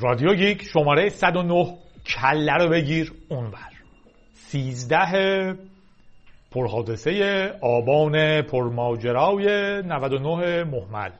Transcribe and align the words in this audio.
رادیو 0.00 0.34
گیک 0.34 0.62
شماره 0.62 1.08
109 1.08 1.78
کله 2.06 2.52
رو 2.52 2.68
بگیر 2.68 3.12
اونور. 3.28 3.70
13 4.34 5.56
پرحادثه 6.50 7.52
آبان 7.62 8.42
پرماجرای 8.42 9.46
99 9.82 10.64
محمل. 10.64 11.10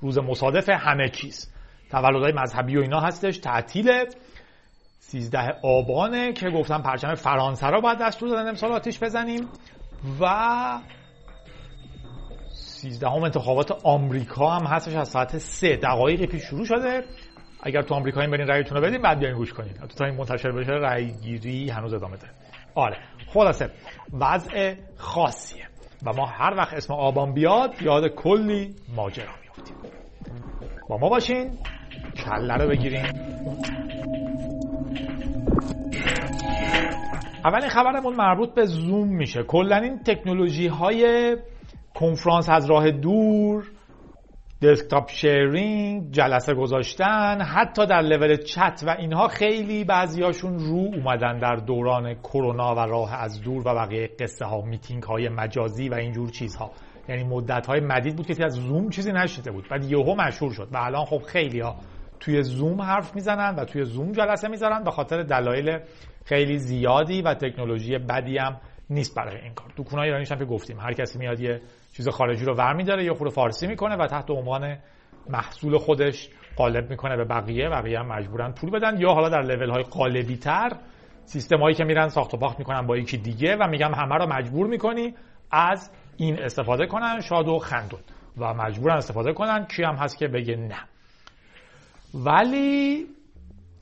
روز 0.00 0.18
مصادف 0.18 0.68
همه 0.68 1.08
چیز. 1.08 1.52
تولدهای 1.90 2.32
مذهبی 2.32 2.76
و 2.76 2.80
اینا 2.80 3.00
هستش. 3.00 3.38
تعطیل 3.38 4.04
13 4.98 5.54
آبانه 5.62 6.32
که 6.32 6.50
گفتم 6.50 6.82
پرچم 6.82 7.14
فرانسه 7.14 7.66
رو 7.66 7.80
باید 7.80 7.98
دستور 7.98 8.28
دادن. 8.28 8.48
امسال 8.48 8.72
آتیش 8.72 9.02
بزنیم. 9.02 9.48
و 10.20 10.78
13 12.54 13.08
هم 13.08 13.22
انتخابات 13.22 13.70
آمریکا 13.84 14.50
هم 14.50 14.66
هستش. 14.66 14.94
از 14.94 15.08
ساعت 15.08 15.38
3 15.38 15.76
دقایقی 15.76 16.26
پیش 16.26 16.42
شروع 16.42 16.64
شده. 16.64 17.04
اگر 17.62 17.82
تو 17.82 17.94
آمریکا 17.94 18.20
این 18.20 18.30
برین 18.30 18.46
رأیتون 18.46 18.78
رو 18.78 18.84
بدین 18.84 19.02
بعد 19.02 19.18
بیاین 19.18 19.36
گوش 19.36 19.52
کنین. 19.52 19.72
تا 19.72 20.04
این 20.04 20.14
منتشر 20.14 20.52
بشه 20.52 20.72
رأی 20.72 21.12
گیری 21.12 21.70
هنوز 21.70 21.94
ادامه 21.94 22.16
داره. 22.16 22.32
آره. 22.74 22.96
خلاصه 23.26 23.70
وضع 24.20 24.74
خاصیه. 24.96 25.66
و 26.06 26.12
ما 26.12 26.26
هر 26.26 26.54
وقت 26.56 26.74
اسم 26.74 26.94
آبان 26.94 27.34
بیاد 27.34 27.82
یاد 27.82 28.08
کلی 28.08 28.74
ماجرا 28.96 29.32
میافتیم. 29.42 29.76
با 30.88 30.98
ما 30.98 31.08
باشین. 31.08 31.50
کله 32.16 32.54
رو 32.54 32.68
بگیریم 32.68 33.04
اولین 37.44 37.68
خبرمون 37.68 38.16
مربوط 38.16 38.54
به 38.54 38.64
زوم 38.64 39.08
میشه. 39.08 39.42
کلا 39.42 39.76
این 39.76 39.98
تکنولوژی 39.98 40.66
های 40.66 41.36
کنفرانس 41.94 42.48
از 42.48 42.70
راه 42.70 42.90
دور 42.90 43.64
دسکتاپ 44.62 45.10
شیرینگ 45.10 46.10
جلسه 46.10 46.54
گذاشتن 46.54 47.40
حتی 47.40 47.86
در 47.86 48.00
لول 48.00 48.36
چت 48.36 48.82
و 48.86 48.90
اینها 48.98 49.28
خیلی 49.28 49.84
بعضیاشون 49.84 50.58
رو 50.58 50.90
اومدن 50.94 51.38
در 51.38 51.56
دوران 51.56 52.14
کرونا 52.14 52.74
و 52.74 52.78
راه 52.78 53.14
از 53.14 53.42
دور 53.42 53.68
و 53.68 53.74
بقیه 53.74 54.10
قصه 54.20 54.44
ها 54.44 54.60
میتینگ 54.60 55.02
های 55.02 55.28
مجازی 55.28 55.88
و 55.88 55.94
اینجور 55.94 56.30
چیزها. 56.30 56.70
یعنی 57.08 57.24
مدت 57.24 57.66
های 57.66 57.80
مدید 57.80 58.16
بود 58.16 58.26
که 58.26 58.44
از 58.44 58.52
زوم 58.52 58.90
چیزی 58.90 59.12
نشده 59.12 59.50
بود. 59.50 59.68
بعد 59.70 59.84
یهو 59.84 60.14
مشهور 60.14 60.52
شد 60.52 60.68
و 60.72 60.76
الان 60.76 61.04
خب 61.04 61.22
خیلی 61.22 61.60
ها 61.60 61.76
توی 62.20 62.42
زوم 62.42 62.82
حرف 62.82 63.14
می‌زنن 63.14 63.54
و 63.54 63.64
توی 63.64 63.84
زوم 63.84 64.12
جلسه 64.12 64.48
می‌ذارن 64.48 64.84
به 64.84 64.90
خاطر 64.90 65.22
دلایل 65.22 65.78
خیلی 66.24 66.58
زیادی 66.58 67.22
و 67.22 67.34
تکنولوژی 67.34 67.98
بدی 67.98 68.38
هم 68.38 68.60
نیست 68.90 69.16
برای 69.16 69.40
این 69.42 69.54
کار. 69.54 69.70
تو 69.76 69.98
ایرانیش 69.98 70.32
هم 70.32 70.38
که 70.38 70.44
گفتیم. 70.44 70.80
هر 70.80 70.92
کسی 70.92 71.18
میاد 71.18 71.40
یه 71.40 71.60
چیز 71.92 72.08
خارجی 72.08 72.44
رو 72.44 72.54
ور 72.54 72.72
میداره 72.72 73.04
یا 73.04 73.14
خود 73.14 73.28
فارسی 73.28 73.66
می‌کنه 73.66 73.96
و 73.96 74.06
تحت 74.06 74.30
عنوان 74.30 74.78
محصول 75.30 75.78
خودش 75.78 76.28
قالب 76.56 76.90
می‌کنه 76.90 77.16
به 77.16 77.24
بقیه 77.24 77.68
بقیه 77.68 77.98
هم 77.98 78.06
مجبورن 78.06 78.52
پول 78.52 78.70
بدن. 78.70 79.00
یا 79.00 79.12
حالا 79.12 79.28
در 79.28 79.42
لول 79.42 79.70
های 79.70 79.82
قالبی 79.82 80.36
تر 80.36 80.70
سیستم 81.24 81.72
که 81.72 81.84
میرن 81.84 82.08
ساخت 82.08 82.34
و 82.34 82.36
پاخت 82.36 82.58
می‌کنن 82.58 82.86
با 82.86 82.96
یکی 82.96 83.16
دیگه 83.16 83.56
و 83.56 83.66
میگم 83.68 83.94
همه 83.94 84.14
رو 84.14 84.26
مجبور 84.26 84.66
می‌کنی 84.66 85.14
از 85.50 85.90
این 86.16 86.42
استفاده 86.42 86.86
کنن 86.86 87.20
شاد 87.20 87.48
و 87.48 87.58
خندون. 87.58 88.00
و 88.38 88.54
مجبورن 88.54 88.96
استفاده 88.96 89.32
کنن 89.32 89.66
کی 89.76 89.82
هم 89.82 89.94
هست 89.94 90.18
که 90.18 90.28
بگه 90.28 90.56
نه. 90.56 90.80
ولی 92.14 93.06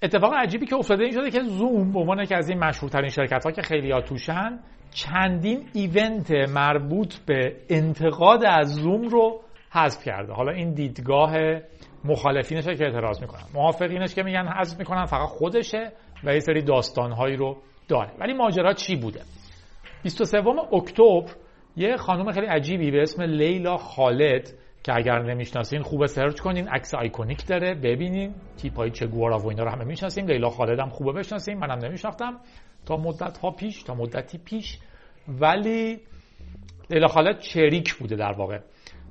اتفاق 0.03 0.34
عجیبی 0.34 0.67
که 0.67 0.77
افتاده 0.77 1.05
این 1.05 1.12
شده 1.12 1.31
که 1.31 1.42
زوم 1.42 1.92
به 1.92 1.98
عنوان 1.98 2.25
که 2.25 2.37
از 2.37 2.48
این 2.48 2.59
مشهورترین 2.59 3.11
شرکت 3.11 3.45
ها 3.45 3.53
که 3.53 3.62
خیلی 3.62 3.91
ها 3.91 4.01
توشن 4.01 4.59
چندین 4.91 5.69
event 5.73 6.31
مربوط 6.31 7.14
به 7.27 7.56
انتقاد 7.69 8.45
از 8.45 8.75
زوم 8.75 9.09
رو 9.09 9.41
حذف 9.70 10.05
کرده. 10.05 10.33
حالا 10.33 10.53
این 10.53 10.75
دیدگاه 10.75 11.34
مخالفینش 12.05 12.64
که 12.64 12.84
اعتراض 12.84 13.20
می‌کنن 13.20 13.42
موافقینش 13.55 14.14
که 14.14 14.23
میگن 14.23 14.48
حذف 14.48 14.78
می‌کنن 14.78 15.05
فقط 15.05 15.28
خودشه 15.28 15.92
و 16.24 16.35
یه 16.35 16.40
سری 16.40 16.63
داستانهایی 16.63 17.36
رو 17.36 17.57
داره. 17.89 18.11
ولی 18.20 18.33
ماجرا 18.33 18.73
چی 18.73 18.96
بوده؟ 18.96 19.20
23 20.02 20.39
اکتبر 20.73 21.30
یه 21.77 21.96
خانم 21.96 22.33
خیلی 22.33 22.46
عجیبی 22.46 22.90
به 22.90 23.02
اسم 23.02 23.23
لیلا 23.23 23.77
خالد 23.77 24.52
که 24.84 24.96
اگر 24.96 25.22
نمی‌شناسین 25.22 25.83
خوبه 25.83 26.06
search 26.07 26.41
کنین. 26.40 26.68
عکس 26.68 26.95
iconic 26.95 27.47
داره. 27.46 27.74
ببینین 27.74 28.34
تیپای 28.56 28.90
چگوارا 28.90 29.39
و 29.39 29.48
اینا 29.48 29.64
رو 29.64 29.70
همه 29.70 29.84
می‌شناسیم 29.84 30.27
لیلا 30.27 30.48
خالد 30.48 30.80
هم 30.80 30.89
خوبه 30.89 31.12
بشناسیم 31.12 31.58
منم 31.58 31.78
نمیشناختم. 31.84 32.36
تا 32.86 32.96
مدت 32.96 33.39
ها 33.39 33.50
پیش 33.50 33.83
تا 33.83 33.95
مدتی 33.95 34.39
پیش. 34.39 34.78
ولی 35.28 35.98
لیلا 36.90 37.08
خالد 37.08 37.39
چریک 37.39 37.95
بوده 37.95 38.17
در 38.17 38.33
واقع. 38.33 38.58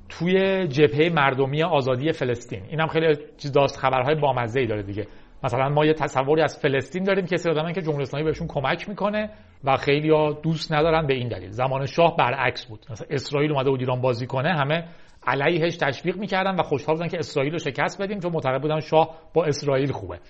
توی 0.08 0.66
جبهه 0.68 1.12
مردمی 1.12 1.62
آزادی 1.62 2.12
فلسطین. 2.12 2.62
اینم 2.68 2.86
خیلی 2.86 3.16
چیز 3.38 3.52
داست. 3.52 3.78
خبرهای 3.78 4.14
بامزه 4.14 4.60
ای 4.60 4.66
داره 4.66 4.82
دیگه. 4.82 5.06
مثلا 5.44 5.68
ما 5.68 5.86
یه 5.86 5.94
تصوری 5.94 6.42
از 6.42 6.58
فلسطین 6.58 7.04
داریم. 7.04 7.26
که 7.26 7.50
آدمن 7.50 7.72
که 7.72 7.82
جمهوری 7.82 8.02
اسلامی 8.02 8.24
بهشون 8.24 8.46
کمک 8.46 8.88
می‌کنه 8.88 9.30
و 9.64 9.76
خیلی 9.76 10.10
ها 10.10 10.32
دوست 10.32 10.72
ندارن 10.72 11.06
به 11.06 11.14
این 11.14 11.28
دلیل. 11.28 11.50
زمان 11.50 11.86
شاه 11.86 12.16
برعکس 12.16 12.66
بود. 12.66 12.86
مثلا 12.90 13.06
اسرائیل 13.10 13.52
اومده 13.52 13.70
بود 13.70 13.80
ایران 13.80 14.00
بازی 14.00 14.26
کنه. 14.26 14.48
همه 14.48 14.84
علیهش 15.26 15.76
تشویق 15.76 16.16
می‌کردن 16.16 16.60
و 16.60 16.62
خوشحال 16.62 16.96
بودن 16.96 17.08
که 17.08 17.18
اسرائیل 17.18 17.52
رو 17.52 17.58
شکست 17.58 18.02
بدیم 18.02 18.18
چون 18.18 18.32
معتقد 18.32 18.62
بودن 18.62 18.80
شاه 18.80 19.18
با 19.34 19.44
اسرائیل 19.44 19.92
خوبه. 19.92 20.20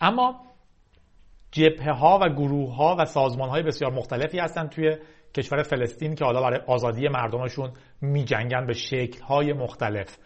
اما 0.00 0.40
جبهه 1.52 1.90
ها 1.90 2.18
و 2.22 2.28
گروه 2.28 2.76
ها 2.76 2.96
و 2.98 3.04
سازمان 3.04 3.48
های 3.48 3.62
بسیار 3.62 3.92
مختلفی 3.92 4.38
هستن 4.38 4.66
توی 4.66 4.96
کشور 5.36 5.62
فلسطین 5.62 6.14
که 6.14 6.24
حالا 6.24 6.40
برای 6.40 6.60
آزادی 6.66 7.08
مردمشون 7.08 7.72
می 8.00 8.24
جنگن 8.24 8.66
به 8.66 8.72
شکل 8.72 9.22
های 9.22 9.52
مختلف. 9.52 10.18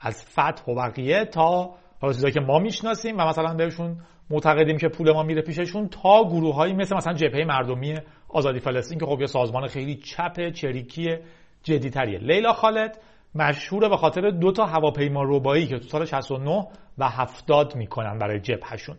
از 0.00 0.24
فتح 0.24 0.72
و 0.72 0.74
بقیه 0.74 1.24
تا 1.24 1.74
حالا 2.00 2.12
چیزایی 2.12 2.34
که 2.34 2.40
ما 2.40 2.58
می‌شناسیم 2.58 3.18
و 3.18 3.26
مثلا 3.26 3.54
بهشون 3.54 3.96
معتقدیم 4.30 4.76
که 4.76 4.88
پول 4.88 5.12
ما 5.12 5.22
میره 5.22 5.42
پیششون 5.42 5.88
تا 5.88 6.24
گروه 6.24 6.54
هایی 6.54 6.74
مثل 6.74 6.96
مثلا 6.96 7.12
جبهه 7.12 7.44
مردمی 7.44 7.94
آزادی 8.28 8.58
فلسطین 8.58 8.98
که 8.98 9.06
خب 9.06 9.20
یه 9.20 9.26
سازمان 9.26 9.66
خیلی 9.66 9.94
چپ 9.94 10.50
چریکی 10.50 11.16
جدیتریه. 11.62 12.18
لیلا 12.18 12.52
خالد 12.52 12.98
مشهوره 13.34 13.88
به 13.88 13.96
خاطر 13.96 14.30
دو 14.30 14.52
تا 14.52 14.66
هواپیما 14.66 15.22
ربایی 15.22 15.66
که 15.66 15.78
تو 15.78 15.88
سال 15.88 16.04
69 16.04 16.66
و 16.98 17.08
70 17.08 17.76
می‌کنن 17.76 18.18
برای 18.18 18.40
جبهشون 18.40 18.96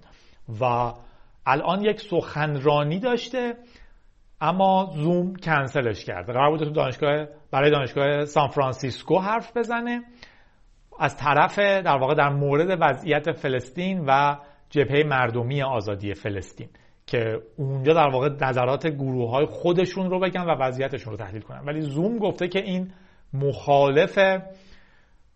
و 0.61 0.93
الان 1.45 1.81
یک 1.81 2.01
سخنرانی 2.01 2.99
داشته 2.99 3.55
اما 4.41 4.91
زوم 4.95 5.35
کنسلش 5.35 6.05
کرده. 6.05 6.33
قرار 6.33 6.49
بوده 6.49 6.65
تو 6.65 6.71
دانشگاه 6.71 7.25
برای 7.51 7.71
دانشگاه 7.71 8.25
سان 8.25 8.47
فرانسیسکو 8.47 9.19
حرف 9.19 9.57
بزنه. 9.57 10.03
از 10.99 11.17
طرف 11.17 11.59
در 11.59 11.97
واقع 11.97 12.13
در 12.13 12.29
مورد 12.29 12.77
وضعیت 12.81 13.31
فلسطین 13.31 14.05
و 14.07 14.35
جبهه 14.69 15.03
مردمی 15.03 15.63
آزادی 15.63 16.13
فلسطین 16.13 16.69
که 17.07 17.41
اونجا 17.57 17.93
در 17.93 18.09
واقع 18.09 18.29
نظرات 18.41 18.87
گروه 18.87 19.31
های 19.31 19.45
خودشون 19.45 20.09
رو 20.09 20.19
بگن 20.19 20.41
و 20.41 20.55
وضعیتشون 20.59 21.11
رو 21.11 21.17
تحلیل 21.17 21.41
کنن. 21.41 21.63
ولی 21.65 21.81
زوم 21.81 22.17
گفته 22.17 22.47
که 22.47 22.59
این 22.59 22.91
مخالف 23.33 24.19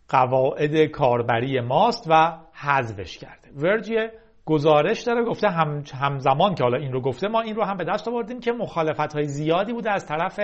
قواعد 0.10 0.86
کاربری 0.86 1.60
ماست 1.60 2.08
و 2.10 2.38
حذفش 2.54 3.18
کرده. 3.18 3.50
ورجیه 3.56 4.12
گزارش 4.46 5.02
داره 5.02 5.24
گفته 5.24 5.50
هم 5.50 5.84
همزمان 5.94 6.56
که 6.56 6.64
حالا 6.64 6.78
این 6.78 6.92
رو 6.92 7.02
گفته 7.02 7.28
ما 7.28 7.42
این 7.42 7.56
رو 7.56 7.64
هم 7.64 7.78
به 7.78 7.84
دست 7.84 8.08
آوردیم 8.08 8.40
که 8.40 8.52
مخالفت 8.52 9.14
های 9.14 9.26
زیادی 9.26 9.74
بوده 9.74 9.92
از 9.92 10.06
طرف 10.06 10.40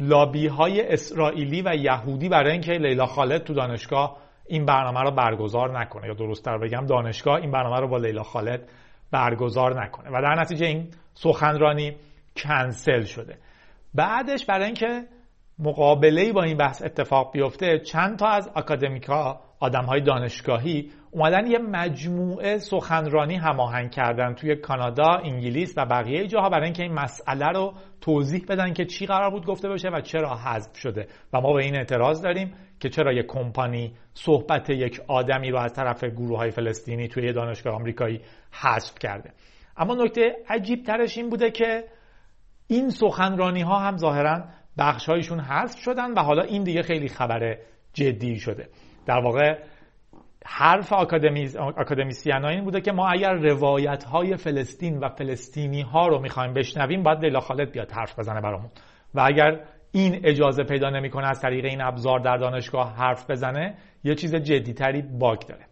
لابی 0.00 0.46
های 0.46 0.92
اسرائیلی 0.92 1.62
و 1.62 1.74
یهودی 1.74 2.28
برای 2.28 2.52
اینکه 2.52 2.72
لیلا 2.72 3.06
خالد 3.06 3.44
تو 3.44 3.54
دانشگاه 3.54 4.16
این 4.46 4.64
برنامه 4.66 5.00
رو 5.00 5.10
برگزار 5.10 5.80
نکنه. 5.80 6.06
یا 6.06 6.14
درست 6.14 6.44
تر 6.44 6.58
بگم 6.58 6.86
دانشگاه 6.86 7.34
این 7.34 7.50
برنامه 7.50 7.80
رو 7.80 7.88
با 7.88 7.98
لیلا 7.98 8.22
خالد 8.22 8.68
برگزار 9.10 9.84
نکنه. 9.84 10.08
و 10.08 10.22
در 10.22 10.40
نتیجه 10.40 10.66
این 10.66 10.88
سخنرانی 11.14 11.96
کنسل 12.36 13.04
شده. 13.04 13.38
بعدش 13.94 14.46
برای 14.46 14.64
اینکه 14.64 15.04
مقابله 15.58 16.32
با 16.32 16.42
این 16.42 16.56
بحث 16.56 16.82
اتفاق 16.82 17.32
بیفته 17.32 17.78
چند 17.78 18.18
تا 18.18 18.26
از 18.26 18.50
اکادمیکا 18.56 19.40
آدم 19.60 19.84
های 19.84 20.00
دانشگاهی 20.00 20.90
اومدن 21.10 21.46
یه 21.46 21.58
مجموعه 21.58 22.58
سخنرانی 22.58 23.36
هماهنگ 23.36 23.90
کردن 23.90 24.34
توی 24.34 24.56
کانادا، 24.56 25.20
انگلیس 25.24 25.74
و 25.76 25.86
بقیه 25.86 26.26
جاها 26.26 26.48
برای 26.48 26.64
اینکه 26.64 26.82
این 26.82 26.92
مسئله 26.92 27.46
رو 27.46 27.74
توضیح 28.00 28.44
بدن 28.48 28.72
که 28.72 28.84
چی 28.84 29.06
قرار 29.06 29.30
بود 29.30 29.46
گفته 29.46 29.68
بشه 29.68 29.88
و 29.88 30.00
چرا 30.00 30.36
حذف 30.36 30.76
شده. 30.76 31.08
و 31.32 31.40
ما 31.40 31.52
به 31.52 31.64
این 31.64 31.76
اعتراض 31.76 32.22
داریم 32.22 32.54
که 32.80 32.88
چرا 32.88 33.12
یک 33.12 33.26
کمپانی 33.26 33.94
صحبت 34.14 34.70
یک 34.70 35.00
آدمی 35.08 35.50
رو 35.50 35.58
از 35.58 35.72
طرف 35.72 36.04
گروه 36.04 36.38
های 36.38 36.50
فلسطینی 36.50 37.08
توی 37.08 37.24
یه 37.24 37.32
دانشگاه 37.32 37.74
آمریکایی 37.74 38.20
حذف 38.62 38.98
کرده. 38.98 39.32
اما 39.76 39.94
نکته 39.94 40.36
عجیب 40.48 40.82
ترش 40.82 41.18
این 41.18 41.30
بوده 41.30 41.50
که 41.50 41.84
این 42.66 42.90
سخنرانی 42.90 43.60
ها 43.60 43.78
هم 43.78 43.96
ظاهرا 43.96 44.44
بخش 44.78 45.08
هایشون 45.08 45.40
حذف 45.40 45.78
شدن 45.78 46.12
و 46.12 46.22
حالا 46.22 46.42
این 46.42 46.64
دیگه 46.64 46.82
خیلی 46.82 47.08
خبر 47.08 47.58
جدی 47.92 48.38
شده. 48.38 48.68
در 49.06 49.20
واقع 49.20 49.58
حرف 50.46 50.92
اکادمیسیان 50.92 52.44
این 52.44 52.64
بوده 52.64 52.80
که 52.80 52.92
ما 52.92 53.08
اگر 53.08 53.32
روایت 53.32 54.04
های 54.04 54.36
فلسطین 54.36 54.98
و 54.98 55.08
فلسطینی 55.08 55.80
ها 55.80 56.08
رو 56.08 56.20
می‌خوایم 56.20 56.54
بشنویم 56.54 57.02
باید 57.02 57.18
لیلا 57.18 57.40
خالد 57.40 57.70
بیاد 57.70 57.92
حرف 57.92 58.18
بزنه 58.18 58.40
برامون. 58.40 58.70
و 59.14 59.20
اگر 59.20 59.64
این 59.92 60.20
اجازه 60.24 60.64
پیدا 60.64 60.90
نمی‌کنه 60.90 61.26
از 61.26 61.40
طریق 61.40 61.64
این 61.64 61.80
ابزار 61.82 62.20
در 62.20 62.36
دانشگاه 62.36 62.96
حرف 62.96 63.30
بزنه 63.30 63.74
یه 64.04 64.14
چیز 64.14 64.34
جدیتری 64.34 65.02
باگ 65.02 65.38
داره. 65.38 65.66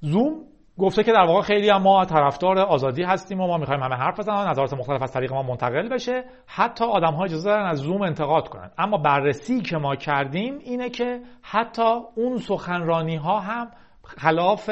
زوم 0.00 0.44
گفته 0.78 1.02
که 1.02 1.12
در 1.12 1.24
واقع 1.26 1.42
خیلی 1.42 1.68
هم 1.68 1.82
ما 1.82 2.04
طرفدار 2.04 2.58
آزادی 2.58 3.02
هستیم 3.02 3.40
و 3.40 3.46
ما 3.46 3.58
می‌خوایم 3.58 3.82
همه 3.82 3.94
حرف 3.94 4.18
بزنن 4.18 4.48
نظرات 4.48 4.74
مختلف 4.74 5.02
از 5.02 5.12
طریق 5.12 5.32
ما 5.32 5.42
منتقل 5.42 5.88
بشه. 5.88 6.24
حتی 6.46 6.84
آدم 6.84 7.12
ها 7.12 7.24
اجازه 7.24 7.50
دارن 7.50 7.66
از 7.66 7.78
زوم 7.78 8.02
انتقاد 8.02 8.48
کنن. 8.48 8.70
اما 8.78 8.98
بررسی 8.98 9.60
که 9.60 9.76
ما 9.76 9.96
کردیم 9.96 10.58
اینه 10.58 10.90
که 10.90 11.20
حتی 11.42 12.00
اون 12.16 12.36
سخنرانی 12.36 13.16
ها 13.16 13.40
هم 13.40 13.70
خلاف 14.04 14.70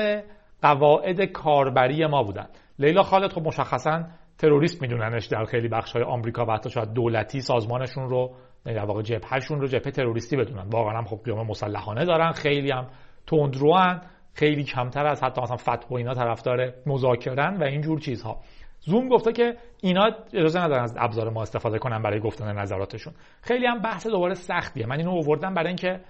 قواعد 0.62 1.24
کاربری 1.24 2.06
ما 2.06 2.22
بودن. 2.22 2.46
لیلا 2.78 3.02
خالد 3.02 3.32
خب 3.32 3.46
مشخصا 3.46 4.04
تروریست 4.38 4.82
میدوننش 4.82 5.26
در 5.26 5.44
خیلی 5.44 5.68
بخش 5.68 5.92
های 5.92 6.02
آمریکا 6.02 6.46
و 6.46 6.50
حتی 6.50 6.70
شاید 6.70 6.92
دولتی 6.92 7.40
سازمانشون 7.40 8.08
رو 8.08 8.30
یعنی 8.66 8.78
در 8.78 8.84
واقع 8.84 9.02
جبههشون 9.02 9.60
رو 9.60 9.66
جبهه 9.66 9.90
تروریستی 9.90 10.36
بدونن. 10.36 10.68
واقعا 10.70 10.98
هم 10.98 11.04
خب 11.04 11.20
قیام 11.24 11.46
مسلحانه 11.46 12.04
دارن 12.04 12.32
خیلی 12.32 12.70
هم 12.70 12.86
تندروان. 13.26 14.00
خیلی 14.34 14.64
کمتر 14.64 15.06
از 15.06 15.22
حتی 15.22 15.40
مثلا 15.40 15.56
فتح 15.56 15.88
و 15.90 15.94
اینا 15.94 16.14
طرفدار 16.14 16.72
مذاکرن 16.86 17.56
و 17.56 17.64
اینجور 17.64 18.00
چیزها. 18.00 18.40
زوم 18.80 19.08
گفته 19.08 19.32
که 19.32 19.56
اینا 19.82 20.10
اجازه 20.32 20.60
ندارن 20.60 20.82
از 20.82 20.96
ابزار 20.98 21.30
ما 21.30 21.42
استفاده 21.42 21.78
کنن 21.78 22.02
برای 22.02 22.20
گفتن 22.20 22.58
نظراتشون. 22.58 23.14
خیلی 23.42 23.66
هم 23.66 23.78
بحث 23.78 24.06
دوباره 24.06 24.34
سختیه. 24.34 24.86
من 24.86 24.98
اینو 24.98 25.10
آوردم 25.10 25.54
برای 25.54 25.68
اینکه 25.68 26.00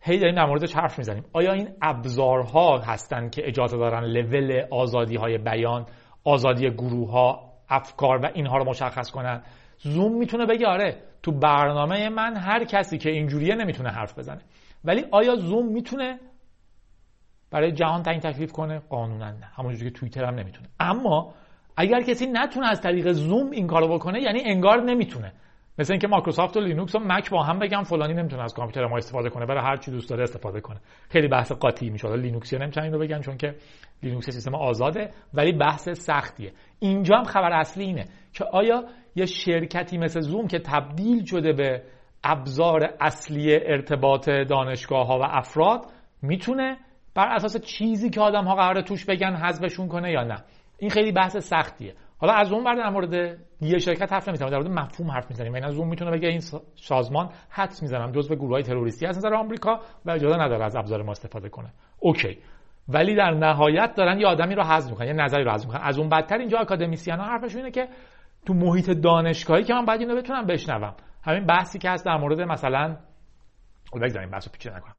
هی 0.00 0.18
داریم 0.18 0.34
در 0.34 0.46
موردش 0.46 0.74
حرف 0.74 0.98
می‌زنیم. 0.98 1.24
آیا 1.32 1.52
این 1.52 1.68
ابزارها 1.82 2.78
هستن 2.78 3.28
که 3.30 3.48
اجازه 3.48 3.76
دارن 3.76 4.04
لول 4.04 4.62
آزادی 4.70 5.16
های 5.16 5.38
بیان 5.38 5.86
آزادی 6.24 6.70
گروه 6.70 7.10
ها 7.10 7.52
افکار 7.68 8.18
و 8.18 8.30
اینها 8.34 8.58
رو 8.58 8.64
مشخص 8.64 9.10
کنن؟ 9.10 9.42
زوم 9.78 10.18
می‌تونه 10.18 10.46
بگه 10.46 10.66
آره 10.66 10.96
تو 11.22 11.32
برنامه 11.32 12.08
من 12.08 12.36
هر 12.36 12.64
کسی 12.64 12.98
که 12.98 13.10
اینجوریه 13.10 13.54
نمی‌تونه 13.54 13.90
حرف 13.90 14.18
بزنه. 14.18 14.40
ولی 14.84 15.04
آیا 15.10 15.36
زوم 15.36 15.72
می‌تونه 15.72 16.18
برای 17.50 17.72
جهان 17.72 18.02
تعیین 18.02 18.20
تکلیف 18.20 18.52
کنه؟ 18.52 18.78
قانونا 18.78 19.30
نه. 19.30 19.50
همونجوری 19.56 19.90
که 19.90 19.98
توییتر 19.98 20.24
هم 20.24 20.34
نمی‌تونه. 20.34 20.68
اما 20.80 21.34
اگر 21.76 22.02
کسی 22.02 22.26
نتونه 22.32 22.66
از 22.66 22.80
طریق 22.80 23.12
زوم 23.12 23.50
این 23.50 23.66
کارو 23.66 23.88
بکنه 23.88 24.22
یعنی 24.22 24.40
انگار 24.44 24.82
نمی‌تونه. 24.82 25.32
مثل 25.78 25.92
اینکه 25.92 26.08
مایکروسافت 26.08 26.56
و 26.56 26.60
لینوکس 26.60 26.94
و 26.94 26.98
مک 26.98 27.30
با 27.30 27.42
هم 27.42 27.58
بگن 27.58 27.82
فلانی 27.82 28.14
نمی‌تونه 28.14 28.42
از 28.42 28.54
کامپیوتر 28.54 28.86
ما 28.86 28.96
استفاده 28.96 29.30
کنه 29.30 29.46
برای 29.46 29.62
هر 29.62 29.76
چی 29.76 29.90
دوست 29.90 30.10
داره 30.10 30.22
استفاده 30.22 30.60
کنه. 30.60 30.80
خیلی 31.08 31.28
بحث 31.28 31.52
قاطی 31.52 31.90
میشه. 31.90 32.16
لینوکسی 32.16 32.58
نمی‌تونن 32.58 32.86
اینو 32.86 32.98
بگن 32.98 33.20
چون 33.20 33.36
که 33.36 33.54
لینوکس 34.02 34.30
سیستم 34.30 34.54
آزاده 34.54 35.10
ولی 35.34 35.52
بحث 35.52 35.88
سختیه. 35.88 36.52
اینجا 36.78 37.16
هم 37.16 37.24
خبر 37.24 37.52
اصلی 37.52 37.84
اینه 37.84 38.04
که 38.32 38.44
آیا 38.44 38.84
یه 39.16 39.26
شرکتی 39.26 39.98
مثل 39.98 40.20
زوم 40.20 40.46
که 40.46 40.58
تبدیل 40.58 41.24
شده 41.24 41.52
به 41.52 41.82
ابزار 42.24 42.90
اصلی 43.00 43.54
ارتباط 43.54 44.28
دانشگاه 44.28 45.06
ها 45.06 45.18
و 45.18 45.22
افراد 45.24 45.86
می‌تونه 46.22 46.76
بر 47.18 47.28
اساس 47.28 47.56
چیزی 47.56 48.10
که 48.10 48.20
آدم 48.20 48.44
ها 48.44 48.54
قراره 48.54 48.82
توش 48.82 49.04
بگن 49.04 49.36
حذفشون 49.36 49.88
کنه 49.88 50.12
یا 50.12 50.24
نه. 50.24 50.44
این 50.78 50.90
خیلی 50.90 51.12
بحث 51.12 51.36
سختیه. 51.36 51.94
حالا 52.18 52.32
از 52.32 52.52
اون 52.52 52.76
در 52.76 52.90
مورد 52.90 53.38
یه 53.60 53.78
شرکت 53.78 54.12
حرف 54.12 54.28
نمی‌زنم. 54.28 54.50
در 54.50 54.56
مورد 54.56 54.70
مفهوم 54.70 55.10
حرف 55.10 55.30
می‌زنیم. 55.30 55.54
یعنی 55.54 55.66
از 55.66 55.76
اون 55.76 55.88
می‌تونه 55.88 56.10
بگه 56.10 56.28
این 56.28 56.40
سازمان 56.74 57.30
حدس 57.50 57.82
می‌زنم 57.82 58.12
جزء 58.12 58.34
گروه 58.34 58.50
های 58.50 58.62
تروریستی 58.62 59.06
از 59.06 59.18
نظر 59.18 59.34
آمریکا 59.34 59.80
و 60.04 60.10
اجازه 60.10 60.36
نداره 60.36 60.64
از 60.64 60.76
ابزار 60.76 61.02
ما 61.02 61.10
استفاده 61.10 61.48
کنه. 61.48 61.72
اوکی. 61.98 62.38
ولی 62.88 63.14
در 63.14 63.30
نهایت 63.30 63.94
دارن 63.94 64.20
یه 64.20 64.26
آدمی 64.26 64.54
رو 64.54 64.62
حذف 64.62 64.90
می‌کنن 64.90 65.06
یه 65.06 65.12
نظری 65.12 65.44
رو 65.44 65.50
حذف 65.50 65.66
می‌کنن. 65.66 65.82
از 65.82 65.98
اون 65.98 66.08
بدتر 66.08 66.38
اینجا 66.38 66.58
اکادمیسیان 66.58 67.18
ها 67.18 67.26
حرفشون 67.26 67.58
اینه 67.60 67.70
که 67.70 67.88
تو 68.46 68.54
محیط 68.54 68.90
دانشگاهی 68.90 69.64
که 69.64 69.74
من 69.74 69.84
بعد 69.84 70.00
اینو 70.00 70.16
بتونم 70.16 70.46
بشنوم. 70.46 70.94
همین 71.24 71.46
بحثی 71.46 71.78
که 71.78 71.90
هست 71.90 72.06
در 72.06 72.16
مورد 72.16 72.40
مثلا 72.40 72.96
بگذاریم 74.02 74.30
بحثو 74.30 74.50
پیچیده 74.50 74.76
نکنم. 74.76 74.97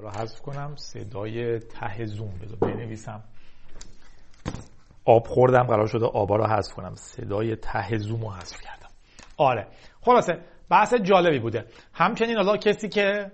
رو 0.00 0.08
حذف 0.08 0.40
کنم 0.40 0.76
صدای 0.76 1.58
ته 1.58 2.04
زوم 2.04 2.38
بذار 2.42 2.58
بنویسم. 2.58 3.24
آب 5.04 5.26
خوردم 5.26 5.62
قرار 5.62 5.86
شده 5.86 6.06
آبا 6.06 6.36
رو 6.36 6.46
حذف 6.46 6.74
کنم. 6.74 6.94
صدای 6.94 7.56
ته 7.56 7.96
زوم 7.96 8.20
رو 8.20 8.30
حذف 8.30 8.60
کردم. 8.60 8.88
آره. 9.36 9.66
خلاصه 10.00 10.38
بحث 10.70 10.94
جالبی 10.94 11.38
بوده. 11.38 11.64
همچنین 11.94 12.36
حالا 12.36 12.56
کسی 12.56 12.88
که 12.88 13.30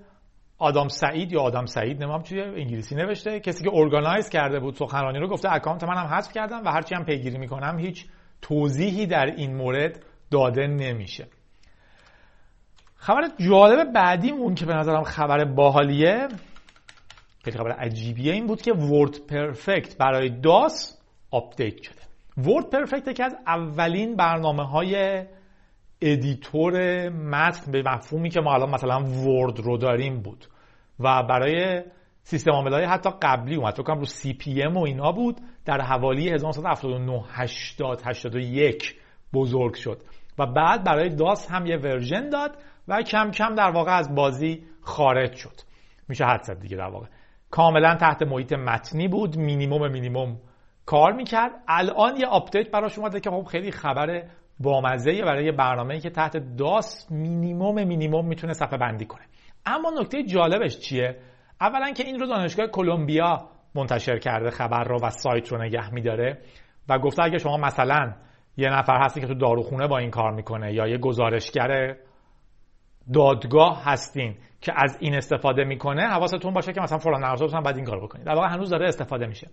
آدم 0.58 0.88
سعید 0.88 1.32
یا 1.32 1.40
آدم 1.40 1.66
سعید 1.66 2.02
نمام 2.02 2.22
چیه؟ 2.22 2.42
انگلیسی 2.42 2.94
نوشته. 2.94 3.40
کسی 3.40 3.64
که 3.64 3.70
ارگانایز 3.74 4.28
کرده 4.28 4.60
بود 4.60 4.74
سخنرانی 4.74 5.18
رو 5.18 5.28
گفته 5.28 5.52
اکانت 5.52 5.84
منم 5.84 6.06
حذف 6.06 6.32
کردم 6.32 6.64
و 6.64 6.70
هرچی 6.70 6.94
هم 6.94 7.04
پیگیری 7.04 7.38
می‌کنم 7.38 7.78
هیچ 7.78 8.06
توضیحی 8.42 9.06
در 9.06 9.26
این 9.26 9.56
مورد 9.56 10.04
داده 10.30 10.66
نمیشه. 10.66 11.26
خبر 12.94 13.28
جالب 13.48 13.92
بعدیمون 13.92 14.54
که 14.54 14.66
به 14.66 14.74
نظرم 14.74 15.02
خبر 15.02 15.44
باحالیه 15.44 16.28
خیلی 17.44 17.58
خبر 17.58 17.72
عجیبیه 17.72 18.32
این 18.32 18.46
بود 18.46 18.62
که 18.62 18.72
ورد 18.72 19.26
پرفکت 19.26 19.96
برای 19.98 20.28
داس 20.28 20.98
update 21.30 21.82
شده. 21.82 22.02
WordPerfect 22.38 23.08
یکی 23.08 23.22
از 23.22 23.36
اولین 23.46 24.16
برنامه 24.16 24.64
های 24.64 25.24
editor 26.00 27.08
متن 27.08 27.72
به 27.72 27.82
مفهومی 27.82 28.30
که 28.30 28.40
ما 28.40 28.54
الان 28.54 28.70
مثلا 28.70 29.04
Word 29.04 29.60
رو 29.60 29.76
داریم 29.76 30.20
بود 30.20 30.46
و 31.00 31.22
برای 31.22 31.82
سیستم 32.22 32.52
عامل 32.52 32.72
های 32.72 32.84
حتی 32.84 33.10
قبلی 33.22 33.54
اومد. 33.54 33.80
کنم 33.80 33.98
رو 33.98 34.04
CP/M 34.04 34.76
و 34.76 34.84
اینا 34.84 35.12
بود. 35.12 35.40
در 35.64 35.80
حوالی 35.80 36.28
1979 36.28 37.24
80 37.28 38.02
81 38.04 38.96
بزرگ 39.32 39.74
شد 39.74 40.02
و 40.38 40.46
بعد 40.46 40.84
برای 40.84 41.08
DOS 41.08 41.50
هم 41.50 41.66
یه 41.66 41.76
version 41.76 42.28
داد 42.28 42.58
و 42.88 43.02
کم 43.02 43.30
کم 43.30 43.54
در 43.54 43.70
واقع 43.70 43.96
از 43.96 44.14
بازی 44.14 44.64
خارج 44.80 45.34
شد. 45.34 45.60
میشه 46.08 46.24
حدس 46.24 46.42
زد 46.42 46.60
دیگه 46.60 46.76
در 46.76 46.88
واقع. 46.88 47.06
کاملا 47.52 47.94
تحت 47.94 48.22
محیط 48.22 48.52
متنی 48.52 49.08
بود. 49.08 49.38
مینیموم 49.38 49.90
مینیموم 49.90 50.40
کار 50.86 51.12
می‌کرد. 51.12 51.52
الان 51.68 52.16
یه 52.16 52.26
update 52.26 52.70
براش 52.70 52.98
اومده 52.98 53.20
که 53.20 53.30
خب 53.30 53.44
خیلی 53.44 53.70
خبر 53.70 54.22
بامزه 54.60 55.22
برای 55.22 55.52
برنامه‌ای 55.52 56.00
که 56.00 56.10
تحت 56.10 56.56
DOS 56.56 57.06
مینیموم 57.10 57.84
مینیموم 57.84 58.26
می‌تونه 58.26 58.52
صفحه 58.52 58.78
بندی 58.78 59.04
کنه. 59.04 59.22
اما 59.66 59.92
نکته 60.00 60.22
جالبش 60.22 60.78
چیه؟ 60.78 61.16
اولا 61.60 61.90
که 61.90 62.04
این 62.04 62.20
رو 62.20 62.26
دانشگاه 62.26 62.66
کلمبیا 62.66 63.48
منتشر 63.74 64.18
کرده 64.18 64.50
خبر 64.50 64.84
رو 64.84 64.98
و 65.02 65.10
سایت 65.10 65.48
رو 65.48 65.62
نگه 65.62 65.94
میداره 65.94 66.38
و 66.88 66.98
گفته 66.98 67.22
اگه 67.22 67.38
شما 67.38 67.56
مثلا 67.56 68.12
یه 68.56 68.68
نفر 68.68 68.98
هستی 69.04 69.20
که 69.20 69.26
تو 69.26 69.34
داروخونه 69.34 69.86
با 69.86 69.98
این 69.98 70.10
کار 70.10 70.32
می‌کنه 70.32 70.74
یا 70.74 70.86
یه 70.86 70.98
گزارشگر 70.98 71.96
دادگاه 73.12 73.82
هستین 73.84 74.34
که 74.60 74.72
از 74.76 74.96
این 75.00 75.14
استفاده 75.14 75.64
می‌کنه 75.64 76.02
حواستون 76.02 76.54
باشه 76.54 76.72
که 76.72 76.80
مثلا 76.80 76.98
فلان 76.98 77.24
نرم 77.24 77.62
بعد 77.62 77.76
این 77.76 77.84
کار 77.84 78.00
بکنید. 78.00 78.26
در 78.26 78.34
واقع 78.34 78.48
هنوز 78.48 78.70
داره 78.70 78.88
استفاده 78.88 79.26
میشه. 79.26 79.50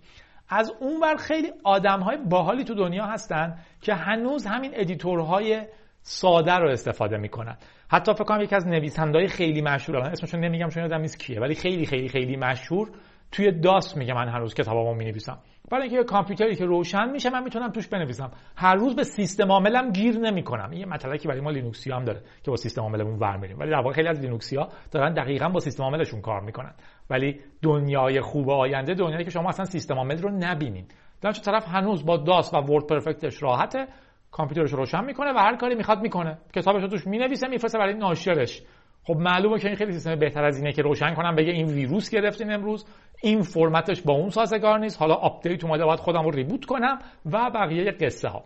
از 0.48 0.72
اون 0.80 1.00
ور 1.02 1.16
خیلی 1.16 1.48
آدم 1.64 2.00
های 2.00 2.16
باحالی 2.16 2.64
تو 2.64 2.74
دنیا 2.74 3.06
هستن 3.06 3.58
که 3.80 3.94
هنوز 3.94 4.46
همین 4.46 4.70
editor 4.74 5.40
های 5.40 5.62
ساده 6.02 6.52
رو 6.52 6.68
استفاده 6.68 7.16
می‌کنن. 7.16 7.56
حتی 7.88 8.12
فکر 8.12 8.24
کنم 8.24 8.40
یکی 8.40 8.54
از 8.54 8.66
نویسنده‌های 8.66 9.28
خیلی 9.28 9.62
مشهور 9.62 10.02
من 10.02 10.10
اسمشون 10.10 10.40
نمیگم 10.40 10.68
چون 10.68 10.82
یادم 10.82 11.00
نیست 11.00 11.18
کیه 11.18 11.40
ولی 11.40 11.54
خیلی 11.54 11.86
خیلی 11.86 12.08
خیلی 12.08 12.36
مشهور 12.36 12.90
توی 13.32 13.52
DOS 13.52 13.96
میگه 13.96 14.14
من 14.14 14.28
هنوز 14.28 14.54
کتابامو 14.54 14.94
می‌نویسم. 14.94 15.38
برای 15.70 15.88
اینکه 15.88 16.04
کامپیوتری 16.04 16.56
که 16.56 16.64
روشن 16.64 17.10
میشه 17.10 17.30
من 17.30 17.42
می‌تونم 17.42 17.68
توش 17.68 17.88
بنویسم. 17.88 18.30
هر 18.56 18.74
روز 18.74 18.96
به 18.96 19.04
سیستم 19.04 19.52
عاملم 19.52 19.92
گیر 19.92 20.18
نمی‌کنم. 20.18 20.70
این 20.70 20.88
مطلبی 20.88 21.28
برای 21.28 21.40
ما 21.40 21.50
لینوکسی 21.50 21.92
هم 21.92 22.04
داره 22.04 22.20
که 22.44 22.50
با 22.50 22.56
سیستم 22.56 22.82
عاملمون 22.82 23.18
ور 23.18 23.36
میریم. 23.36 23.58
ولی 23.58 23.70
در 23.70 23.76
واقع 23.76 23.92
خیلی 23.92 24.08
از 24.08 24.20
لینوکسی 24.20 24.56
ها 24.56 24.68
دارن 24.90 25.14
دقیقا 25.14 25.48
با 25.48 25.60
سیستم 25.60 25.84
عاملشون 25.84 26.20
کار 26.20 26.40
می‌کنن. 26.40 26.74
ولی 27.10 27.40
دنیای 27.62 28.20
خوب 28.20 28.50
آینده 28.50 28.94
دنیایی 28.94 29.24
که 29.24 29.30
شما 29.30 29.48
اصلا 29.48 29.64
سیستم 29.64 29.94
عامل 29.94 30.22
رو 30.22 30.30
نبینید 30.30 30.94
در 31.20 31.32
طرف 31.32 31.68
هنوز 31.68 32.06
با 32.06 32.16
DOS 32.16 32.54
و 32.54 32.56
WordPerfect 32.56 32.86
ش 32.86 33.42
راحته 33.42 33.86
کامپیوترش 34.30 34.72
روشن 34.72 35.04
می‌کنه 35.04 35.32
و 35.32 35.38
هر 35.38 35.56
کاری 35.56 35.74
می‌خواد 35.74 36.00
می‌کنه. 36.00 36.38
کتابش 36.54 36.82
رو 36.82 36.88
توش 36.88 37.06
می‌نویسه 37.06 37.48
میفرسته 37.48 37.78
برای 37.78 37.94
ناشرش. 37.94 38.62
خب 39.04 39.16
معلومه 39.16 39.58
که 39.58 39.68
این 39.68 39.76
خیلی 39.76 39.92
سیستم 39.92 40.16
بهتر 40.16 40.44
از 40.44 40.56
اینه 40.58 40.72
که 40.72 40.82
روشن 40.82 41.14
کنم 41.14 41.36
بگه 41.36 41.52
این 41.52 41.66
ویروس 41.66 42.10
گرفتین 42.10 42.52
امروز 42.52 42.86
این 43.22 43.42
فرمتش 43.42 44.02
با 44.02 44.12
اون 44.12 44.30
سازگار 44.30 44.78
نیست. 44.78 45.00
حالا 45.00 45.14
update 45.14 45.64
اومده 45.64 45.84
باید 45.84 45.98
خودم 45.98 46.22
رو 46.22 46.30
reboot 46.30 46.64
کنم 46.64 46.98
و 47.26 47.50
بقیه 47.50 47.90
قصه 47.90 48.28
ها 48.28 48.44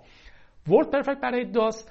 WordPerfect 0.68 1.20
برای 1.22 1.44
DOS 1.44 1.88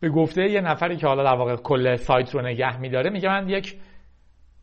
به 0.00 0.08
گفته 0.08 0.50
یه 0.50 0.60
نفری 0.60 0.96
که 0.96 1.06
حالا 1.06 1.24
در 1.24 1.36
واقع 1.36 1.56
کل 1.56 1.96
سایت 1.96 2.34
رو 2.34 2.42
نگه 2.42 2.80
میداره 2.80 3.10
میگه 3.10 3.28
من 3.28 3.48
یک 3.48 3.76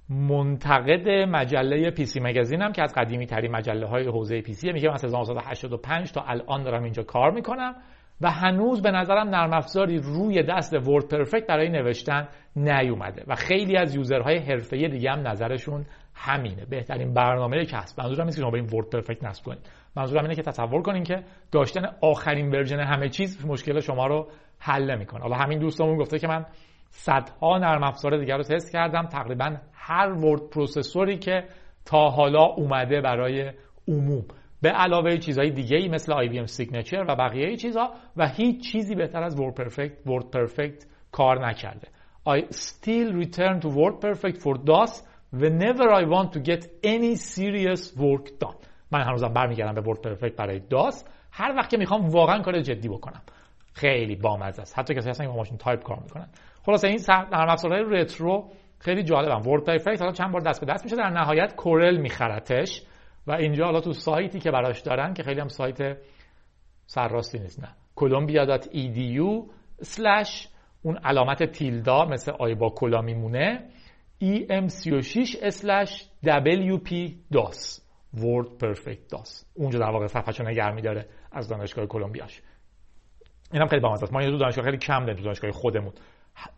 منتقد 0.09 1.09
مجله 1.09 1.91
PC 1.91 2.05
Magazine 2.05 2.19
م 2.19 2.71
که 2.71 2.83
از 2.83 2.93
قدیمی 2.97 3.25
ترین 3.25 3.51
مجله 3.51 3.85
های 3.85 4.07
حوزه 4.07 4.41
PC 4.41 4.71
میگه 4.71 4.87
من 4.87 4.93
از 4.93 5.05
1985 5.05 6.11
تا 6.11 6.21
الان 6.21 6.63
دارم 6.63 6.83
اینجا 6.83 7.03
کار 7.03 7.31
می‌کنم. 7.31 7.75
و 8.21 8.31
هنوز 8.31 8.81
به 8.81 8.91
نظرم 8.91 9.29
نرم 9.29 9.53
افزاری 9.53 9.97
روی 9.97 10.43
دست 10.43 10.73
WordPerfect 10.73 11.47
برای 11.47 11.69
نوشتن 11.69 12.27
نیومده 12.55 13.23
و 13.27 13.35
خیلی 13.35 13.77
از 13.77 13.95
user 13.95 14.23
های 14.23 14.37
حرفه‌ای 14.37 14.87
دیگه 14.87 15.11
هم 15.11 15.27
نظرشون 15.27 15.85
همینه. 16.15 16.65
بهترین 16.65 17.13
برنامه 17.13 17.65
که 17.65 17.77
هست. 17.77 17.99
منظورم 17.99 18.25
نیست 18.25 18.37
که 18.37 18.43
شما 18.43 18.51
WordPerfect 18.51 19.23
نصب 19.23 19.45
کنید. 19.45 19.69
منظورم 19.95 20.23
اینه 20.23 20.35
که 20.35 20.41
تصور 20.41 20.81
کنین 20.81 21.03
که 21.03 21.23
داشتن 21.51 21.85
آخرین 22.01 22.49
version 22.49 22.79
همه 22.79 23.09
چیز 23.09 23.45
مشکل 23.45 23.79
شما 23.79 24.07
رو 24.07 24.27
حل 24.59 24.91
نمی‌کنه. 24.91 25.21
حالا 25.21 25.35
همین 25.35 25.59
دوستمون 25.59 25.97
گفته 25.97 26.19
که 26.19 26.27
من 26.27 26.45
صدها 26.89 27.57
نرم 27.57 27.83
افزار 27.83 28.17
دیگر 28.17 28.37
رو 28.37 28.43
تست 28.43 28.71
کردم. 28.71 29.05
تقریبا 29.05 29.57
هر 29.73 30.11
ورد 30.11 30.41
پروسسوری 30.49 31.17
که 31.17 31.43
تا 31.85 32.09
حالا 32.09 32.43
اومده 32.43 33.01
برای 33.01 33.51
عموم. 33.87 34.25
به 34.63 34.69
علاوه 34.69 35.17
چیزهای 35.17 35.49
دیگه 35.49 35.77
ای 35.77 35.87
مثل 35.87 36.13
IBM 36.13 36.49
Signature 36.49 37.05
و 37.07 37.15
بقیه 37.15 37.55
چیزها 37.55 37.93
و 38.17 38.27
هیچ 38.27 38.71
چیزی 38.71 38.95
بهتر 38.95 39.23
از 39.23 39.37
Word 39.37 39.61
Perfect 39.61 40.09
Word 40.09 40.25
Perfect 40.37 40.85
کار 41.11 41.47
نکرده. 41.47 41.87
I 42.29 42.53
still 42.53 43.11
return 43.23 43.59
to 43.59 43.67
Word 43.67 44.01
Perfect 44.01 44.37
for 44.41 44.53
DOS 44.57 45.01
whenever 45.33 45.87
I 45.91 46.03
want 46.03 46.29
to 46.33 46.39
get 46.39 46.61
any 46.83 47.15
serious 47.15 47.97
work 47.97 48.39
done. 48.39 48.55
من 48.91 49.01
هنوزم 49.01 49.27
برمیگردم 49.27 49.81
به 49.81 49.93
Word 49.93 49.97
Perfect 49.97 50.35
برای 50.37 50.59
DOS. 50.59 50.95
هر 51.31 51.55
وقت 51.57 51.69
که 51.69 51.77
می‌خوام 51.77 52.09
واقعا 52.09 52.41
کار 52.41 52.61
جدی 52.61 52.87
بکنم. 52.87 53.21
خیلی 53.73 54.15
بامزه 54.15 54.61
است. 54.61 54.79
حتی 54.79 54.93
کسی 54.93 55.09
هستن 55.09 55.23
که 55.23 55.29
با 55.29 55.35
ماشین 55.35 55.57
تایپ 55.57 55.83
کار 55.83 55.99
می‌کنن 56.03 56.27
خلاصه 56.65 56.87
این 56.87 56.99
نرم 57.09 57.49
افزارهای 57.49 57.83
retro 57.87 58.49
خیلی 58.79 59.03
جالبم 59.03 59.47
WordPerfect 59.47 60.01
حالا 60.01 60.11
چند 60.11 60.31
بار 60.31 60.41
دست 60.41 60.65
به 60.65 60.73
دست 60.73 60.83
میشه. 60.83 60.95
در 60.95 61.09
نهایت 61.09 61.55
Corel 61.55 61.97
میخرتش. 61.97 62.81
و 63.27 63.31
اینجا 63.31 63.65
حالا 63.65 63.81
تو 63.81 63.93
سایتی 63.93 64.39
که 64.39 64.51
براش 64.51 64.81
دارن 64.81 65.13
که 65.13 65.23
خیلی 65.23 65.39
هم 65.39 65.47
سایت 65.47 65.97
سرراستی 66.85 67.39
نیست 67.39 67.63
نه. 67.63 67.75
Columbia.edu 67.99 69.51
slash 69.83 70.47
اون 70.81 70.97
علامت 70.97 71.43
تیلدا 71.43 72.05
مثل 72.05 72.31
آی 72.31 72.55
با 72.55 72.69
کلاه 72.69 73.01
میمونه. 73.01 73.69
Em36 74.23 75.35
slash 75.49 75.91
wp 76.25 76.91
dos. 77.33 77.81
WordPerfect 78.15 79.15
DOS. 79.15 79.45
اونجا 79.53 79.79
در 79.79 79.89
واقع 79.89 80.07
صفحه 80.07 80.45
نگه 80.47 80.81
می‌داره 80.81 81.05
از 81.31 81.49
دانشگاه 81.49 81.85
کلمبیاش. 81.85 82.41
اینم 83.53 83.67
خیلی 83.67 83.81
بامزه 83.81 84.03
است. 84.03 84.13
ما 84.13 84.23
یه 84.23 84.37
دانشگاه 84.37 84.65
خیلی 84.65 84.77
کم 84.77 85.05
داریم 85.05 85.23
دانشگاه 85.23 85.51
خودمون. 85.51 85.93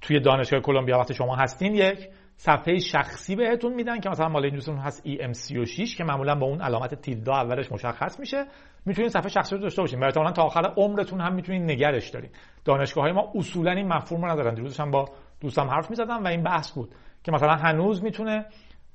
توی 0.01 0.19
دانشگاه 0.19 0.60
کلمبیا 0.60 1.00
وقتی 1.00 1.13
شما 1.13 1.36
هستین 1.36 1.75
یک 1.75 2.10
صفحه 2.37 2.79
شخصی 2.79 3.35
بهتون 3.35 3.73
میدن 3.73 3.99
که 3.99 4.09
مثلا 4.09 4.29
مال 4.29 4.45
این 4.45 4.77
هست 4.77 5.03
EM36 5.07 5.97
که 5.97 6.03
معمولا 6.03 6.35
با 6.35 6.45
اون 6.45 6.61
علامت 6.61 6.95
تیلدا 6.95 7.33
اولش 7.33 7.71
مشخص 7.71 8.19
میشه. 8.19 8.45
می‌تونید 8.85 9.11
صفحه 9.11 9.29
شخصی 9.29 9.55
رو 9.55 9.61
داشته 9.61 9.81
باشین. 9.81 9.99
و 9.99 10.11
تا 10.11 10.43
آخر 10.43 10.73
عمرتون 10.77 11.21
هم 11.21 11.35
می‌تونید 11.35 11.71
نگرش 11.71 12.09
دارین. 12.09 12.29
دانشگاه 12.65 13.03
های 13.03 13.13
ما 13.13 13.31
اصولا 13.35 13.71
این 13.71 13.87
مفهوم 13.87 14.21
رو 14.21 14.31
ندارن. 14.31 14.53
دیروزش 14.53 14.79
هم 14.79 14.91
با 14.91 15.05
دوستم 15.41 15.67
حرف 15.67 15.89
می‌زدم 15.89 16.23
و 16.23 16.27
این 16.27 16.43
بحث 16.43 16.71
بود 16.71 16.95
که 17.23 17.31
مثلا 17.31 17.55
هنوز 17.55 18.03
می‌تونه 18.03 18.45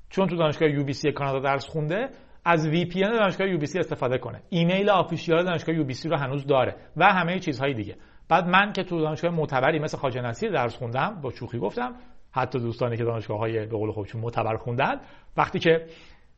چون 0.09 0.27
تو 0.27 0.35
دانشگاه 0.35 0.69
UBC 0.69 1.07
کانادا 1.07 1.39
درس 1.39 1.67
خونده 1.67 2.09
از 2.45 2.67
VPN 2.67 3.19
دانشگاه 3.19 3.57
UBC 3.57 3.75
استفاده 3.75 4.17
کنه. 4.17 4.41
ایمیل 4.49 4.89
آفیشیال 4.89 5.45
دانشگاه 5.45 5.75
UBC 5.75 6.05
رو 6.05 6.17
هنوز 6.17 6.45
داره 6.45 6.75
و 6.97 7.05
همه 7.05 7.39
چیزهای 7.39 7.73
دیگه. 7.73 7.95
بعد 8.29 8.47
من 8.47 8.73
که 8.73 8.83
تو 8.83 9.01
دانشگاه 9.01 9.31
معتبری 9.31 9.79
مثل 9.79 9.97
خواجه 9.97 10.21
نصیر 10.21 10.51
درس 10.51 10.75
خوندم 10.75 11.21
با 11.21 11.29
شوخی 11.29 11.59
گفتم 11.59 11.95
حتی 12.31 12.59
دوستانی 12.59 12.97
که 12.97 13.03
دانشگاه 13.03 13.39
های 13.39 13.65
به 13.65 13.77
قول 13.77 13.91
خودشون 13.91 14.21
معتبر 14.21 14.57
خوندن 14.57 14.95
وقتی 15.37 15.59
که 15.59 15.85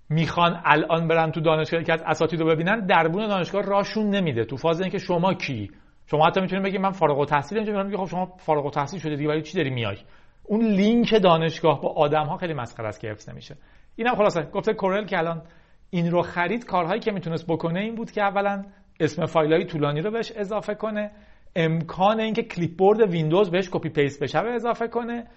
می‌خوان 0.09 0.61
الان 0.65 1.07
برن 1.07 1.31
تو 1.31 1.41
دانشگاه 1.41 1.83
که 1.83 1.93
از 1.93 2.03
اساتید 2.05 2.39
رو 2.39 2.47
ببینن 2.47 2.85
دربون 2.85 3.27
دانشگاه 3.27 3.61
راشون 3.61 4.09
نمیده. 4.09 4.45
تو 4.45 4.57
فاز 4.57 4.81
اینکه 4.81 4.97
شما 4.97 5.33
کی؟ 5.33 5.71
شما 6.05 6.27
حتی 6.27 6.41
می‌تونید 6.41 6.65
بگید 6.65 6.81
من 6.81 6.91
فارغ 6.91 7.19
التحصیل 7.19 7.57
اینجا 7.57 7.83
میگم 7.83 7.97
خب 7.97 8.05
شما 8.05 8.25
فارغ 8.25 8.65
التحصیل 8.65 8.99
شده 8.99 9.15
دیگه 9.15 9.29
ولی 9.29 9.41
چی 9.41 9.57
داری 9.57 9.69
میای؟ 9.69 9.97
اون 10.43 10.65
لینک 10.65 11.21
دانشگاه 11.23 11.81
با 11.81 11.89
آدم 11.89 12.25
ها 12.25 12.37
خیلی 12.37 12.53
مسخره 12.53 12.87
است 12.87 12.99
که 12.99 13.07
حفظ 13.07 13.29
نمیشه. 13.29 13.55
اینم 13.95 14.15
خلاصه 14.15 14.41
گفته 14.41 14.73
کورل 14.73 15.05
که 15.05 15.17
الان 15.17 15.41
این 15.89 16.11
رو 16.11 16.21
خرید 16.21 16.65
کارهایی 16.65 16.99
که 16.99 17.11
می‌تونست 17.11 17.47
بکنه 17.47 17.79
این 17.79 17.95
بود 17.95 18.11
که 18.11 18.21
اولا 18.21 18.63
اسم 18.99 19.25
فایل 19.25 19.67
طولانی 19.67 20.01
رو 20.01 20.11
بهش 20.11 20.31
اضافه 20.31 20.75
کنه 20.75 21.11
امکان 21.55 22.19
اینکه 22.19 22.43
clipboard 22.43 23.01
ویندوز 23.01 23.51
بهش 23.51 23.69
کپی 23.71 23.89
پیست 23.89 24.23
بشه 24.23 24.39
رو 24.39 24.51
اضافه 24.51 24.87
کنه. 24.87 25.27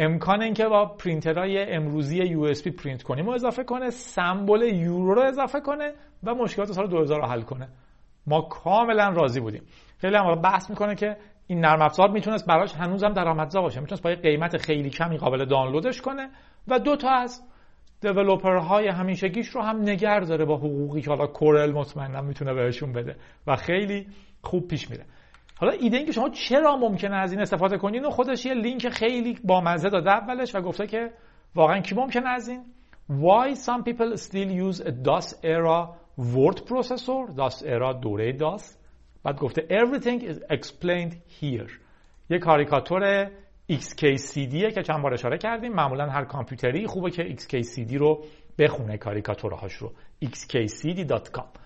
امکان 0.00 0.42
اینکه 0.42 0.64
با 0.64 0.86
پرینترهای 0.86 1.72
امروزی 1.72 2.16
یو 2.16 2.52
پرینت 2.82 3.02
کنیم. 3.02 3.26
رو 3.26 3.32
اضافه 3.32 3.64
کنه 3.64 3.90
سمبل 3.90 4.62
یورو 4.62 5.14
رو 5.14 5.22
اضافه 5.22 5.60
کنه 5.60 5.92
و 6.24 6.34
مشکلات 6.34 6.72
سال 6.72 6.86
2000 6.88 7.20
رو 7.20 7.26
حل 7.26 7.42
کنه. 7.42 7.68
ما 8.26 8.40
کاملا 8.40 9.08
راضی 9.08 9.40
بودیم. 9.40 9.62
خیلی 9.98 10.16
هم 10.16 10.34
بحث 10.34 10.70
می‌کنه 10.70 10.94
که 10.94 11.16
این 11.46 11.60
نرم 11.60 11.82
افزار 11.82 12.10
می‌تونست 12.10 12.46
براش 12.46 12.74
هنوزم 12.74 13.12
درآمدزا 13.12 13.60
باشه. 13.60 13.80
می‌تونست 13.80 14.02
با 14.02 14.10
قیمت 14.10 14.56
خیلی 14.56 14.90
کمی 14.90 15.16
قابل 15.16 15.44
دانلودش 15.44 16.00
کنه 16.00 16.30
و 16.68 16.78
دو 16.78 16.96
تا 16.96 17.10
از 17.10 17.42
های 18.68 18.88
همیشگیش 18.88 19.48
رو 19.48 19.62
هم 19.62 19.82
نگر 19.82 20.20
داره 20.20 20.44
با 20.44 20.56
حقوقی 20.56 21.00
که 21.00 21.10
حالا 21.10 21.26
کورل 21.26 21.72
مطمئنا 21.72 22.20
می‌تونه 22.20 22.54
بهشون 22.54 22.92
بده 22.92 23.16
و 23.46 23.56
خیلی 23.56 24.06
خوب 24.42 24.68
پیش 24.68 24.90
میره. 24.90 25.04
حالا 25.60 25.72
ایده 25.72 25.96
این 25.96 26.06
که 26.06 26.12
شما 26.12 26.28
چرا 26.28 26.76
ممکنه 26.76 27.16
از 27.16 27.32
این 27.32 27.40
استفاده 27.40 27.78
کنین 27.78 28.04
و 28.04 28.10
خودش 28.10 28.46
یه 28.46 28.54
لینک 28.54 28.88
خیلی 28.88 29.38
بامزه 29.44 29.90
داده 29.90 30.10
اولش 30.10 30.54
و 30.54 30.60
گفته 30.60 30.86
که 30.86 31.10
واقعا 31.54 31.80
کی 31.80 31.94
ممکنه 31.94 32.28
از 32.28 32.48
این؟ 32.48 32.64
Why 33.10 33.54
some 33.54 33.82
people 33.84 34.16
still 34.16 34.50
use 34.50 34.80
a 34.80 34.90
DOS 34.90 35.34
era 35.42 35.88
word 36.18 36.58
processor? 36.68 37.34
DOS 37.36 37.62
era 37.62 37.92
دوره 38.02 38.38
DOS. 38.38 38.62
بعد 39.24 39.38
گفته 39.38 39.66
everything 39.70 40.22
is 40.22 40.56
explained 40.56 41.14
here. 41.40 41.70
یه 42.30 42.38
کاریکاتور 42.38 43.30
XKCD 43.72 44.74
که 44.74 44.82
چند 44.82 45.02
بار 45.02 45.14
اشاره 45.14 45.38
کردیم. 45.38 45.72
معمولا 45.72 46.06
هر 46.06 46.24
کامپیوتری 46.24 46.86
خوبه 46.86 47.10
که 47.10 47.36
XKCD 47.36 47.94
رو 47.94 48.24
بخونه 48.58 48.96
کاریکاتورهاش 48.96 49.74
رو. 49.74 49.92
Xkcd.com 50.24 51.59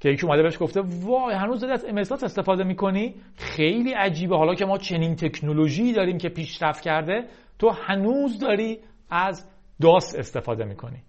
که 0.00 0.08
یکی 0.08 0.26
اومده 0.26 0.42
بهش 0.42 0.58
گفته 0.60 0.80
وای 0.80 1.34
هنوز 1.34 1.60
داری 1.60 1.72
از 1.72 1.84
امسات 1.88 2.24
استفاده 2.24 2.64
می‌کنی؟ 2.64 3.14
خیلی 3.36 3.92
عجیبه. 3.92 4.36
حالا 4.36 4.54
که 4.54 4.64
ما 4.64 4.78
چنین 4.78 5.16
تکنولوژی 5.16 5.92
داریم 5.92 6.18
که 6.18 6.28
پیشرفت 6.28 6.82
کرده 6.82 7.24
تو 7.58 7.70
هنوز 7.70 8.38
داری 8.38 8.78
از 9.10 9.50
داس 9.82 10.14
استفاده 10.18 10.64
می‌کنی. 10.64 11.02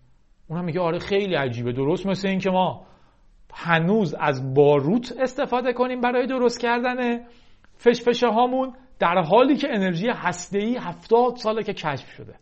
اونم 0.47 0.65
میگه 0.65 0.79
آره 0.79 0.99
خیلی 0.99 1.35
عجیبه. 1.35 1.71
درست 1.71 2.05
مثل 2.05 2.27
این 2.27 2.39
که 2.39 2.49
ما 2.49 2.85
هنوز 3.53 4.13
از 4.13 4.53
باروت 4.53 5.13
استفاده 5.19 5.73
کنیم 5.73 6.01
برای 6.01 6.27
درست 6.27 6.59
کردن 6.59 7.19
فشفشه 7.77 8.27
هامون 8.27 8.73
در 8.99 9.17
حالی 9.17 9.55
که 9.55 9.67
انرژی 9.71 10.07
هسته‌ای 10.09 10.77
هفتاد 10.77 11.35
ساله 11.35 11.63
که 11.63 11.73
کشف 11.73 12.09
شده. 12.09 12.35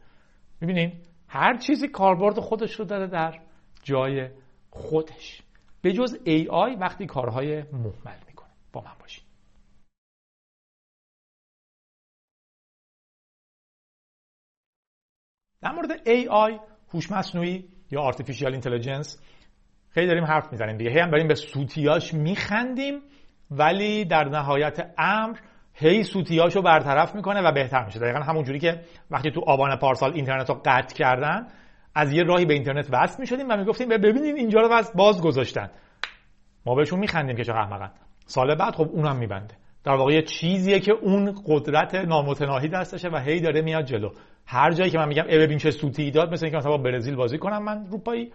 می‌بینین؟ 0.61 0.91
هر 1.27 1.57
چیزی 1.57 1.87
کاربرد 1.87 2.39
خودش 2.39 2.73
رو 2.73 2.85
داره 2.85 3.07
در 3.07 3.39
جای 3.83 4.27
خودش. 4.69 5.41
به 5.81 5.93
جز 5.93 6.15
AI 6.25 6.77
وقتی 6.79 7.05
کارهای 7.05 7.63
محمل 7.63 8.19
می‌کنه. 8.27 8.49
با 8.73 8.81
من 8.81 8.93
باشید. 8.99 9.23
در 15.61 15.71
مورد 15.71 15.89
AI 15.97 16.59
هوش 16.93 17.11
مصنوعی 17.11 17.69
یا 17.91 18.11
artificial 18.11 18.61
intelligence 18.61 19.17
خیلی 19.89 20.07
داریم 20.07 20.25
حرف 20.25 20.51
می‌زنیم 20.51 20.77
دیگه. 20.77 20.89
هی 20.89 20.99
هم 20.99 21.09
داریم 21.09 21.27
به 21.27 21.35
سوتیاش 21.35 22.13
میخندیم 22.13 23.01
ولی 23.51 24.05
در 24.05 24.23
نهایت 24.23 24.93
امر 24.97 25.37
هی 25.73 26.03
سوتیاشو 26.03 26.61
برطرف 26.61 27.15
می‌کنه 27.15 27.41
و 27.41 27.51
بهتر 27.51 27.85
میشه. 27.85 27.99
دقیقا 27.99 28.19
همون 28.19 28.43
جوری 28.43 28.59
که 28.59 28.81
وقتی 29.11 29.31
تو 29.31 29.41
آبان 29.47 29.75
پارسال 29.75 30.13
اینترنت 30.13 30.49
رو 30.49 30.61
قطع 30.65 30.95
کردن 30.95 31.47
از 31.97 32.13
یه 32.13 32.23
راهی 32.23 32.45
به 32.45 32.53
اینترنت 32.53 32.87
وصل 32.91 33.21
می‌شدیم 33.21 33.49
و 33.49 33.57
می‌گفتیم 33.57 33.89
ببینید 33.89 34.35
اینجا 34.35 34.59
رو 34.59 34.81
باز 34.95 35.21
گذاشتن. 35.21 35.69
ما 36.65 36.75
بهشون 36.75 36.99
میخندیم 36.99 37.35
که 37.35 37.43
چه 37.43 37.53
احمقن. 37.53 37.91
سال 38.25 38.55
بعد 38.55 38.75
خب 38.75 38.89
اونم 38.91 39.15
میبنده. 39.15 39.55
در 39.83 39.93
واقع 39.93 40.13
یه 40.13 40.21
چیزیه 40.21 40.79
که 40.79 40.91
اون 40.91 41.35
قدرت 41.45 41.95
نامتناهی 41.95 42.67
دستشه 42.67 43.09
و 43.09 43.17
هی 43.17 43.39
داره 43.39 43.61
میاد 43.61 43.85
جلو. 43.85 44.09
هر 44.45 44.71
جایی 44.71 44.91
که 44.91 44.97
من 44.97 45.07
میگم 45.07 45.23
ای 45.27 45.37
ببین 45.37 45.57
چه 45.57 45.71
سوتی 45.71 46.11
داد 46.11 46.31
مثل 46.31 46.45
اینکه 46.45 46.57
مثلا 46.57 46.71
با 46.71 46.77
برزیل 46.77 47.15
بازی 47.15 47.37
کنم 47.37 47.63
من 47.63 47.85
روپایی. 47.85 48.33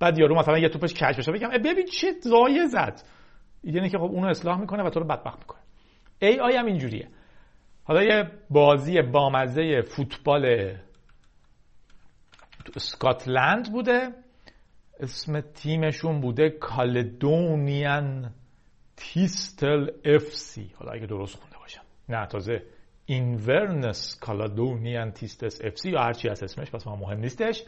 بعد 0.00 0.18
یارو 0.18 0.38
مثلا 0.38 0.58
یه 0.58 0.68
توپش 0.68 0.94
کش 0.94 1.16
بشه 1.16 1.32
بگم 1.32 1.48
ببین 1.48 1.86
چه 1.86 2.06
ضایع 2.20 2.66
زد. 2.66 3.02
اینه 3.64 3.88
که 3.88 3.98
خب 3.98 4.04
اونو 4.04 4.26
اصلاح 4.28 4.60
می‌کنه 4.60 4.82
و 4.82 4.90
تو 4.90 5.00
رو 5.00 5.06
بدبخت 5.06 5.38
می‌کنه. 5.38 5.60
AI 6.22 6.56
هم 6.56 6.66
اینجوریه. 6.66 7.08
حالا 7.84 8.02
یه 8.02 8.30
بازی 8.50 9.02
بامزه 9.02 9.82
فوتبال 9.82 10.74
اسکاتلند 12.76 13.72
بوده. 13.72 14.08
اسم 15.00 15.40
تیمشون 15.40 16.20
بوده 16.20 16.50
Caledonian 16.50 18.34
Thistle 18.96 19.90
FC 20.04 20.72
حالا 20.74 20.92
اگه 20.92 21.06
درست 21.06 21.36
خونده 21.36 21.56
باشم. 21.58 21.82
نه 22.08 22.26
تازه 22.26 22.62
Inverness 23.06 24.18
Caledonian 24.20 25.12
Thistle 25.12 25.60
FC 25.64 25.90
یا 25.90 26.00
هرچی 26.00 26.28
از 26.28 26.42
اسمش 26.42 26.70
پس 26.70 26.86
ما 26.86 26.96
مهم 26.96 27.20
نیستش. 27.20 27.62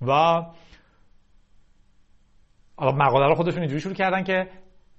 و 0.00 0.12
حالا 2.76 2.92
مقاله 2.92 3.26
رو 3.28 3.34
خودشون 3.34 3.60
اینجوری 3.60 3.80
شروع 3.80 3.94
کردن 3.94 4.24
که 4.24 4.50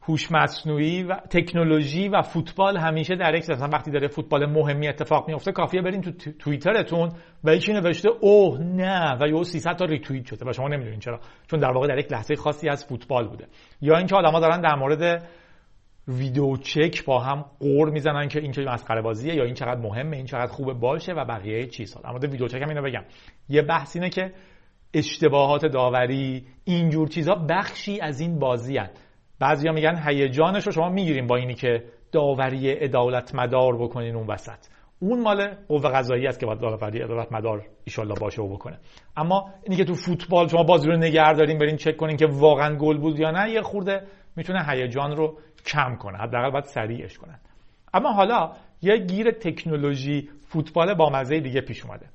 هوش 0.05 0.31
مصنوعی 0.31 1.03
و 1.03 1.15
تکنولوژی 1.15 2.07
و 2.07 2.22
فوتبال 2.22 2.77
همیشه 2.77 3.15
در 3.15 3.36
یک 3.36 3.50
مثلا 3.50 3.69
وقتی 3.74 3.91
داره 3.91 4.07
فوتبال 4.07 4.45
مهمی 4.45 4.88
اتفاق 4.88 5.27
میفته 5.27 5.51
کافیه 5.51 5.81
برین 5.81 6.01
تو 6.01 6.31
توییترتون 6.31 7.12
و 7.43 7.55
یکی 7.55 7.74
نوشته 7.74 8.10
اوه 8.22 8.60
نه. 8.60 9.17
و 9.22 9.27
یه 9.27 9.43
300 9.43 9.75
تا 9.75 9.86
ریتوییت 9.86 10.25
شده 10.25 10.50
و 10.50 10.53
شما 10.53 10.67
نمی‌دونین 10.67 11.00
چرا. 11.00 11.19
چون 11.48 11.60
در 11.60 11.72
واقع 11.72 11.88
در 11.88 11.98
یک 11.98 12.12
لحظه 12.12 12.36
خاصی 12.36 12.69
از 12.69 12.86
فوتبال 12.86 13.27
بوده. 13.27 13.48
یا 13.81 13.98
اینکه 13.98 14.15
آدما 14.15 14.39
دارن 14.39 14.62
در 14.62 14.75
مورد 14.75 15.27
ویدیو 16.07 16.57
چک 16.57 17.05
با 17.05 17.19
هم 17.19 17.45
قور 17.60 17.89
می‌زنن 17.89 18.27
که 18.27 18.39
این 18.39 18.51
چه 18.51 18.62
مسخره 18.62 19.01
بازیه 19.01 19.36
یا 19.36 19.43
این 19.43 19.53
چقدر 19.53 19.79
مهمه 19.81 20.17
این 20.17 20.25
چقدر 20.25 20.51
خوبه 20.51 20.74
باشه 20.74 21.13
و 21.13 21.25
بقیه 21.25 21.67
چیزها. 21.67 22.01
اما 22.05 22.19
ویدیو 22.19 22.48
چک 22.48 22.62
هم 22.62 22.69
اینو 22.69 22.81
بگم. 22.81 23.03
یه 23.50 23.62
بحث 23.62 23.95
اینه 23.95 24.10
که 24.10 24.33
اشتباهات 24.93 25.65
داوری 25.65 26.45
اینجور 26.63 27.07
چیزها 27.07 27.36
بخشی 27.50 28.01
از 28.01 28.19
این 28.19 28.39
بازی. 28.39 28.79
بعضیا 29.43 29.71
میگن 29.71 30.01
هیجانش 30.07 30.65
رو 30.65 30.71
شما 30.71 30.89
می‌گیریم 30.89 31.27
با 31.27 31.35
اینی 31.35 31.53
که 31.53 31.83
داوری 32.12 32.71
عدالت 32.71 33.35
مدار 33.35 33.77
بکنین 33.77 34.15
اون 34.15 34.27
وسط. 34.27 34.67
اون 35.00 35.21
مال 35.21 35.55
قوه 35.67 35.89
قضایی 35.89 36.27
است 36.27 36.39
که 36.39 36.45
باید 36.45 36.59
داوری 36.59 37.01
عدالت 37.01 37.31
مدار 37.31 37.65
ایشالله 37.83 38.13
باشه 38.21 38.41
و 38.41 38.53
بکنه. 38.53 38.79
اما 39.17 39.50
اینی 39.63 39.75
که 39.75 39.83
تو 39.83 39.93
فوتبال 39.93 40.47
شما 40.47 40.63
بازی 40.63 40.88
رو 40.88 40.97
نگه 40.97 41.33
دارین 41.33 41.57
برین 41.57 41.75
چک 41.75 41.97
کنین 41.97 42.17
که 42.17 42.25
واقعا 42.25 42.75
گل 42.75 42.97
بود 42.97 43.19
یا 43.19 43.31
نه 43.31 43.51
یه 43.51 43.62
خورده 43.62 44.03
می‌تونه 44.35 44.65
هیجان 44.69 45.15
رو 45.15 45.38
کم 45.65 45.95
کنه. 45.95 46.17
حداقل 46.17 46.50
باید 46.50 46.65
سریعش 46.65 47.17
کنن. 47.17 47.39
اما 47.93 48.12
حالا 48.12 48.51
یه 48.81 48.97
گیر 48.97 49.31
تکنولوژی 49.31 50.29
فوتبال 50.47 50.93
با 50.93 51.09
مزه 51.09 51.39
دیگه 51.39 51.62
پیش 51.62 51.85
اومده. 51.85 52.05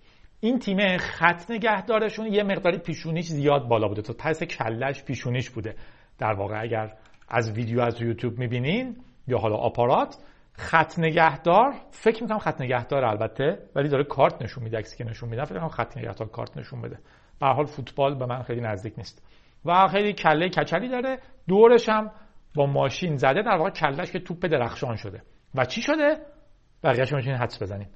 این 0.41 0.59
تیم 0.59 0.97
خط 0.97 1.51
نگهدارشون 1.51 2.27
یه 2.27 2.43
مقداری 2.43 2.79
پیشونیش 2.79 3.27
زیاد 3.27 3.69
بالا 3.69 3.89
بوده. 3.89 4.03
تا 4.03 4.15
پس 4.19 4.43
کلش 4.43 5.05
پیشونیش 5.05 5.51
بوده. 5.51 5.75
در 6.19 6.33
واقع 6.33 6.63
اگر 6.63 6.93
از 7.29 7.53
ویدیو 7.53 7.81
از 7.81 8.03
یوتیوب 8.03 8.39
می‌بینین 8.39 8.97
یا 9.27 9.39
حالا 9.39 9.57
آپارات 9.57 10.17
خط 10.53 10.99
نگهدار 10.99 11.75
فکر 11.91 12.23
می‌کنم 12.23 12.39
خط 12.39 12.61
نگهدار 12.61 13.05
البته 13.05 13.59
ولی 13.75 13.89
داره 13.89 14.05
کارت 14.05 14.43
نشون 14.43 14.65
میده 14.65 14.79
عکسی 14.79 14.97
که 14.97 15.05
نشون 15.05 15.29
میده 15.29 15.45
فکر 15.45 15.69
خط 15.69 15.97
نگهدار 15.97 16.29
کارت 16.29 16.57
نشون 16.57 16.83
بده. 16.83 16.99
به 17.41 17.47
حال 17.47 17.65
فوتبال 17.65 18.19
به 18.19 18.27
من 18.27 18.43
خیلی 18.43 18.61
نزدیک 18.61 18.95
نیست. 18.99 19.23
و 19.65 19.89
خیلی 19.89 20.13
کله 20.13 20.49
کچلی 20.49 20.89
داره. 20.89 21.19
دورش 21.49 21.89
هم 21.89 22.11
با 22.55 22.67
ماشین 22.67 23.17
زده 23.17 23.43
در 23.43 23.57
واقع 23.57 23.71
کلش 23.71 24.13
که 24.13 24.19
توپ 24.19 24.47
درخشان 24.47 24.97
شده. 24.97 25.23
و 25.55 25.65
چی 25.65 25.83
شده؟ 25.83 26.17
بقیه‌اش 26.85 27.13
می‌تونید 27.13 27.41
حدس 27.41 27.63
بزنید 27.63 27.89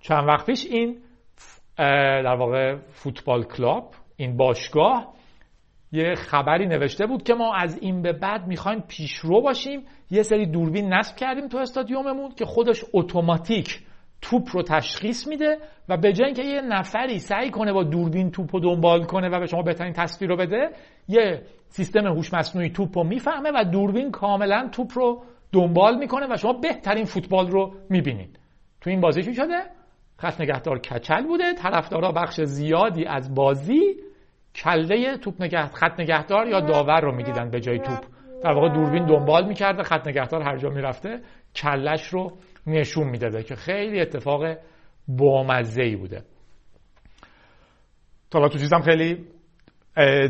چند 0.00 0.28
وقت 0.28 0.46
پیش 0.46 0.66
این 0.66 0.98
در 1.76 2.36
واقع 2.36 2.76
فوتبال 2.76 3.44
کلاب 3.44 3.94
این 4.16 4.36
باشگاه 4.36 5.14
یه 5.92 6.14
خبری 6.14 6.66
نوشته 6.66 7.06
بود 7.06 7.22
که 7.22 7.34
ما 7.34 7.54
از 7.54 7.78
این 7.82 8.02
به 8.02 8.12
بعد 8.12 8.46
می‌خوایم 8.46 8.84
پیشرو 8.88 9.40
باشیم. 9.40 9.80
یه 10.10 10.22
سری 10.22 10.46
دوربین 10.46 10.94
نصب 10.94 11.16
کردیم 11.16 11.48
تو 11.48 11.58
استادیوممون 11.58 12.30
که 12.30 12.44
خودش 12.44 12.84
اتوماتیک 12.94 13.80
توپ 14.22 14.42
رو 14.52 14.62
تشخیص 14.62 15.28
میده 15.28 15.58
و 15.88 15.96
به 15.96 16.12
جای 16.12 16.26
اینکه 16.26 16.42
یه 16.42 16.60
نفری 16.60 17.18
سعی 17.18 17.50
کنه 17.50 17.72
با 17.72 17.82
دوربین 17.82 18.30
توپ 18.30 18.56
رو 18.56 18.60
دنبال 18.60 19.04
کنه 19.04 19.28
و 19.28 19.40
به 19.40 19.46
شما 19.46 19.62
بهترین 19.62 19.92
تصویر 19.92 20.30
رو 20.30 20.36
بده 20.36 20.70
یه 21.08 21.42
سیستم 21.68 22.06
هوش 22.06 22.34
مصنوعی 22.34 22.70
توپ 22.70 22.98
رو 22.98 23.04
می‌فهمه 23.04 23.50
و 23.54 23.64
دوربین 23.64 24.10
کاملا 24.10 24.68
توپ 24.72 24.88
رو 24.94 25.22
دنبال 25.52 25.98
می‌کنه 25.98 26.26
و 26.30 26.36
شما 26.36 26.52
بهترین 26.52 27.04
فوتبال 27.04 27.50
رو 27.50 27.74
می‌بینید. 27.90 28.38
تو 28.80 28.90
این 28.90 29.00
بازی 29.00 29.22
چی 29.22 29.34
شده؟ 29.34 29.60
خط 30.16 30.40
نگهدار 30.40 30.78
کچل 30.78 31.26
بوده 31.26 31.54
طرفدارا 31.54 32.12
بخش 32.12 32.40
زیادی 32.40 33.04
از 33.04 33.34
بازی 33.34 33.96
کله 34.64 35.16
توپ 35.16 35.42
نگه 35.42 35.66
خط 35.66 36.00
نگهدار 36.00 36.46
یا 36.46 36.60
داور 36.60 37.00
رو 37.00 37.14
می‌دیدن 37.14 37.50
به 37.50 37.60
جای 37.60 37.78
توپ. 37.78 38.04
در 38.44 38.52
واقع 38.52 38.68
دوربین 38.68 39.06
دنبال 39.06 39.46
می‌کرده 39.46 39.82
خط 39.82 40.08
نگهدار 40.08 40.42
هر 40.42 40.56
جا 40.56 40.68
می‌رفته 40.68 41.20
کلش 41.54 42.06
رو 42.06 42.38
نشون 42.66 43.08
می‌داده 43.08 43.42
که 43.42 43.54
خیلی 43.54 44.00
اتفاق 44.00 44.56
بامزه 45.08 45.82
ای 45.82 45.96
بوده. 45.96 46.22
تا 48.30 48.48
تو 48.48 48.58
چیزم 48.58 48.80
خیلی 48.80 49.26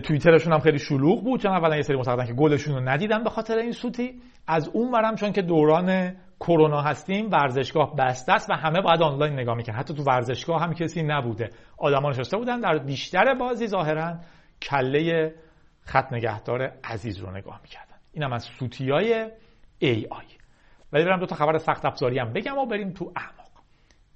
توییترشون 0.04 0.52
هم 0.52 0.58
خیلی 0.58 0.78
شلوغ 0.78 1.24
بود. 1.24 1.40
چون 1.40 1.52
اولا 1.52 1.76
یه 1.76 1.82
سری 1.82 1.96
معتقدن 1.96 2.26
که 2.26 2.32
گلشون 2.32 2.74
رو 2.74 2.88
ندیدن 2.88 3.24
به 3.24 3.30
خاطر 3.30 3.58
این 3.58 3.72
سوتی. 3.72 4.20
از 4.46 4.70
اون 4.72 4.92
برم 4.92 5.14
چون 5.14 5.32
که 5.32 5.42
دوران 5.42 6.16
کرونا 6.40 6.80
هستیم 6.80 7.30
ورزشگاه 7.30 7.96
بسته 7.96 8.32
است 8.32 8.50
و 8.50 8.54
همه 8.54 8.80
باید 8.80 9.02
آنلاین 9.02 9.32
نگاه 9.32 9.56
می‌کنن 9.56 9.74
حتی 9.74 9.94
تو 9.94 10.02
ورزشگاه 10.02 10.62
هم 10.62 10.74
کسی 10.74 11.02
نبوده. 11.02 11.50
آدما 11.78 12.10
نشسته 12.10 12.36
بودن 12.36 12.60
در 12.60 12.78
بیشتر 12.78 13.34
بازی 13.34 13.66
ظاهرا 13.66 14.18
کله 14.62 15.34
خط 15.80 16.12
نگهدار 16.12 16.72
عزیز 16.84 17.18
رو 17.18 17.30
نگاه 17.30 17.60
می‌کردن. 17.62 17.96
اینم 18.12 18.32
از 18.32 18.44
سوتی 18.44 18.90
های 18.90 19.30
AI 19.84 20.38
ولی 20.92 21.04
برم 21.04 21.20
دو 21.20 21.26
تا 21.26 21.36
خبر 21.36 21.58
سخت 21.58 21.84
افزاری 21.84 22.18
هم 22.18 22.32
بگم 22.32 22.58
و 22.58 22.66
بریم 22.66 22.90
تو 22.90 23.12
اعماق. 23.16 23.48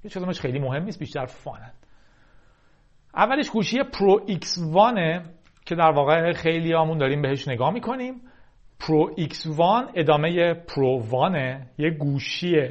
یه 0.04 0.10
چیزمش 0.10 0.40
خیلی 0.40 0.58
مهم 0.58 0.82
نیست 0.82 0.98
بیشتر 0.98 1.26
fun 1.26 1.54
ن. 1.54 1.72
اولش 3.14 3.50
گوشی 3.50 3.82
Pro 3.82 4.20
X1 4.26 4.58
ه 4.72 5.22
که 5.66 5.74
در 5.74 5.90
واقع 5.90 6.32
خیلی 6.32 6.72
همون 6.72 6.98
داریم 6.98 7.22
بهش 7.22 7.48
نگاه 7.48 7.70
می‌کنیم. 7.70 8.22
Pro 8.82 9.10
X1 9.16 9.88
ادامه 9.94 10.54
Pro 10.54 11.02
1 11.10 11.38
ه 11.38 11.66
یه 11.78 11.90
گوشی 11.90 12.68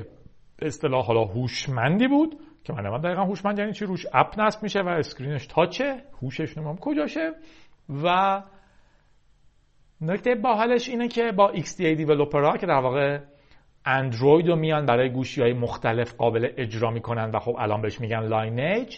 اصطلاح 0.61 1.05
حالا 1.05 1.23
هوشمندی 1.23 2.07
بود 2.07 2.35
که 2.63 2.73
من 2.73 2.85
نمید 2.85 3.01
دقیقا 3.01 3.23
هوشمند 3.23 3.59
یعنی 3.59 3.73
چی؟ 3.73 3.85
روش 3.85 4.05
app 4.13 4.39
نصب 4.39 4.63
میشه 4.63 4.81
و 4.81 4.87
screen 4.87 5.32
ش 5.32 5.47
touch 5.47 5.94
ه 5.94 6.03
هوشش 6.21 6.57
نمیم 6.57 6.77
کجاشه؟ 6.77 7.31
و 8.03 8.41
نکته 10.01 10.35
باحالش 10.35 10.89
اینه 10.89 11.07
که 11.07 11.31
با 11.31 11.53
XDA 11.53 11.95
developer 11.97 12.51
ها 12.51 12.57
که 12.57 12.65
در 12.65 12.79
واقع 12.79 13.19
اندروید 13.85 14.47
رو 14.47 14.55
میان 14.55 14.85
برای 14.85 15.09
گوشی 15.09 15.41
های 15.41 15.53
مختلف 15.53 16.13
قابل 16.13 16.47
اجرا 16.57 16.91
می‌کنن 16.91 17.31
و 17.33 17.39
خب 17.39 17.55
الان 17.59 17.81
بهش 17.81 18.01
میگن 18.01 18.19
Lineage 18.19 18.97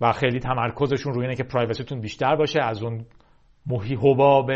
و 0.00 0.12
خیلی 0.12 0.38
تمرکزشون 0.38 1.14
روی 1.14 1.24
اینه 1.24 1.36
که 1.36 1.44
privacy 1.44 1.83
تون 1.83 2.00
بیشتر 2.00 2.36
باشه 2.36 2.62
از 2.62 2.82
اون 2.82 3.04
محی 3.66 3.94
حباب 3.94 4.50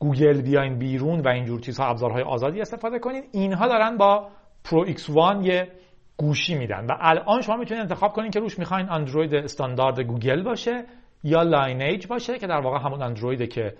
گوگل 0.00 0.42
بیاین 0.42 0.78
بیرون 0.78 1.20
و 1.20 1.28
اینجور 1.28 1.60
چیزها 1.60 1.86
ابزارهای 1.86 2.22
آزادی 2.22 2.60
استفاده 2.60 2.98
کنین. 2.98 3.22
اینها 3.32 3.68
دارن 3.68 3.96
با 3.96 4.28
Pro 4.64 4.84
X1 4.86 5.44
یه 5.44 5.68
گوشی 6.16 6.54
میدن 6.54 6.86
و 6.86 6.92
الان 7.00 7.40
شما 7.40 7.56
می‌تونید 7.56 7.82
انتخاب 7.82 8.12
کنین 8.12 8.30
که 8.30 8.40
روش 8.40 8.58
می‌خواین 8.58 8.90
اندروید 8.90 9.34
استاندارد 9.34 10.00
گوگل 10.00 10.42
باشه 10.42 10.84
یا 11.24 11.42
Lineage 11.42 12.06
باشه 12.06 12.38
که 12.38 12.46
در 12.46 12.60
واقع 12.60 12.78
همون 12.78 13.02
اندرویده 13.02 13.46
که 13.46 13.74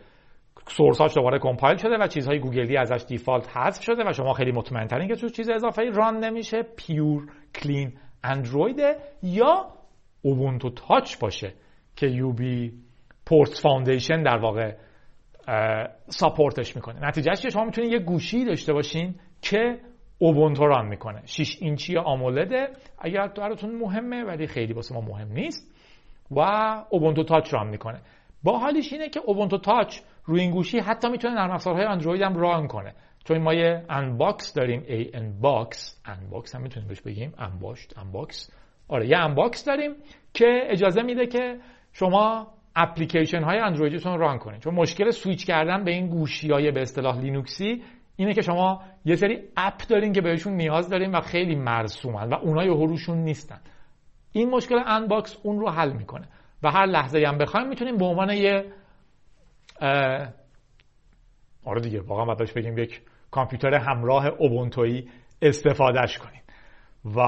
source 0.69 1.03
اش 1.03 1.15
دوباره 1.15 1.39
compile 1.39 1.77
شده 1.77 1.97
و 2.01 2.07
چیزهای 2.07 2.39
گوگلی 2.39 2.77
ازش 2.77 3.05
default 3.09 3.57
حذف 3.57 3.83
شده 3.83 4.09
و 4.09 4.13
شما 4.13 4.33
خیلی 4.33 4.53
مطمئن 4.53 4.87
ترین 4.87 5.09
که 5.09 5.15
تو 5.15 5.29
چیز 5.29 5.49
اضافه 5.49 5.83
run 5.83 6.25
نمیشه 6.25 6.63
pure 6.63 7.27
clean 7.55 7.93
اندروید 8.25 8.81
یا 9.23 9.67
Ubuntu 10.23 10.71
Touch 10.71 11.19
باشه 11.19 11.55
که 11.97 12.07
UBports 12.07 13.59
Foundation 13.63 14.23
در 14.23 14.39
واقع 14.39 14.75
support 16.09 16.62
ش 16.62 16.77
می‌کنه. 16.77 17.07
نتیجهش 17.09 17.47
شما 17.47 17.65
می‌تونید 17.65 17.93
یه 17.93 17.99
گوشی 17.99 18.45
داشته 18.45 18.73
باشین 18.73 19.15
که 19.43 19.79
Ubuntu 20.19 20.67
run 20.67 20.87
می‌کنه. 20.87 21.23
6 21.27 21.57
اینچی 21.61 21.97
AMOLED 21.97 22.51
ه. 22.51 22.69
اگر 22.99 23.29
براتون 23.29 23.79
مهمه 23.79 24.25
ولی 24.25 24.47
خیلی 24.47 24.73
واسه 24.73 24.95
ما 24.95 25.01
مهم 25.01 25.33
نیست. 25.33 25.75
و 26.31 26.41
Ubuntu 26.91 27.25
Touch 27.25 27.55
run 27.55 27.69
می‌کنه. 27.69 28.01
با 28.43 28.59
حالیش 28.59 28.93
اینه 28.93 29.09
که 29.09 29.21
Ubuntu 29.21 29.59
Touch 29.59 29.99
روی 30.25 30.41
این 30.41 30.51
گوشی 30.51 30.79
حتی 30.79 31.09
می‌تونه 31.09 31.35
نرم 31.35 31.51
افزارهای 31.51 31.85
اندروید 31.85 32.23
هم 32.23 32.37
run 32.37 32.67
کنه. 32.67 32.95
چون 33.25 33.39
ما 33.39 33.55
یه 33.55 33.85
Anbox 33.89 34.55
داریم. 34.55 34.85
ای 34.89 35.11
Anbox 35.15 36.03
Anbox 36.07 36.55
هم 36.55 36.63
می‌تونیم 36.63 36.89
بهش 36.89 37.01
بگیم. 37.01 37.35
انباشت 37.39 37.99
Anbox 37.99 38.51
آره 38.89 39.09
یه 39.09 39.19
Anbox 39.19 39.65
داریم 39.65 39.91
که 40.35 40.61
اجازه 40.67 41.03
میده 41.03 41.27
که 41.27 41.59
شما 41.93 42.47
اپلیکیشن 42.77 43.43
های 43.43 43.59
اندرویدتون 43.59 44.19
run 44.19 44.39
کنید 44.39 44.61
چون 44.61 44.75
مشکل 44.75 45.11
سویچ 45.11 45.47
کردن 45.47 45.85
به 45.85 45.91
این 45.91 46.09
گوشی 46.09 46.51
های 46.51 46.71
به 46.71 46.83
اصطلاح 46.83 47.21
لینوکسی 47.21 47.83
اینه 48.17 48.35
که 48.35 48.43
شما 48.43 48.83
یه 49.05 49.17
سری 49.17 49.39
app 49.57 49.87
دارین 49.89 50.13
که 50.13 50.21
بهشون 50.21 50.53
نیاز 50.53 50.89
دارین 50.89 51.15
و 51.15 51.21
خیلی 51.21 51.55
مرسومن 51.55 52.29
و 52.29 52.35
اونها 52.35 52.65
یه 52.65 52.71
روشون 52.71 53.19
نیستن. 53.19 53.61
این 54.33 54.51
مشکل 54.51 54.79
Anbox 54.87 55.37
اون 55.43 55.61
رو 55.61 55.71
حل 55.71 55.93
می‌کنه 55.93 56.29
و 56.63 56.71
هر 56.71 56.87
لحظه 56.87 57.25
هم 57.27 57.39
بخوایم 57.39 57.69
می‌تونیم 57.69 57.97
به 57.97 58.05
عنوان 58.05 58.31
یه 58.31 58.65
آره 61.65 61.81
دیگه 61.83 62.01
واقعا 62.01 62.25
باید 62.25 62.55
بگیم 62.55 62.79
یک 62.79 63.01
کامپیوتر 63.31 63.75
همراه 63.75 64.27
Ubuntu 64.27 64.88
یی 64.88 65.09
استفادهش 65.43 66.19
کنیم. 66.19 66.43
و 67.05 67.21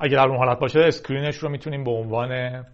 اگر 0.00 0.16
در 0.16 0.28
اون 0.28 0.36
حالت 0.36 0.58
باشه 0.58 0.80
screen 0.80 1.22
ش 1.22 1.36
رو 1.36 1.48
می‌تونیم 1.48 1.84
به 1.84 1.90
عنوان 1.90 2.64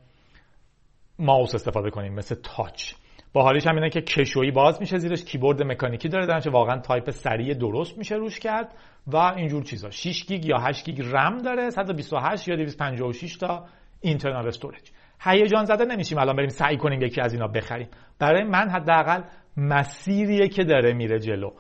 ماوس 1.19 1.55
استفاده 1.55 1.91
کنیم 1.91 2.15
مثل 2.15 2.35
touch. 2.35 2.93
با 3.33 3.43
حالیش 3.43 3.67
هم 3.67 3.75
اینه 3.75 3.91
که 3.91 4.01
کشویی 4.01 4.51
باز 4.51 4.81
میشه 4.81 4.99
زیرش 4.99 5.25
کیبورد 5.25 5.63
مکانیکی 5.63 6.09
داره 6.09 6.27
در 6.27 6.34
نتیجه 6.34 6.51
واقعا 6.51 6.79
تایپ 6.79 7.11
سریع 7.11 7.55
درست 7.55 7.99
میشه 7.99 8.15
روش 8.15 8.39
کرد 8.39 8.75
و 9.07 9.17
اینجور 9.17 9.63
چیزا. 9.63 9.91
6 9.91 10.27
گیگ 10.27 10.45
یا 10.45 10.59
8 10.59 10.85
گیگ 10.85 11.03
رم 11.13 11.39
داره 11.39 11.71
128 11.71 12.49
یا 12.49 12.57
256 12.57 13.37
تا 13.37 13.65
internal 14.01 14.47
storage. 14.47 14.91
هیجان 15.21 15.65
زده 15.65 15.85
نمیشیم 15.85 16.19
الان 16.19 16.37
بریم 16.37 16.49
سعی 16.49 16.77
کنیم 16.77 17.03
یکی 17.03 17.21
از 17.21 17.33
اینا 17.33 17.47
بخریم. 17.47 17.89
برای 18.19 18.45
من 18.45 18.69
حداقل 18.69 19.23
مسیریه 19.57 20.49
که 20.49 20.65
داره 20.65 20.93
میره 20.93 21.19
جلو. 21.19 21.51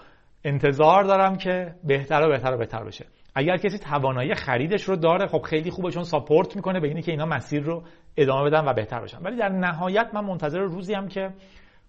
انتظار 0.45 1.05
دارم 1.05 1.37
که 1.37 1.75
بهتر 1.85 2.23
و 2.23 2.29
بهتر 2.29 2.55
و 2.55 2.59
بهتر 2.59 2.85
بشه. 2.85 3.07
اگر 3.35 3.57
کسی 3.57 3.79
توانایی 3.79 4.35
خریدش 4.35 4.85
رو 4.85 4.97
داره 4.97 5.27
خب 5.27 5.43
خیلی 5.43 5.71
خوبه 5.71 5.91
چون 5.91 6.03
support 6.03 6.57
می‌کنه 6.57 6.81
به 6.81 6.88
اینی 6.88 7.03
که 7.03 7.11
اینا 7.11 7.27
مسیر 7.27 7.62
رو 7.62 7.83
ادامه 8.16 8.51
بدن 8.51 8.68
و 8.68 8.72
بهتر 8.72 9.01
بشن 9.01 9.18
ولی 9.22 9.37
در 9.37 9.48
نهایت 9.48 10.11
من 10.14 10.25
منتظر 10.25 10.61
روزی 10.61 10.94
هم 10.94 11.09
که 11.09 11.35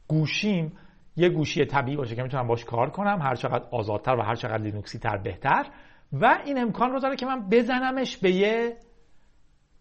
گوشیم 0.07 0.77
یه 1.15 1.29
گوشی 1.29 1.65
طبیعی 1.65 1.97
باشه 1.97 2.15
که 2.15 2.23
می‌تونم 2.23 2.47
باش 2.47 2.65
کار 2.65 2.89
کنم. 2.89 3.21
هر 3.21 3.35
چقدر 3.35 3.65
آزادتر 3.71 4.15
و 4.15 4.21
هر 4.21 4.35
چقدر 4.35 4.63
لینوکسی 4.63 4.99
تر 4.99 5.17
بهتر. 5.17 5.65
و 6.13 6.39
این 6.45 6.61
امکان 6.61 6.91
رو 6.91 6.99
داره 6.99 7.15
که 7.15 7.25
من 7.25 7.49
بزنمش 7.49 8.17
به 8.17 8.31
یه 8.31 8.77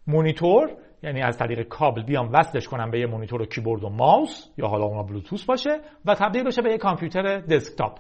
مونیتور 0.07 0.71
یعنی 1.03 1.23
از 1.23 1.39
طریق 1.39 1.69
کابل 1.69 2.03
بیام 2.03 2.33
وصلش 2.33 2.69
کنم 2.69 2.91
به 2.91 3.01
یه 3.01 3.07
مونیتور 3.07 3.43
و 3.43 3.47
کیبورد 3.47 3.85
و 3.85 3.89
ماوس 3.89 4.47
یا 4.59 4.67
حالا 4.67 4.85
اونا 4.85 5.03
بلوتوث 5.03 5.45
باشه 5.45 5.81
و 6.05 6.15
تبدیل 6.15 6.45
بشه 6.45 6.63
به 6.63 6.71
یه 6.71 6.79
کامپیوتر 6.79 7.41
دسکتاپ. 7.41 7.99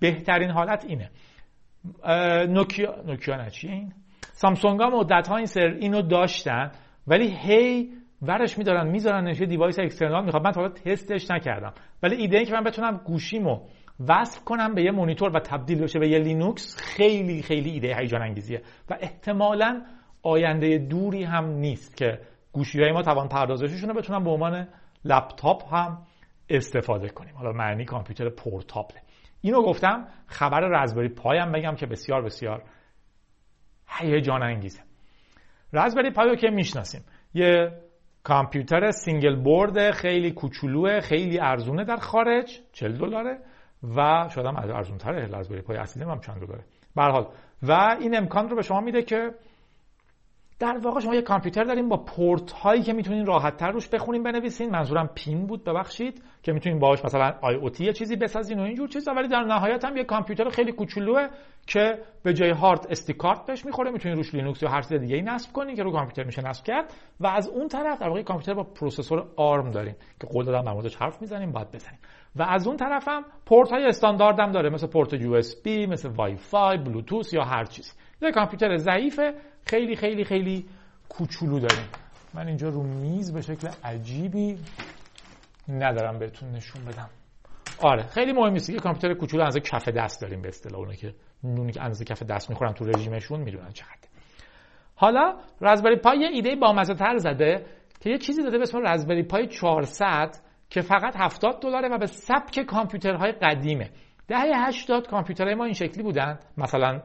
بهترین 0.00 0.50
حالت 0.50 0.84
اینه. 0.84 1.10
نوکیا 2.48 3.02
نوکیا 3.06 3.36
نه 3.36 3.50
این 3.62 3.92
سامسونگ 4.32 4.80
ها 4.80 4.90
مدت 4.90 5.28
ها 5.28 5.36
این 5.36 5.46
سری 5.46 5.76
اینو 5.80 6.02
داشتن. 6.02 6.70
ولی 7.06 7.28
هی 7.28 7.92
ورش 8.22 8.58
میدارن 8.58 8.88
می‌ذارن 8.88 9.26
یه 9.26 9.46
device 9.46 9.78
external 9.78 10.24
می‌خواد. 10.24 10.44
من 10.44 10.52
تا 10.52 10.68
تستش 10.68 11.30
نکردم. 11.30 11.72
ولی 12.02 12.16
ایده 12.16 12.38
ای 12.38 12.44
که 12.44 12.52
من 12.52 12.64
بتونم 12.64 13.00
گوشیمو 13.04 13.60
وصل 14.08 14.44
کنم 14.44 14.74
به 14.74 14.82
یه 14.82 14.90
مونیتور 14.90 15.36
و 15.36 15.40
تبدیل 15.40 15.82
بشه 15.82 15.98
به 15.98 16.08
یه 16.08 16.18
لینوکس 16.18 16.76
خیلی 16.76 17.42
خیلی 17.42 17.70
ایده 17.70 17.96
هیجان 17.96 18.22
انگیزیه 18.22 18.62
و 18.90 18.98
احتمالا 19.00 19.82
آینده 20.22 20.78
دوری 20.78 21.24
هم 21.24 21.44
نیست 21.44 21.96
که 21.96 22.18
گوشی 22.52 22.82
های 22.82 22.92
ما 22.92 23.02
توان 23.02 23.28
پردازششون 23.28 23.88
رو 23.88 23.94
بتونن 23.94 24.24
به 24.24 24.30
عنوان 24.30 24.68
لپتاپ 25.04 25.74
هم 25.74 25.98
استفاده 26.48 27.08
کنیم. 27.08 27.34
حالا 27.34 27.52
معنی 27.52 27.84
کامپیوتر 27.84 28.28
portable 28.28 28.86
ه. 28.86 29.00
اینو 29.40 29.62
گفتم 29.62 30.06
خبر 30.26 30.60
Raspberry 30.60 31.08
Pi 31.08 31.37
م 31.37 31.52
بگم 31.52 31.74
که 31.74 31.86
بسیار 31.86 32.22
بسیار 32.22 32.62
هیجان 33.88 34.42
انگیزه 34.42 34.80
Raspberry 35.72 36.10
Pi 36.10 36.28
رو 36.28 36.36
که 36.36 36.50
می‌شناسیم. 36.50 37.04
یه 37.34 37.72
کامپیوتر 38.24 38.90
single 38.90 39.42
board 39.42 39.90
خیلی 39.90 40.30
کوچولوه 40.30 41.00
خیلی 41.00 41.40
ارزونه 41.40 41.84
در 41.84 41.96
خارج 41.96 42.60
40 42.72 42.98
دلاره 42.98 43.38
و 43.96 44.28
شاید 44.34 44.46
هم 44.46 44.56
ارزون 44.56 44.98
Raspberry 45.34 45.60
Pi 45.60 45.76
اصلی 45.76 46.02
هم 46.02 46.20
چند 46.20 46.40
دلاره. 46.40 46.64
به 46.96 46.99
هر 46.99 47.02
حال. 47.02 47.26
و 47.62 47.96
این 48.00 48.16
امکان 48.16 48.48
رو 48.48 48.56
به 48.56 48.62
شما 48.62 48.80
میده 48.80 49.02
که 49.02 49.30
در 50.62 50.78
واقع 50.78 51.00
شما 51.00 51.14
یه 51.14 51.22
کامپیوتر 51.22 51.64
داریم 51.64 51.88
با 51.88 51.96
پورت 51.96 52.52
هایی 52.52 52.82
که 52.82 52.92
می‌تونین 52.92 53.26
راحت 53.26 53.56
تر 53.56 53.70
روش 53.70 53.88
بخونین 53.88 54.22
بنویسین. 54.22 54.70
منظورم 54.70 55.10
pin 55.14 55.46
بود 55.46 55.64
ببخشید 55.64 56.22
که 56.42 56.52
می‌تونین 56.52 56.78
باهاش 56.78 57.04
مثلا 57.04 57.34
IoT 57.42 57.92
چیزی 57.92 58.16
بسازین 58.16 58.58
و 58.58 58.62
اینجور 58.62 58.88
چیزا. 58.88 59.12
ولی 59.12 59.28
در 59.28 59.42
نهایت 59.42 59.84
هم 59.84 59.96
یه 59.96 60.04
کامپیوتر 60.04 60.48
خیلی 60.48 60.72
کوچولوه 60.72 61.28
که 61.66 61.98
به 62.22 62.34
جای 62.34 62.50
هارد 62.50 62.86
SD 62.90 63.12
card 63.12 63.46
بهش 63.46 63.66
می‌خوره. 63.66 63.90
می‌تونین 63.90 64.16
روش 64.16 64.34
لینوکس 64.34 64.62
یا 64.62 64.68
هر 64.68 64.82
چیز 64.82 64.92
دیگه 64.92 65.16
ای 65.16 65.22
نصب 65.22 65.52
کنین 65.52 65.76
که 65.76 65.82
رو 65.82 65.92
کامپیوتر 65.92 66.24
میشه 66.24 66.48
نصب 66.48 66.64
کرد. 66.64 66.94
و 67.20 67.26
از 67.26 67.48
اون 67.48 67.68
طرف 67.68 68.00
در 68.00 68.08
واقع 68.08 68.22
کامپیوتر 68.22 68.54
با 68.54 68.62
processor 68.62 69.24
ARM 69.36 69.70
داریم 69.70 69.96
که 70.20 70.26
قول 70.26 70.44
دادم 70.44 70.64
در 70.64 70.72
موردش 70.72 70.96
حرف 70.96 71.20
می‌زنیم 71.20 71.52
باید 71.52 71.70
بزنیم. 71.70 71.98
و 72.36 72.42
از 72.42 72.66
اون 72.66 72.76
طرف 72.76 73.08
هم 73.08 73.24
پورت 73.46 73.72
های 73.72 73.84
استاندارد 73.84 74.52
داره 74.52 74.70
مثل 74.70 74.86
پورت 74.86 75.12
USB 75.12 75.86
مثل 75.86 76.08
وای 76.08 76.36
فای 76.36 76.78
بلوتوث 76.78 77.34
یا 77.34 77.42
هر 77.42 77.64
چیزی. 77.64 77.92
یه 78.26 78.32
کامپیوتر 78.32 78.76
ضعیفه. 78.76 79.34
خیلی 79.66 79.96
خیلی 79.96 80.24
خیلی 80.24 80.66
کوچولو 81.08 81.58
داریم. 81.58 81.86
من 82.34 82.46
اینجا 82.46 82.68
رو 82.68 82.82
میز 82.82 83.32
به 83.32 83.40
شکل 83.40 83.68
عجیبی 83.84 84.58
ندارم 85.68 86.18
بهتون 86.18 86.50
نشون 86.50 86.84
بدم. 86.84 87.08
آره 87.82 88.02
خیلی 88.02 88.32
مهم 88.32 88.52
نیست 88.52 88.70
که 88.70 88.78
کامپیوتر 88.78 89.14
کوچولو 89.14 89.44
اندازه 89.44 89.56
کف 89.56 89.88
دست 89.88 90.22
داریم 90.22 90.42
به 90.42 90.48
اصطلاح. 90.48 90.78
اونایی 90.78 90.98
که 90.98 91.14
نونی 91.44 91.72
که 91.72 91.82
اندازه 91.82 92.04
کف 92.04 92.22
دست 92.22 92.50
می‌خورن 92.50 92.72
تو 92.72 92.84
رژیمشون 92.84 93.40
می‌دونن 93.40 93.70
چقدر 93.72 94.02
حالا 94.94 95.36
Raspberry 95.60 95.96
Pi 95.96 96.18
یه 96.18 96.28
ایده 96.28 96.56
باحال 96.56 96.84
تر 96.84 97.16
زده 97.16 97.66
که 98.00 98.10
یه 98.10 98.18
چیزی 98.18 98.42
داده 98.42 98.58
به 98.58 98.62
اسم 98.62 98.86
Raspberry 98.86 99.22
Pi 99.22 99.46
400 99.46 100.36
که 100.70 100.80
فقط 100.80 101.16
70 101.16 101.62
دلاره 101.62 101.88
و 101.88 101.98
به 101.98 102.06
سبک 102.06 102.60
کامپیوترهای 102.60 103.32
قدیمه. 103.32 103.90
دهه 104.28 104.66
80 104.68 105.08
کامپیوترهای 105.08 105.54
ما 105.54 105.64
این 105.64 105.74
شکلی 105.74 106.02
بودن. 106.02 106.38
مثلا 106.58 107.00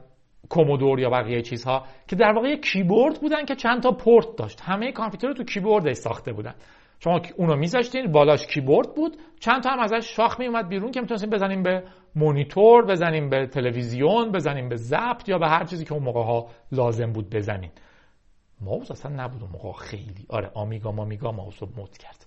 Commodore 0.50 1.00
یا 1.00 1.10
بقیه 1.10 1.42
چیزها 1.42 1.86
که 2.08 2.16
در 2.16 2.32
واقع 2.32 2.50
یک 2.50 2.62
کیبورد 2.62 3.22
بودن 3.22 3.46
که 3.46 3.56
چند 3.56 3.84
تا 3.84 3.92
پورت 3.92 4.36
داشت. 4.38 4.62
همه 4.62 4.92
کامپیوتر 4.92 5.28
رو 5.28 5.34
تو 5.34 5.44
کیبوردش 5.44 5.96
ساخته 5.96 6.34
بودن. 6.34 6.56
شما 7.00 7.22
اونو 7.36 7.56
میذاشتین 7.56 8.12
بالاش 8.12 8.48
کیبورد 8.48 8.96
بود. 8.96 9.18
چند 9.40 9.64
تا 9.64 9.70
هم 9.70 9.80
ازش 9.80 10.16
شاخ 10.16 10.40
می 10.40 10.48
اومد 10.48 10.70
بیرون 10.70 10.92
که 10.92 11.02
می‌تونستیم 11.02 11.30
بزنیم 11.30 11.64
به 11.64 11.84
مونیتور 12.16 12.86
بزنیم 12.86 13.30
به 13.30 13.48
تلویزیون 13.48 14.32
بزنیم 14.32 14.70
به 14.70 14.76
ضبط 14.76 15.30
یا 15.30 15.38
به 15.38 15.48
هر 15.48 15.66
چیزی 15.66 15.86
که 15.86 15.94
اون 15.94 16.04
موقع 16.04 16.24
ها 16.24 16.48
لازم 16.72 17.12
بود 17.12 17.30
بزنین. 17.30 17.72
ماوس 18.62 18.92
اصلا 18.92 19.24
نبود 19.24 19.42
اون 19.42 19.52
موقع 19.52 19.72
خیلی. 19.72 20.26
آره 20.30 20.52
Amiga 20.54 20.92
مامیگا 20.92 21.32
ماوس 21.32 21.64
رو 21.64 21.70
مد 21.78 21.98
کرد. 21.98 22.26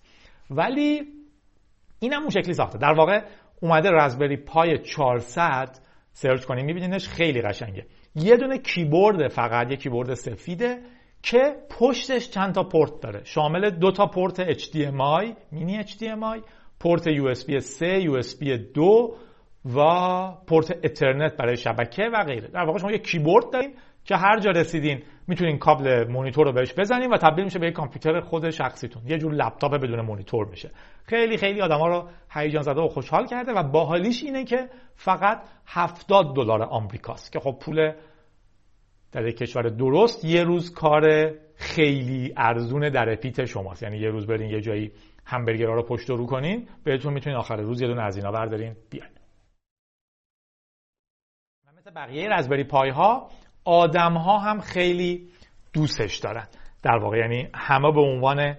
ولی 0.51 1.03
اینم 2.01 2.21
اون 2.21 2.31
شکلی 2.31 2.55
ساخته. 2.55 2.79
در 2.79 2.93
واقع 2.93 3.21
اومده 3.63 3.91
Raspberry 3.91 4.37
Pi 4.37 4.79
400 4.79 5.79
search 6.13 6.45
کنیم 6.45 6.67
میبینینش 6.67 7.09
خیلی 7.09 7.43
قشنگه. 7.43 7.87
یه 8.15 8.37
دونه 8.37 8.59
کیبورد 8.59 9.29
فقط 9.29 9.71
یه 9.71 9.77
کیبورد 9.77 10.15
سفیده 10.15 10.79
که 11.23 11.57
پشتش 11.79 12.31
چند 12.31 12.55
تا 12.55 12.63
پورت 12.63 13.01
داره. 13.01 13.21
شامل 13.25 13.71
دو 13.71 13.91
تا 13.93 14.07
پورت 14.07 14.59
HDMI 14.59 15.35
mini 15.53 15.83
HDMI 15.83 16.43
پورت 16.81 17.09
USB 17.09 17.59
3 17.59 18.01
USB 18.01 18.45
2 18.75 19.17
و 19.77 19.81
پورت 20.47 20.71
Ethernet 20.85 21.37
برای 21.37 21.57
شبکه 21.57 22.03
و 22.13 22.25
غیره. 22.25 22.49
در 22.49 22.65
واقع 22.65 22.79
شما 22.79 22.93
یه 22.93 22.99
کیبورد 22.99 23.51
دارین 23.53 23.75
که 24.05 24.17
هر 24.17 24.41
جا 24.41 24.51
رسیدین 24.51 25.03
می‌تونین 25.31 25.59
کابل 25.59 26.09
مونیتور 26.09 26.47
رو 26.47 26.53
بهش 26.53 26.75
بزنین 26.79 27.11
و 27.11 27.17
تبدیل 27.17 27.45
میشه 27.45 27.59
به 27.59 27.67
یک 27.67 27.75
کامپیوتر 27.75 28.21
خود 28.21 28.51
شخصیتون. 28.51 29.03
یه 29.07 29.19
جور 29.19 29.33
لپتاپ 29.33 29.75
بدون 29.75 30.01
مونیتور 30.01 30.47
میشه. 30.47 30.71
خیلی 31.05 31.37
خیلی 31.37 31.61
آدما 31.61 31.89
رو 31.89 32.09
هیجان 32.31 32.63
زده 32.63 32.81
و 32.81 32.89
خوشحال 32.89 33.27
کرده 33.27 33.53
و 33.53 33.63
باحالیش 33.63 34.23
اینه 34.23 34.45
که 34.45 34.69
فقط 34.95 35.43
70 35.67 36.37
دلار 36.37 36.63
آمریکاست 36.63 37.33
که 37.33 37.41
خب 37.41 37.59
پول 37.61 37.93
در 39.13 39.27
یک 39.27 39.37
کشور 39.37 39.63
درست 39.63 40.25
یه 40.25 40.45
روز 40.45 40.75
کار 40.75 41.33
خیلی 41.55 42.35
ارزون 42.37 42.89
در 42.89 43.15
پیت 43.15 43.45
شماست. 43.45 43.83
یعنی 43.83 43.99
یه 43.99 44.09
روز 44.09 44.27
برین 44.27 44.51
یه 44.51 44.61
جایی 44.61 44.93
همبرگرها 45.25 45.75
رو 45.75 45.83
پشت 45.83 46.11
رو 46.11 46.27
کنین 46.27 46.69
بهتون 46.85 47.13
می‌تونین 47.13 47.39
آخر 47.39 47.57
روز 47.57 47.81
یه 47.81 47.89
دونه 47.89 48.03
از 48.03 48.17
اینا 48.17 48.31
بردارین. 48.31 48.77
بیاین. 48.91 49.11
مثل 51.79 51.91
بقیه 51.91 52.29
رزبری 52.29 52.65
پای 52.65 52.91
ها 52.91 53.29
آدم 53.65 54.13
ها 54.13 54.39
هم 54.39 54.61
خیلی 54.61 55.29
دوستش 55.73 56.19
دارن. 56.19 56.47
در 56.83 56.97
واقع 56.97 57.19
یعنی 57.19 57.49
همه 57.55 57.93
به 57.93 58.01
عنوان 58.01 58.57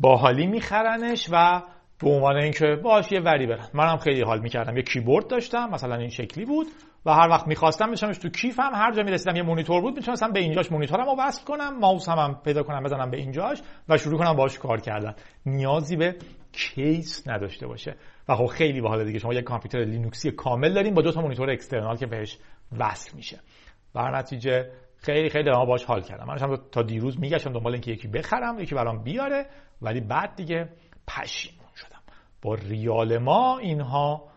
باحالی 0.00 0.46
میخرنش 0.46 1.28
و 1.32 1.62
به 2.00 2.10
عنوان 2.10 2.36
اینکه 2.36 2.66
باش 2.82 3.12
یه 3.12 3.20
وری 3.20 3.46
برن. 3.46 3.68
منم 3.74 3.96
خیلی 3.96 4.22
حال 4.22 4.40
می‌کردم. 4.40 4.76
یه 4.76 4.82
کیبورد 4.82 5.26
داشتم 5.26 5.70
مثلا 5.70 5.94
این 5.94 6.08
شکلی 6.08 6.44
بود 6.44 6.66
و 7.06 7.12
هر 7.12 7.28
وقت 7.28 7.46
می‌خواستم 7.46 7.88
میذاشتمش 7.88 8.18
تو 8.18 8.28
کیفم. 8.28 8.70
هر 8.74 8.92
جا 8.92 9.02
می‌رسیدم 9.02 9.36
یه 9.36 9.42
مونیتور 9.42 9.80
بود 9.80 9.96
می‌تونستم 9.96 10.32
به 10.32 10.40
اینجاش 10.40 10.72
مونیتورم 10.72 11.06
رو 11.06 11.16
وصل 11.18 11.44
کنم 11.44 11.78
ماوس 11.78 12.08
هم, 12.08 12.18
هم 12.18 12.40
پیدا 12.44 12.62
کنم 12.62 12.82
بزنم 12.82 13.10
به 13.10 13.16
اینجاش 13.16 13.62
و 13.88 13.96
شروع 13.96 14.18
کنم 14.18 14.32
باش 14.32 14.58
کار 14.58 14.80
کردن. 14.80 15.14
نیازی 15.46 15.96
به 15.96 16.16
case 16.52 17.28
نداشته 17.28 17.66
باشه. 17.66 17.96
و 18.28 18.34
خب 18.34 18.46
خیلی 18.46 18.80
باحال 18.80 19.04
دیگه. 19.04 19.18
شما 19.18 19.34
یه 19.34 19.42
کامپیوتر 19.42 19.78
لینوکسی 19.78 20.30
کامل 20.30 20.74
داریم 20.74 20.94
با 20.94 21.02
دو 21.02 21.12
تا 21.12 21.20
مونیتور 21.20 21.50
external 21.50 21.96
که 21.96 22.06
بهش 22.06 22.38
وصل 22.78 23.16
میشه. 23.16 23.38
و 23.94 24.10
نتیجه 24.10 24.70
خیلی 24.96 25.28
خیلی 25.28 25.50
من 25.50 25.64
باش 25.64 25.84
حال 25.84 26.02
کردم. 26.02 26.26
من 26.26 26.56
تا 26.72 26.82
دیروز 26.82 27.20
میگشتم 27.20 27.52
دنبال 27.52 27.72
اینکه 27.72 27.90
یکی 27.90 28.08
بخرم 28.08 28.58
یکی 28.58 28.74
برام 28.74 29.02
بیاره 29.02 29.46
ولی 29.82 30.00
بعد 30.00 30.36
دیگه 30.36 30.68
پشیمون 31.08 31.68
شدم. 31.76 32.02
با 32.42 32.54
ریال 32.54 33.18
ما 33.18 33.58
اینها 33.58 34.28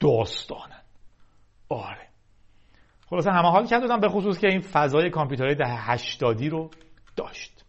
داستانن. 0.00 0.82
آره. 1.68 2.08
خلاصه 3.10 3.30
همه 3.30 3.48
حال 3.48 3.66
کرده 3.66 3.96
به 3.96 4.08
خصوص 4.08 4.38
که 4.38 4.48
این 4.48 4.60
فضای 4.60 5.10
کامپیوترهای 5.10 5.54
ده 5.54 5.66
هشتادی 5.66 6.48
رو 6.48 6.70
داشت. 7.16 7.64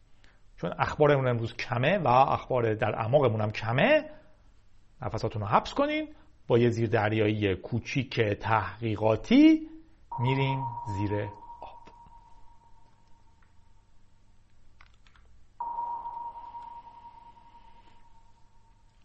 چون 0.57 0.73
اخبارمون 0.79 1.27
امروز 1.27 1.55
کمه 1.55 1.97
و 1.97 2.07
اخبار 2.07 2.73
در 2.73 2.95
اعماقمون 2.95 3.41
هم 3.41 3.51
کمه. 3.51 4.09
نفساتون 5.01 5.41
رو 5.41 5.47
حبس 5.47 5.73
کنین. 5.73 6.07
با 6.47 6.57
یه 6.57 6.69
زیر 6.69 6.89
دریایی 6.89 7.55
کوچیک 7.55 8.21
تحقیقاتی 8.21 9.67
میریم 10.19 10.63
زیر 10.88 11.23
آب. 11.62 11.80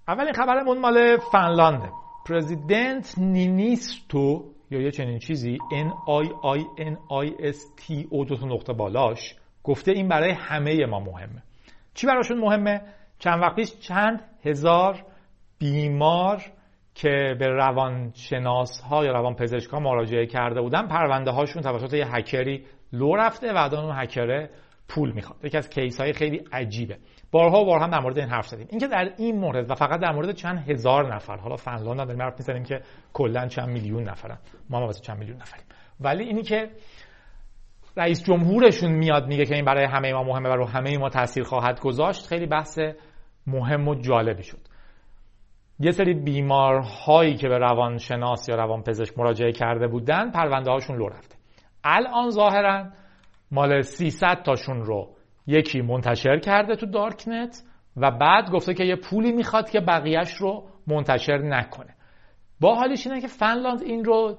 اولین 0.08 0.32
خبرمون 0.32 0.78
مال 0.78 1.16
فنلانده. 1.16 1.92
پرزیدنت 2.28 3.18
نینیستو 3.18 4.44
یا 4.70 4.80
یه 4.80 4.90
چنین 4.90 5.18
چیزی 5.18 5.58
N 5.58 5.90
I 5.90 6.26
I 6.28 6.80
N 6.80 6.96
I 7.10 7.52
S 7.52 7.56
T 7.56 8.06
O 8.10 8.28
دو 8.28 8.36
تا 8.36 8.46
نقطه 8.46 8.72
بالاش 8.72 9.36
گفته 9.64 9.92
این 9.92 10.08
برای 10.08 10.30
همه 10.32 10.86
ما 10.86 11.00
مهمه. 11.00 11.42
چی 11.94 12.06
براشون 12.06 12.38
مهمه؟ 12.38 12.80
چند 13.18 13.42
وقت 13.42 13.56
پیش 13.56 13.78
چند 13.78 14.22
هزار 14.44 15.04
بیمار 15.58 16.42
که 16.98 17.36
به 17.38 17.48
روانشناس 17.48 18.80
ها 18.80 19.04
یا 19.04 19.12
روان 19.12 19.36
ها 19.72 19.80
مراجعه 19.80 20.26
کرده 20.26 20.60
بودن 20.60 20.86
پرونده 20.86 21.30
هاشون 21.30 21.62
توسط 21.62 21.94
یه 21.94 22.14
هکری 22.14 22.64
لو 22.92 23.16
رفته 23.16 23.52
و 23.52 23.74
اون 23.74 23.96
هکره 23.96 24.50
پول 24.88 25.12
می‌خواد. 25.12 25.44
یکی 25.44 25.56
از 25.56 25.70
کیس 25.70 26.00
های 26.00 26.12
خیلی 26.12 26.44
عجیبه. 26.52 26.98
بارها 27.32 27.60
و 27.60 27.64
بارها 27.64 27.84
هم 27.84 27.90
در 27.90 28.00
مورد 28.00 28.18
این 28.18 28.28
حرف 28.28 28.46
زدیم. 28.46 28.66
اینکه 28.70 28.86
در 28.86 29.12
این 29.18 29.36
مورد 29.36 29.70
و 29.70 29.74
فقط 29.74 30.00
در 30.00 30.12
مورد 30.12 30.32
چند 30.32 30.70
هزار 30.70 31.14
نفر 31.14 31.36
حالا 31.36 31.56
فنلاند 31.56 32.06
داریم 32.06 32.22
حرف 32.22 32.34
می‌زنیم 32.38 32.62
که 32.62 32.80
کلا 33.12 33.46
چند 33.46 33.68
میلیون 33.68 34.02
نفرن. 34.02 34.38
ما 34.70 34.86
هم 34.86 34.92
چند 34.92 35.18
میلیون 35.18 35.36
نفریم. 35.36 35.64
ولی 36.00 36.24
اینی 36.24 36.42
که 36.42 36.70
رئیس 37.96 38.24
جمهورشون 38.24 38.92
میاد 38.92 39.26
میگه 39.26 39.46
که 39.46 39.54
این 39.54 39.64
برای 39.64 39.84
همه 39.84 40.12
ما 40.12 40.22
مهمه 40.22 40.48
و 40.48 40.52
رو 40.52 40.64
همه 40.64 40.98
ما 40.98 41.08
تاثیر 41.08 41.44
خواهد 41.44 41.80
گذاشت 41.80 42.26
خیلی 42.26 42.46
بحث 42.46 42.78
مهم 43.46 43.88
و 43.88 43.94
جالبی 43.94 44.42
شد. 44.42 44.67
یه 45.80 45.90
سری 45.90 46.14
بیمارهایی 46.14 47.34
که 47.34 47.48
به 47.48 47.58
روانشناس 47.58 48.48
یا 48.48 48.54
روانپزشک 48.54 49.18
مراجعه 49.18 49.52
کرده 49.52 49.88
بودن 49.88 50.30
پرونده 50.30 50.70
هاشون 50.70 50.96
لو 50.96 51.08
رفته. 51.08 51.36
الان 51.84 52.30
ظاهرا 52.30 52.86
مال 53.50 53.82
300 53.82 54.42
تاشون 54.44 54.84
رو 54.84 55.08
یکی 55.46 55.80
منتشر 55.80 56.38
کرده 56.38 56.76
تو 56.76 56.86
دارکنت 56.86 57.62
و 57.96 58.10
بعد 58.10 58.50
گفته 58.50 58.74
که 58.74 58.84
یه 58.84 58.96
پولی 58.96 59.32
می‌خواد 59.32 59.70
که 59.70 59.80
بقیهش 59.80 60.34
رو 60.34 60.64
منتشر 60.86 61.38
نکنه. 61.38 61.94
با 62.60 62.74
حالش 62.74 63.06
اینه 63.06 63.20
که 63.20 63.28
فنلاند 63.28 63.82
این 63.82 64.04
رو 64.04 64.38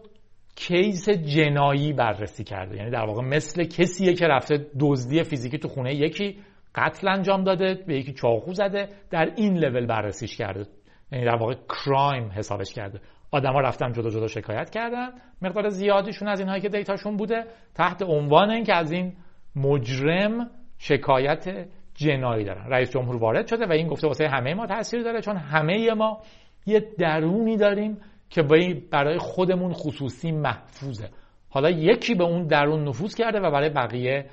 کیس 0.56 1.10
جنایی 1.10 1.94
بررسی 1.94 2.44
کرده. 2.44 2.78
یعنی 2.78 2.90
در 2.90 3.06
واقع 3.06 3.22
مثل 3.22 3.64
کسیه 3.64 4.14
که 4.14 4.28
رفته 4.28 4.66
دزدی 4.80 5.24
فیزیکی 5.24 5.58
تو 5.58 5.68
خونه 5.68 5.96
یکی 5.96 6.40
قتل 6.76 7.08
انجام 7.08 7.44
داده 7.44 7.84
به 7.88 7.96
یکی 7.96 8.14
چاقو 8.14 8.54
زده 8.54 8.90
در 9.10 9.34
این 9.36 9.58
لول 9.58 9.86
بررسیش 9.86 10.38
کرده. 10.38 10.66
یعنی 11.12 11.26
در 11.26 11.36
واقع 11.36 11.54
کرایم 11.54 12.32
حسابش 12.32 12.74
کرده. 12.74 13.02
آدما 13.32 13.60
رفتن 13.60 13.92
جدا 13.92 14.10
جدا 14.10 14.28
شکایت 14.28 14.70
کردن. 14.70 15.10
مقدار 15.42 15.70
زیادیشون 15.70 16.28
از 16.28 16.40
اینهایی 16.40 16.62
که 16.62 16.70
دیتاشون 16.70 17.18
بوده 17.18 17.46
تحت 17.76 18.02
عنوان 18.02 18.50
اینکه 18.50 18.76
از 18.76 18.92
این 18.92 19.14
مجرم 19.56 20.50
شکایت 20.78 21.68
جنایی 21.96 22.46
دارن. 22.46 22.66
رئیس 22.70 22.92
جمهور 22.92 23.16
وارد 23.16 23.48
شده 23.48 23.66
و 23.66 23.72
این 23.72 23.88
گفته 23.88 24.08
واسه 24.08 24.28
همه 24.28 24.54
ما 24.54 24.68
تاثیر 24.68 25.04
داره 25.04 25.22
چون 25.22 25.38
همه 25.38 25.94
ما 25.94 26.22
یه 26.66 26.80
درونی 26.98 27.58
داریم 27.58 27.98
که 28.30 28.44
برای 28.92 29.18
خودمون 29.18 29.74
خصوصی 29.74 30.32
محفوظه. 30.32 31.10
حالا 31.50 31.70
یکی 31.70 32.16
به 32.16 32.24
اون 32.24 32.48
درون 32.48 32.88
نفوذ 32.88 33.16
کرده 33.16 33.40
و 33.40 33.52
برای 33.52 33.70
بقیه 33.70 34.26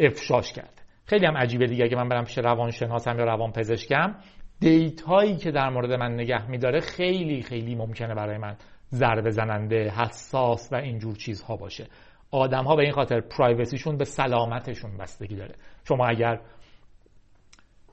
افشاش 0.00 0.52
کرده. 0.52 0.82
خیلی 1.06 1.26
هم 1.26 1.36
عجیبه 1.36 1.66
دیگه 1.66 1.84
اگه 1.84 1.96
من 1.96 2.08
برم 2.08 2.24
پیش 2.24 2.38
روانشناسم 2.38 3.18
یا 3.18 3.24
روانپزشکم. 3.24 4.14
دیتایی 4.60 5.36
که 5.36 5.50
در 5.50 5.70
مورد 5.70 5.92
من 5.92 6.14
نگه 6.14 6.50
میداره 6.50 6.80
خیلی 6.80 7.42
خیلی 7.42 7.74
ممکنه 7.74 8.14
برای 8.14 8.38
من 8.38 8.56
ضربه 8.90 9.30
زننده 9.30 9.90
حساس 9.90 10.72
و 10.72 10.76
اینجور 10.76 11.16
چیزها 11.16 11.56
باشه. 11.56 11.86
آدم 12.30 12.64
ها 12.64 12.76
به 12.76 12.82
این 12.82 12.92
خاطر 12.92 13.20
privacy 13.20 13.68
شون 13.68 13.96
به 13.96 14.04
سلامتشون 14.04 14.96
بستگی 14.96 15.36
داره. 15.36 15.54
شما 15.88 16.06
اگر 16.06 16.40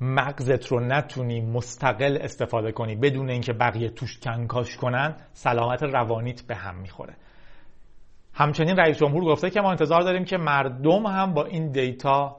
مغزت 0.01 0.67
رو 0.67 0.79
نتونی 0.79 1.41
مستقل 1.41 2.17
استفاده 2.21 2.71
کنی 2.71 2.95
بدون 2.95 3.29
اینکه 3.29 3.53
بقیه 3.53 3.89
توش 3.89 4.19
کنکاش 4.19 4.77
کنن 4.77 5.15
سلامت 5.33 5.83
روانیت 5.83 6.41
به 6.41 6.55
هم 6.55 6.75
می‌خوره. 6.75 7.13
همچنین 8.33 8.77
رئیس 8.77 8.97
جمهور 8.97 9.25
گفته 9.25 9.49
که 9.49 9.61
ما 9.61 9.71
انتظار 9.71 10.01
داریم 10.01 10.25
که 10.25 10.37
مردم 10.37 11.05
هم 11.05 11.33
با 11.33 11.45
این 11.45 11.71
data 11.71 12.37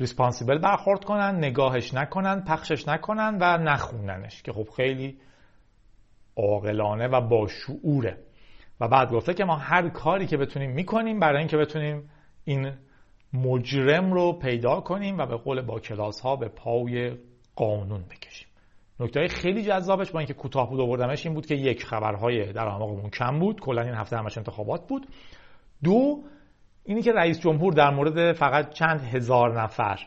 responsible 0.00 0.58
برخورد 0.58 1.04
کنن 1.04 1.34
نگاهش 1.36 1.94
نکنن 1.94 2.44
پخشش 2.44 2.88
نکنن 2.88 3.38
و 3.40 3.58
نخوننش 3.58 4.42
که 4.42 4.52
خب 4.52 4.68
خیلی 4.76 5.18
عاقلانه 6.36 7.08
و 7.08 7.20
با 7.20 7.46
شعوره. 7.46 8.18
و 8.80 8.88
بعد 8.88 9.12
گفته 9.12 9.34
که 9.34 9.44
ما 9.44 9.56
هر 9.56 9.88
کاری 9.88 10.26
که 10.26 10.36
بتونیم 10.36 10.70
می‌کنیم 10.70 11.20
برای 11.20 11.38
اینکه 11.38 11.56
بتونیم 11.56 12.10
این 12.44 12.72
مجرم 13.32 14.12
رو 14.12 14.32
پیدا 14.32 14.80
کنیم 14.80 15.18
و 15.18 15.26
به 15.26 15.36
قول 15.36 15.62
با 15.62 15.80
کلاس 15.80 16.20
ها 16.20 16.36
به 16.36 16.48
پای 16.48 17.16
قانون 17.56 18.02
بکشیم. 18.02 18.48
نکته 19.00 19.28
خیلی 19.28 19.62
جذابش 19.62 20.10
با 20.10 20.18
اینکه 20.18 20.34
کوتاه 20.34 20.70
بود 20.70 20.80
آوردمش 20.80 21.26
این 21.26 21.34
بود 21.34 21.46
که 21.46 21.54
یک 21.54 21.84
خبرهای 21.84 22.52
در 22.52 22.66
اعماقمون 22.66 23.10
کم 23.10 23.38
بود. 23.38 23.60
کلا 23.60 23.82
این 23.82 23.94
هفته 23.94 24.16
همش 24.16 24.38
انتخابات 24.38 24.88
بود. 24.88 25.06
دو 25.84 26.22
اینی 26.88 27.02
که 27.02 27.12
رئیس 27.12 27.40
جمهور 27.40 27.72
در 27.72 27.90
مورد 27.90 28.32
فقط 28.32 28.70
چند 28.70 29.00
هزار 29.00 29.62
نفر 29.62 29.98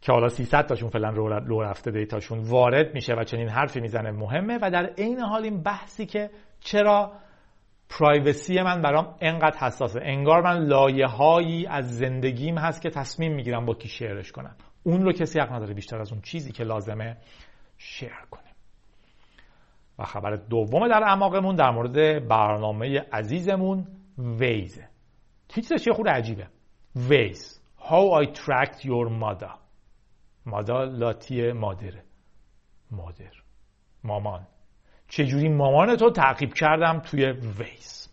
که 0.00 0.12
حالا 0.12 0.28
300 0.28 0.66
تاشون 0.66 0.90
فعلا 0.90 1.08
رو 1.46 1.62
رفته 1.62 1.90
دیتاشون 1.90 2.38
وارد 2.38 2.94
میشه 2.94 3.14
و 3.14 3.24
چنین 3.24 3.48
حرفی 3.48 3.80
می‌زنه 3.80 4.10
مهمه 4.10 4.58
و 4.62 4.70
در 4.70 4.86
عین 4.86 5.20
حال 5.20 5.42
این 5.42 5.62
بحثی 5.62 6.06
که 6.06 6.30
چرا 6.60 7.12
پرایوسی 7.88 8.62
من 8.62 8.82
برام 8.82 9.14
انقدر 9.20 9.58
حساسه. 9.58 10.00
انگار 10.02 10.42
من 10.42 10.66
لایه 10.66 11.06
هایی 11.06 11.66
از 11.66 11.98
زندگیم 11.98 12.58
هست 12.58 12.82
که 12.82 12.90
تصمیم 12.90 13.34
می‌گیرم 13.34 13.66
با 13.66 13.74
کی 13.74 13.88
شعرش 13.88 14.32
کنم. 14.32 14.56
اون 14.82 15.02
رو 15.02 15.12
کسی 15.12 15.40
حق 15.40 15.52
نداره 15.52 15.74
بیشتر 15.74 16.00
از 16.00 16.12
اون 16.12 16.20
چیزی 16.20 16.52
که 16.52 16.64
لازمه 16.64 17.16
شیر 17.78 18.10
کنیم 18.30 18.54
و 19.98 20.04
خبر 20.04 20.36
دوم 20.36 20.88
در 20.88 21.02
اعماقمون 21.04 21.56
در 21.56 21.70
مورد 21.70 22.28
برنامه 22.28 23.00
عزیزمون 23.12 23.86
ویزه. 24.18 24.95
تیترش 25.56 25.86
یه 25.86 25.92
خود 25.92 26.08
عجیبه. 26.08 26.46
ویز 26.96 27.60
How 27.80 28.24
I 28.24 28.26
tracked 28.26 28.80
your 28.80 29.08
mother. 29.22 29.50
مادا 30.46 30.84
لاتی 30.84 31.52
مادره. 31.52 32.04
مادر. 32.90 33.32
مامان. 34.04 34.46
چجوری 35.08 35.48
مامان 35.48 35.96
تو 35.96 36.10
تعقیب 36.10 36.54
کردم 36.54 36.98
توی 36.98 37.24
ویز؟ 37.32 38.08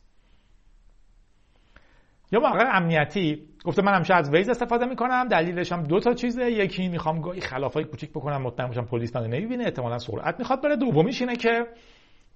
یا 2.32 2.40
موقع 2.40 2.78
امنیتی 2.78 3.48
گفته 3.66 3.82
من 3.82 3.94
همیشه 3.94 4.14
از 4.14 4.30
ویز 4.30 4.50
استفاده 4.50 4.86
می‌کنم 4.86 5.28
دلیلش 5.28 5.72
هم 5.72 5.84
دو 5.84 6.00
تا 6.00 6.14
چیزه. 6.14 6.52
یکی 6.52 6.88
می‌خوام 6.88 7.22
گاهی 7.22 7.42
خلافای 7.42 7.84
کوچیک 7.84 8.10
بکنم 8.10 8.42
مطمئن 8.42 8.68
باشم 8.68 8.86
پلیس 8.86 9.16
منو 9.16 9.28
نمی‌بینه 9.28 9.64
احتمالا 9.64 9.98
سرعت 9.98 10.40
می‌خواد 10.40 10.64
بره. 10.64 10.76
دومیش 10.76 11.22
اینه 11.22 11.36
که 11.36 11.68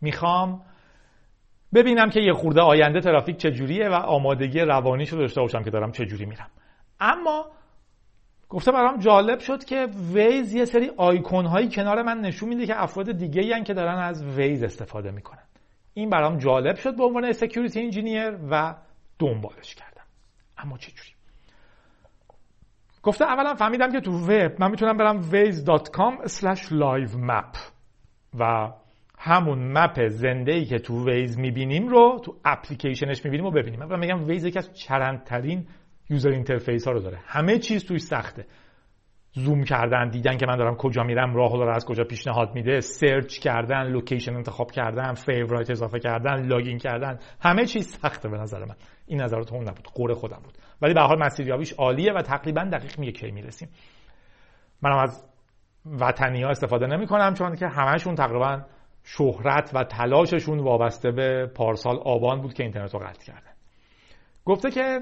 می‌خوام 0.02 0.62
ببینم 1.74 2.10
که 2.10 2.20
یه 2.20 2.34
خورده 2.34 2.62
آینده 2.62 3.02
ترافیک 3.02 3.38
چجوریه 3.38 3.90
و 3.90 3.94
آمادگی 3.94 4.60
روانیش 4.60 5.10
رو 5.10 5.18
داشته 5.18 5.42
باشم 5.42 5.64
که 5.64 5.70
دارم 5.70 5.92
چجوری 5.92 6.26
میرم. 6.26 6.50
اما 7.00 7.46
گفته 8.50 8.72
برام 8.72 9.00
جالب 9.00 9.40
شد 9.40 9.64
که 9.64 9.88
Waze 10.14 10.54
یه 10.54 10.66
سری 10.66 10.92
آیکون 10.98 11.46
هایی 11.46 11.70
کنار 11.70 12.02
من 12.02 12.22
نشون 12.22 12.50
میده 12.50 12.66
که 12.66 12.84
افراد 12.84 13.12
دیگه 13.12 13.42
ای 13.42 13.64
که 13.64 13.74
دارن 13.74 13.98
از 13.98 14.26
Waze 14.26 14.64
استفاده 14.64 15.12
می‌کنن. 15.12 15.44
این 15.94 16.10
برام 16.10 16.38
جالب 16.38 16.76
شد 16.76 16.98
به 16.98 17.04
عنوان 17.04 17.32
security 17.32 17.82
engineer 17.82 18.38
و 18.52 18.76
دنبالش 19.20 19.76
کردم. 19.76 20.04
اما 20.58 20.78
چه 20.78 20.92
جوری 20.92 21.10
گفته 23.04 23.26
اولا 23.26 23.56
فهمیدم 23.56 23.92
که 23.92 24.00
تو 24.00 24.12
وب 24.12 24.52
من 24.60 24.72
می‌تونم 24.72 24.98
برم 24.98 25.22
waze.com/live-map 25.22 27.58
و 28.40 28.72
همون 29.18 29.78
map 29.78 30.08
زنده 30.08 30.52
ای 30.52 30.66
که 30.66 30.80
تو 30.80 31.10
Waze 31.10 31.40
می‌بینیم 31.40 31.88
رو 31.88 32.22
تو 32.26 32.36
اپلیکیشنش 32.46 33.26
می‌بینیم 33.26 33.46
و 33.46 33.52
ببینیم. 33.52 33.84
من 33.84 34.00
میگم 34.00 34.28
Waze 34.28 34.46
یکی 34.46 34.60
از 34.60 34.74
چرندترین 34.74 35.68
user 36.10 36.30
interface 36.30 36.88
ها 36.88 36.94
رو 36.94 37.00
داره. 37.00 37.18
همه 37.26 37.60
چیز 37.60 37.86
توش 37.86 38.02
سخته. 38.02 38.46
زوم 39.32 39.64
کردن 39.64 40.10
دیدن 40.10 40.38
که 40.38 40.46
من 40.46 40.58
دارم 40.58 40.76
کجا 40.76 41.04
میرم 41.04 41.36
راه 41.36 41.52
رو 41.52 41.70
از 41.70 41.86
کجا 41.86 42.04
پیشنهاد 42.04 42.56
میده 42.56 42.80
search 42.80 43.40
کردن 43.40 43.88
location 43.88 44.36
انتخاب 44.36 44.72
کردن 44.72 45.14
favorite 45.14 45.70
اضافه 45.70 46.00
کردن 46.00 46.48
login 46.48 46.78
کردن. 46.78 47.20
همه 47.42 47.66
چیز 47.66 47.88
سخته 47.88 48.30
به 48.30 48.38
نظر 48.38 48.60
من. 48.60 48.76
این 49.06 49.22
نظرات 49.22 49.54
اون 49.54 49.62
نبود. 49.62 49.88
غر 49.94 50.14
خودم 50.14 50.40
بود. 50.44 50.54
ولی 50.82 50.94
به 50.94 50.98
هر 50.98 51.02
حال 51.02 51.20
مسیریابیش 51.20 51.74
عالیه 51.74 52.14
و 52.14 52.22
تقریبا 52.22 52.64
دقیق 52.64 53.00
میگه 53.00 53.12
کی 53.12 53.32
می‌رسیم. 53.32 53.70
منم 54.82 54.98
از 54.98 55.24
وطنی 55.86 56.44
ها 56.44 56.50
استفاده 56.50 56.88
نمی 56.88 57.08
کنم 57.08 57.34
چون 57.34 57.56
که 57.56 57.68
همشون 57.68 58.16
تقریبا 58.16 58.62
شهرت 59.10 59.72
و 59.74 59.84
تلاششون 59.84 60.60
وابسته 60.60 61.12
به 61.12 61.48
پارسال 61.56 61.98
آبان 61.98 62.42
بود 62.42 62.54
که 62.54 62.64
اینترنت 62.64 62.94
رو 62.94 63.00
قطع 63.00 63.26
کردن. 63.26 63.52
گفته 64.46 64.72
که 64.72 65.00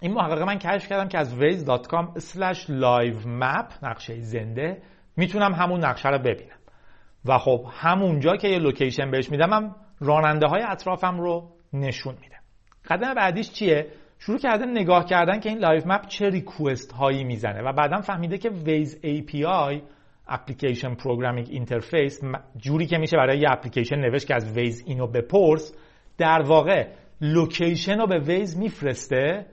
این 0.00 0.12
محقق 0.12 0.42
من 0.42 0.58
کشف 0.58 0.88
کردم 0.88 1.08
که 1.08 1.18
از 1.18 1.34
waze.com 1.34 2.20
live 2.66 3.24
map 3.40 3.82
نقشه 3.82 4.20
زنده 4.20 4.82
می‌تونم 5.16 5.52
همون 5.52 5.84
نقشه 5.84 6.08
رو 6.08 6.18
ببینم. 6.18 6.58
و 7.24 7.38
خب 7.38 7.66
همونجا 7.70 8.36
که 8.36 8.48
یه 8.48 8.58
لوکیشن 8.58 9.10
بهش 9.10 9.30
میدم 9.30 9.52
هم 9.52 9.76
راننده 10.00 10.46
های 10.46 10.62
اطرافم 10.62 11.20
رو 11.20 11.50
نشون 11.72 12.14
میده 12.20 12.36
قدم 12.88 13.14
بعدیش 13.14 13.52
چیه؟ 13.52 13.86
شروع 14.18 14.38
کرده 14.38 14.64
نگاه 14.64 15.04
کردن 15.04 15.40
که 15.40 15.48
این 15.48 15.58
live 15.58 15.82
map 15.86 16.06
چه 16.06 16.28
request 16.28 16.92
هایی 16.92 17.24
می‌زنه 17.24 17.62
و 17.62 17.72
بعدم 17.72 18.00
فهمیده 18.00 18.38
که 18.38 18.50
Waze 18.50 19.00
API 19.04 19.93
application 20.28 20.94
programming 20.94 21.46
interface 21.50 22.20
جوری 22.56 22.86
که 22.86 22.98
میشه 22.98 23.16
برای 23.16 23.38
یه 23.38 23.50
اپلیکیشن 23.50 23.96
نوشت 23.96 24.26
که 24.26 24.34
از 24.34 24.58
Waze 24.58 24.84
اینو 24.86 25.06
بپرس 25.06 25.74
در 26.18 26.42
واقع 26.42 26.88
location 27.20 27.98
رو 27.98 28.06
به 28.06 28.18
Waze 28.18 28.58
میفرسته. 28.58 29.46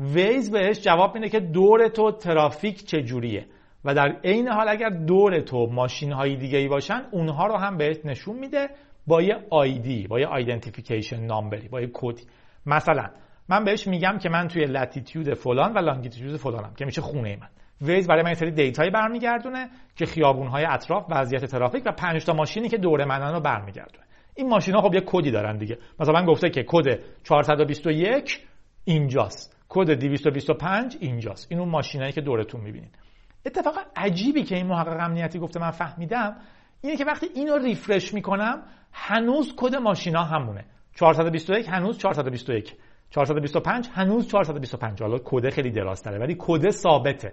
Waze 0.00 0.50
بهش 0.50 0.80
جواب 0.80 1.14
میده 1.14 1.28
که 1.28 1.40
دور 1.40 1.88
تو 1.88 2.12
ترافیک 2.12 2.84
چجوریه 2.84 3.46
و 3.84 3.94
در 3.94 4.20
عین 4.24 4.48
حال 4.48 4.68
اگر 4.68 4.88
دور 4.88 5.40
تو 5.40 5.66
ماشین 5.66 6.12
های 6.12 6.36
دیگه 6.36 6.58
ای 6.58 6.68
باشن 6.68 7.02
اونها 7.10 7.46
رو 7.46 7.56
هم 7.56 7.76
بهت 7.76 8.06
نشون 8.06 8.38
میده 8.38 8.68
با 9.06 9.22
یه 9.22 9.34
ID 9.50 10.06
با 10.06 10.20
یه 10.20 10.26
identification 10.26 11.20
number 11.20 11.61
ی 11.61 11.68
با 11.68 11.80
یه 11.80 11.90
کدی. 11.92 12.22
مثلا 12.66 13.10
من 13.48 13.64
بهش 13.64 13.86
میگم 13.86 14.18
که 14.18 14.28
من 14.28 14.48
توی 14.48 14.64
latitude 14.64 15.34
فلان 15.34 15.72
و 15.72 15.78
longitude 15.78 16.36
فلانم 16.36 16.74
که 16.76 16.84
میشه 16.84 17.00
خونه 17.00 17.36
من. 17.36 17.48
Waze 17.80 18.08
برای 18.08 18.22
من 18.22 18.34
سری 18.34 18.90
برمیگردونه 18.90 19.68
که 19.96 20.06
خیابونهای 20.06 20.64
اطراف 20.64 21.06
وضعیت 21.10 21.44
ترافیک 21.44 21.82
و 21.86 21.92
5 21.92 22.24
تا 22.24 22.32
ماشینی 22.32 22.68
که 22.68 22.76
دور 22.76 23.04
منن 23.04 23.32
رو 23.32 23.40
برمیگردونه. 23.40 24.04
این 24.34 24.48
ماشینا 24.48 24.80
خب 24.80 24.94
یه 24.94 25.02
کدی 25.06 25.30
دارن 25.30 25.56
دیگه. 25.56 25.78
مثلا 26.00 26.24
گفته 26.24 26.50
که 26.50 26.64
کد 26.66 26.98
421 27.24 28.46
اینجاست. 28.84 29.56
کد 29.68 29.90
225 29.90 30.96
اینجاست. 31.00 31.46
این 31.50 31.60
اون 31.60 31.68
ماشینایی 31.68 32.12
که 32.12 32.20
دورتون 32.20 32.60
می‌بینید 32.60 32.98
اتفاق 33.46 33.74
عجیبی 33.96 34.42
که 34.42 34.56
این 34.56 34.66
محقق 34.66 35.00
امنیتی 35.00 35.38
گفته 35.38 35.60
من 35.60 35.70
فهمیدم 35.70 36.36
اینه 36.80 36.96
که 36.96 37.04
وقتی 37.04 37.26
اینو 37.34 37.58
refresh 37.58 38.14
می‌کنم 38.14 38.62
هنوز 38.92 39.54
کد 39.56 39.74
ماشینا 39.74 40.24
همونه. 40.24 40.64
421 40.94 41.68
هنوز 41.68 41.98
421 41.98 42.76
425 43.10 43.88
هنوز 43.92 44.28
425 44.28 45.02
حالا 45.02 45.18
کد 45.24 45.50
خیلی 45.50 45.70
دراز 45.70 46.02
داره 46.02 46.18
ولی 46.18 46.36
کد 46.38 46.70
ثابته. 46.70 47.32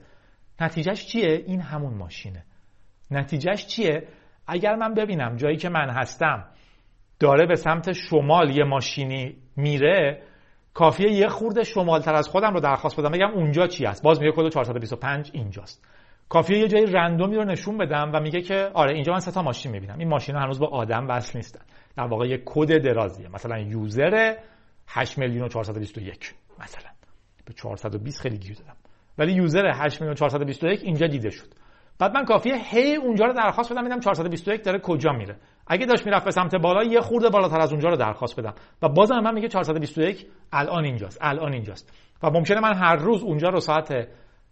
نتیجهش 0.62 1.06
چیه؟ 1.06 1.44
این 1.48 1.62
همون 1.62 1.94
ماشینه. 1.94 2.46
نتیجهش 3.12 3.66
چیه؟ 3.66 4.08
اگر 4.48 4.76
من 4.76 4.94
ببینم 4.94 5.36
جایی 5.36 5.58
که 5.58 5.70
من 5.70 5.90
هستم 5.90 6.46
داره 7.20 7.46
به 7.46 7.56
سمت 7.56 7.92
شمال 7.92 8.50
یه 8.50 8.64
ماشینی 8.64 9.38
میره 9.56 10.24
کافیه 10.74 11.12
یه 11.12 11.28
خورده 11.28 11.64
شمالتر 11.64 12.16
از 12.16 12.28
خودم 12.28 12.54
رو 12.54 12.60
درخواست 12.60 13.00
بدم 13.00 13.12
بگم 13.12 13.32
اونجا 13.32 13.68
چی 13.68 13.86
است 13.86 14.04
باز 14.04 14.22
میگه 14.22 14.32
کد 14.36 14.50
425 14.50 15.32
اینجاست. 15.34 15.86
کافیه 16.30 16.58
یه 16.60 16.68
جای 16.68 16.86
random 16.86 17.29
ی 17.29 17.36
رو 17.36 17.44
نشون 17.44 17.78
بدم 17.78 18.12
و 18.14 18.20
میگه 18.20 18.42
که 18.42 18.72
آره 18.74 18.94
اینجا 18.94 19.14
من 19.14 19.20
سه 19.20 19.32
تا 19.32 19.42
ماشین 19.42 19.72
می‌بینم. 19.72 20.00
این 20.00 20.08
ماشین 20.08 20.36
هنوز 20.36 20.60
با 20.60 20.68
آدم 20.68 21.08
وصل 21.10 21.38
نیستن. 21.38 21.62
در 21.98 22.04
واقع 22.04 22.28
یه 22.28 22.42
کد 22.46 22.78
درازیه. 22.78 23.30
مثلا 23.30 23.60
user 23.60 24.36
8 24.88 25.18
میلیون 25.18 25.46
و 25.46 25.48
421 25.48 26.34
مثلا. 26.60 26.90
به 27.46 27.54
420 27.54 28.22
خیلی 28.22 28.38
گیر 28.38 28.56
دادم. 28.56 28.76
ولی 29.18 29.34
user 29.34 29.72
8 29.76 30.02
میلیون 30.02 30.16
421 30.16 30.84
اینجا 30.84 31.08
دیده 31.08 31.30
شد. 31.30 31.48
بعد 32.00 32.14
من 32.16 32.26
کافیه 32.26 32.56
هی 32.56 32.96
اونجا 32.96 33.26
رو 33.26 33.34
درخواست 33.34 33.72
بدم 33.74 33.84
میدم 33.84 34.00
421 34.00 34.64
داره 34.64 34.80
کجا 34.80 35.12
میره. 35.12 35.36
اگه 35.68 35.86
داشت 35.86 36.06
می‌رفت 36.06 36.26
به 36.26 36.32
سمت 36.32 36.56
بالا 36.56 36.84
یه 36.84 37.02
خورده 37.02 37.30
بالاتر 37.30 37.60
از 37.60 37.72
اونجا 37.72 37.90
رو 37.90 37.96
درخواست 37.96 38.40
بدم. 38.40 38.54
و 38.82 38.90
بازم 38.90 39.20
من 39.20 39.34
میگه 39.34 39.48
421 39.48 40.28
الان 40.52 40.86
اینجاست 40.86 41.18
الان 41.22 41.54
اینجاست. 41.54 41.94
و 42.24 42.30
ممکنه 42.30 42.60
من 42.60 42.74
هر 42.74 42.96
روز 42.96 43.24
اونجا 43.24 43.50
رو 43.50 43.60
ساعت 43.60 44.08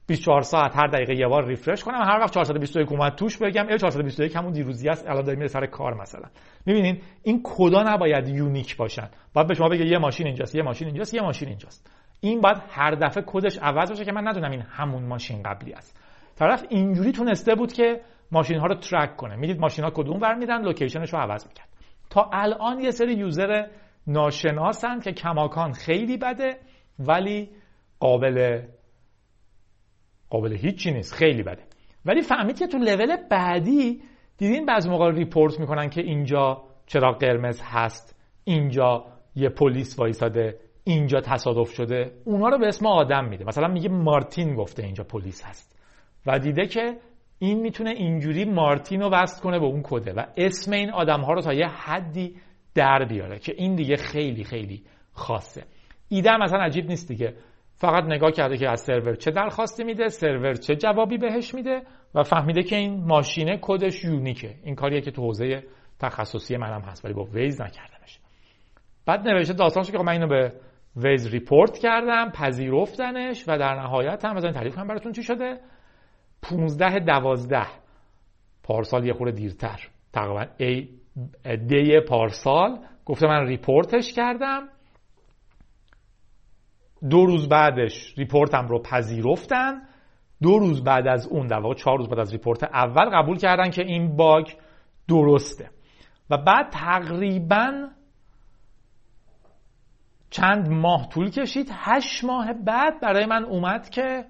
24 0.08 0.42
ساعت 0.42 0.78
هر 0.78 0.88
دقیقه 0.88 1.16
یه 1.16 1.28
بار 1.28 1.48
refresh 1.48 1.84
کنم. 1.84 2.02
هر 2.02 2.20
وقت 2.20 2.34
421 2.34 2.92
اومد 2.92 3.16
توش 3.16 3.38
بگم 3.38 3.68
اِ 3.70 3.78
421 3.78 4.36
همون 4.36 4.52
دیروزی 4.52 4.90
است 4.90 5.08
الان 5.08 5.24
داره 5.24 5.38
میره 5.38 5.48
سر 5.48 5.66
کار 5.66 5.94
مثلا. 5.94 6.30
می‌بینین؟ 6.66 7.02
این 7.24 7.42
کدا 7.44 7.84
نباید 7.84 8.28
unique 8.28 8.78
باشن. 8.78 9.10
باید 9.34 9.48
به 9.48 9.54
شما 9.54 9.70
بگه 9.70 9.86
یه 9.86 9.98
ماشین 9.98 10.28
اینجاست 10.28 10.56
یه 10.56 10.64
ماشین 10.64 10.88
اینجاست 10.88 11.14
یه 11.14 11.22
ماشین 11.22 11.48
اینجاست. 11.48 12.01
این 12.24 12.42
باید 12.42 12.58
هر 12.70 12.92
دفعه 12.92 13.24
کدش 13.28 13.58
عوض 13.58 13.92
بشه 13.92 14.06
که 14.06 14.12
من 14.12 14.28
ندونم 14.28 14.52
این 14.52 14.62
همون 14.62 15.04
ماشین 15.04 15.44
قبلی 15.44 15.74
است. 15.74 15.98
طرف 16.36 16.66
اینجوری 16.70 17.12
تونسته 17.12 17.56
بود 17.56 17.74
که 17.74 18.02
ماشین 18.32 18.58
ها 18.58 18.68
رو 18.68 18.76
track 18.76 19.16
کنه. 19.16 19.36
می‌دید 19.36 19.60
ماشین 19.60 19.86
ها 19.86 19.92
کدوم 19.92 20.22
ور 20.22 20.36
میرن 20.36 20.62
location 20.62 21.03
ش 21.03 21.14
رو 21.14 21.20
عوض 21.20 21.48
می‌کرد. 21.48 21.70
تا 22.10 22.30
الان 22.34 22.80
یه 22.80 22.92
سری 22.92 23.14
user 23.14 23.68
ناشناسن 24.08 25.00
که 25.00 25.12
کماکان 25.12 25.72
خیلی 25.72 26.18
بده 26.18 26.58
ولی 27.00 27.50
قابل 28.00 28.62
قابل 30.30 30.54
هیچی 30.54 30.92
نیست. 30.92 31.14
خیلی 31.14 31.44
بده. 31.44 31.64
ولی 32.06 32.22
فهمید 32.22 32.60
که 32.60 32.68
تو 32.68 32.78
لول 32.78 33.18
بعدی 33.30 34.02
دیدین 34.38 34.66
بعضی 34.66 34.90
موقع 34.90 35.12
ریپورت 35.12 35.60
می‌کنن 35.60 35.90
که 35.90 36.02
اینجا 36.02 36.64
چرا 36.86 37.12
قرمز 37.12 37.62
هست 37.64 38.16
اینجا 38.44 39.06
یه 39.36 39.50
پلیس 39.50 40.00
وایساده. 40.00 40.60
اینجا 40.84 41.22
تصادف 41.22 41.70
شده 41.70 42.12
اونا 42.26 42.50
رو 42.50 42.58
به 42.58 42.68
اسم 42.68 42.86
آدم 42.86 43.26
میده. 43.26 43.46
مثلا 43.46 43.68
میگه 43.68 43.90
مارتین 43.90 44.56
گفته 44.56 44.84
اینجا 44.84 45.04
پلیس 45.04 45.44
هست. 45.46 45.80
و 46.26 46.40
دیده 46.40 46.66
که 46.66 46.98
این 47.40 47.60
می‌تونه 47.60 47.90
اینجوری 47.90 48.46
مارتین 48.46 49.02
رو 49.02 49.10
وصل 49.10 49.44
کنه 49.44 49.60
به 49.60 49.66
اون 49.66 49.82
کده 49.84 50.14
و 50.14 50.26
اسم 50.38 50.72
این 50.72 50.92
آدم 50.92 51.22
ها 51.22 51.34
رو 51.34 51.42
تا 51.42 51.54
یه 51.54 51.68
حدی 51.68 52.36
در 52.76 53.06
بیاره 53.06 53.40
که 53.40 53.54
این 53.58 53.76
دیگه 53.76 53.96
خیلی 53.96 54.44
خیلی 54.44 54.84
خاصه. 55.14 55.64
ایده 56.10 56.38
مثلا 56.38 56.60
عجیب 56.60 56.86
نیست 56.86 57.08
دیگه. 57.08 57.36
فقط 57.76 58.04
نگاه 58.04 58.32
کرده 58.32 58.58
که 58.58 58.70
از 58.70 58.82
سرور 58.82 59.16
چه 59.16 59.32
درخواستی 59.32 59.84
میده 59.84 60.08
سرور 60.08 60.54
چه 60.54 60.76
جوابی 60.76 61.18
بهش 61.18 61.54
میده 61.54 61.82
و 62.16 62.24
فهمیده 62.24 62.64
که 62.64 62.76
این 62.76 63.04
ماشینه 63.06 63.60
کدش 63.62 64.04
unique 64.04 64.43
ه. 64.43 64.56
این 64.64 64.76
کاریه 64.76 65.02
که 65.02 65.12
تو 65.12 65.22
حوزه 65.22 65.64
تخصصی 66.00 66.58
منم 66.58 66.82
هست 66.82 67.06
ولی 67.06 67.14
با 67.14 67.24
Waze 67.24 67.62
نکردمش. 67.62 68.20
بعد 69.06 69.28
نوشته 69.28 69.54
داستانش 69.54 69.92
که 69.92 69.98
خب 69.98 70.04
من 70.04 70.12
اینو 70.12 70.28
به 70.28 70.54
Waze 70.96 71.28
report 71.28 71.78
کردم 71.78 72.32
پذیرفتنش 72.32 73.44
و 73.48 73.58
در 73.58 73.76
نهایت 73.76 74.26
هم 74.26 74.36
بذارین 74.36 74.54
تعریف 74.54 74.76
کنم 74.76 74.88
براتون 74.88 75.12
چی 75.12 75.24
شده؟ 75.24 75.60
15 76.42 77.00
12 77.00 77.68
پارسال 78.64 79.06
یه 79.06 79.14
خورده 79.14 79.32
دیرتر. 79.32 79.88
تقریبا 80.14 80.46
ای 80.58 80.90
دی 81.68 82.00
پارسال. 82.00 82.80
گفته 83.06 83.28
من 83.28 83.48
report 83.48 83.97
ش 83.97 84.14
کردم. 84.14 84.70
دو 87.10 87.26
روز 87.26 87.50
بعدش 87.50 88.14
report 88.18 88.61
م 88.61 88.68
رو 88.68 88.82
پذیرفتن. 88.82 89.82
دو 90.42 90.60
روز 90.60 90.84
بعد 90.84 91.08
از 91.08 91.28
اون 91.28 91.48
در 91.48 91.60
واقع 91.60 91.76
چهار 91.76 91.98
روز 91.98 92.10
بعد 92.10 92.20
از 92.20 92.32
report 92.32 92.64
اول 92.64 93.10
قبول 93.10 93.38
کردن 93.38 93.70
که 93.70 93.82
این 93.82 94.16
باگ 94.16 94.48
درسته. 95.08 95.70
و 96.30 96.38
بعد 96.38 96.70
تقریبا 96.70 97.88
چند 100.32 100.70
ماه 100.70 101.10
طول 101.10 101.30
کشید. 101.30 101.70
هشت 101.72 102.24
ماه 102.24 102.54
بعد 102.54 103.02
برای 103.02 103.26
من 103.26 103.44
اومد 103.44 103.90
که 103.90 104.26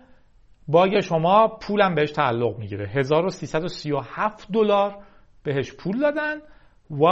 باگ 0.68 1.00
شما 1.00 1.48
پولم 1.48 1.96
بهش 1.96 2.12
تعلق 2.12 2.58
می‌گیره. 2.58 2.88
1337 2.88 4.48
دلار 4.54 5.04
بهش 5.44 5.74
پول 5.74 6.00
دادن 6.00 6.38
و 6.92 7.06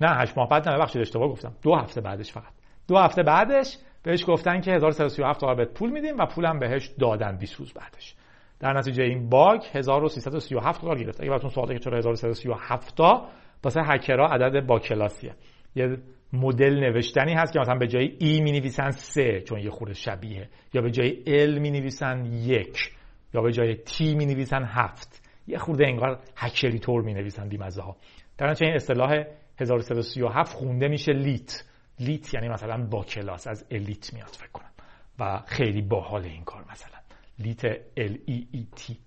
نه 0.00 0.16
هشت 0.16 0.38
ماه 0.38 0.48
بعد 0.48 0.68
نه 0.68 0.76
ببخشید 0.76 1.00
اشتباه 1.02 1.28
گفتم. 1.28 1.52
دو 1.62 1.74
هفته 1.74 2.00
بعدش 2.00 2.32
فقط. 2.32 2.52
دو 2.88 2.96
هفته 2.98 3.22
بعدش 3.22 3.78
بهش 4.02 4.24
گفتن 4.28 4.60
که 4.60 4.72
1337 4.72 5.40
دلار 5.40 5.54
بهت 5.54 5.74
پول 5.74 5.90
میدیم 5.90 6.18
و 6.18 6.26
پولم 6.26 6.58
بهش 6.58 6.86
دادن 6.86 7.36
20 7.36 7.54
روز 7.54 7.72
بعدش. 7.72 8.14
در 8.60 8.72
نتیجه 8.72 9.02
این 9.02 9.28
باگ 9.28 9.60
1337 9.74 10.82
دلار 10.82 10.98
گرفت. 10.98 11.20
اگه 11.20 11.30
براتون 11.30 11.50
سواله 11.50 11.74
که 11.74 11.80
چرا 11.80 11.96
1337 11.96 12.96
تا 12.96 13.28
واسه 13.64 13.80
هکرها 13.82 14.26
عدد 14.26 14.66
با 14.66 14.78
کلاسیه. 14.78 15.34
یه 15.74 15.98
مدل 16.32 16.80
نوشتنی 16.80 17.34
هست 17.34 17.52
که 17.52 17.58
مثلا 17.60 17.74
به 17.74 17.86
جای 17.86 18.16
ای 18.18 18.40
می 18.40 18.52
نویسن 18.52 18.90
سه 18.90 19.40
چون 19.40 19.58
یه 19.58 19.70
خورده 19.70 19.94
شبیه 19.94 20.48
یا 20.74 20.82
به 20.82 20.90
جای 20.90 21.22
ال 21.26 21.58
می 21.58 21.70
نویسن 21.70 22.24
یک 22.24 22.92
یا 23.34 23.42
به 23.42 23.52
جای 23.52 23.74
تی 23.74 24.14
می 24.14 24.26
نویسن 24.26 24.64
هفت. 24.64 25.22
یه 25.46 25.58
خورده 25.58 25.86
انگار 25.86 26.20
هکری 26.36 26.78
طور 26.78 27.02
می 27.02 27.14
نویسن 27.14 27.48
بیمزه 27.48 27.82
ها. 27.82 27.96
در 28.38 28.54
این 28.60 28.74
اصطلاح 28.74 29.24
1337 29.58 30.52
خونده 30.52 30.88
میشه 30.88 31.12
لیت. 31.12 31.64
لیت 32.00 32.34
یعنی 32.34 32.48
مثلا 32.48 32.86
با 32.86 33.04
کلاس 33.04 33.46
از 33.46 33.66
الیت 33.70 34.14
میاد 34.14 34.28
فکر 34.28 34.50
کنم. 34.52 34.70
و 35.18 35.42
خیلی 35.46 35.82
باحال 35.82 36.24
این 36.24 36.44
کار 36.44 36.64
مثلا. 36.70 36.98
لیت 37.38 37.64
ال 37.96 38.18
ای 38.26 38.46
ای 38.52 38.66
تی. 38.76 38.98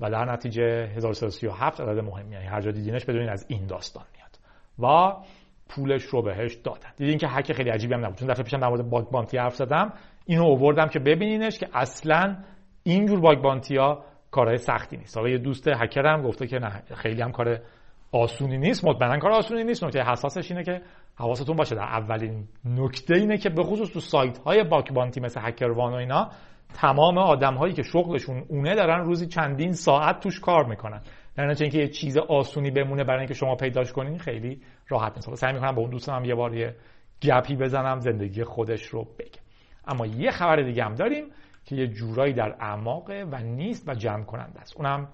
و 0.00 0.10
در 0.10 0.32
نتیجه 0.32 0.62
1337 0.96 1.80
عدد 1.80 1.98
مهمی 1.98 2.32
یعنی 2.32 2.46
هر 2.46 2.60
جا 2.60 2.70
دیدینش 2.70 3.04
بدونین 3.04 3.28
از 3.28 3.46
این 3.48 3.66
داستان 3.66 4.04
میاد. 4.16 4.38
و 4.78 5.14
پولش 5.68 6.02
رو 6.02 6.22
بهش 6.22 6.54
دادن. 6.54 6.90
دیدین 6.96 7.18
که 7.18 7.26
حک 7.26 7.52
خیلی 7.52 7.70
عجیبی 7.70 7.94
هم 7.94 8.04
نبود. 8.04 8.18
چون 8.18 8.28
دفعه 8.28 8.44
پیشم 8.44 8.60
در 8.60 8.68
مورد 8.68 8.90
باگ 8.90 9.04
بانتی 9.04 9.38
حرف 9.38 9.54
زدم. 9.54 9.92
اینو 10.26 10.44
آوردم 10.44 10.86
که 10.86 10.98
ببینینش 10.98 11.58
که 11.58 11.68
اصلا 11.74 12.36
اینجور 12.82 13.20
باگ 13.20 13.38
بانتی 13.38 13.76
ها 13.76 14.04
کارهای 14.30 14.56
سختی 14.56 14.96
نیست. 14.96 15.16
حالا 15.16 15.28
یه 15.28 15.38
دوست 15.38 15.68
هکر 15.68 16.22
گفته 16.22 16.46
که 16.46 16.58
نه 16.58 16.82
خیلی 16.94 17.22
هم 17.22 17.32
کار 17.32 17.58
آسونی 18.12 18.58
نیست. 18.58 18.84
مطمئنا 18.84 19.18
کار 19.18 19.30
آسونی 19.30 19.64
نیست. 19.64 19.84
نکته 19.84 20.02
حساسش 20.02 20.50
اینه 20.50 20.64
که 20.64 20.82
حواستون 21.16 21.56
باشه. 21.56 21.74
در 21.74 21.82
اولین 21.82 22.48
نکته 22.64 23.14
اینه 23.14 23.38
که 23.38 23.50
به 23.50 23.62
خصوص 23.62 23.90
تو 23.92 24.00
سایت 24.00 24.38
های 24.38 24.64
باک 24.64 24.92
بانتی 24.92 25.20
مثل 25.20 25.40
هکر 25.44 25.70
وان 25.70 25.92
و 25.92 25.96
اینا 25.96 26.30
تمام 26.74 27.18
آدم 27.18 27.54
هایی 27.54 27.74
که 27.74 27.82
شغلشون 27.82 28.44
اونه 28.48 28.74
دارن 28.74 29.04
روزی 29.04 29.26
چندین 29.26 29.72
ساعت 29.72 30.20
توش 30.20 30.40
کار 30.40 30.64
می‌کنن. 30.64 31.00
در 31.38 31.46
نتیجه 31.46 31.62
اینکه 31.62 31.78
یه 31.78 31.88
چیز 31.88 32.16
آسونی 32.16 32.70
بمونه 32.70 33.04
برای 33.04 33.18
اینکه 33.18 33.34
شما 33.34 33.54
پیداش 33.54 33.92
کنین 33.92 34.18
خیلی 34.18 34.60
راحت 34.88 35.12
نیست. 35.16 35.34
سعی 35.34 35.52
می‌کنم 35.52 35.74
با 35.74 35.82
اون 35.82 35.90
دوستم 35.90 36.24
یه 36.24 36.34
بار 36.34 36.54
یه 36.54 36.74
گپی 37.22 37.56
بزنم 37.56 37.98
زندگی 37.98 38.44
خودش 38.44 38.86
رو 38.86 39.04
بگم. 39.04 39.42
اما 39.86 40.06
یه 40.06 40.30
خبر 40.30 40.56
دیگه 40.56 40.84
هم 40.84 40.94
داریم 40.94 41.24
که 41.64 41.76
یه 41.76 41.86
جورایی 41.86 42.32
در 42.32 42.56
اعماقه 42.60 43.26
و 43.30 43.36
نیست 43.36 43.88
و 43.88 43.94
جمع 43.94 44.24
کننده 44.24 44.60
است. 44.60 44.76
اونم 44.76 45.08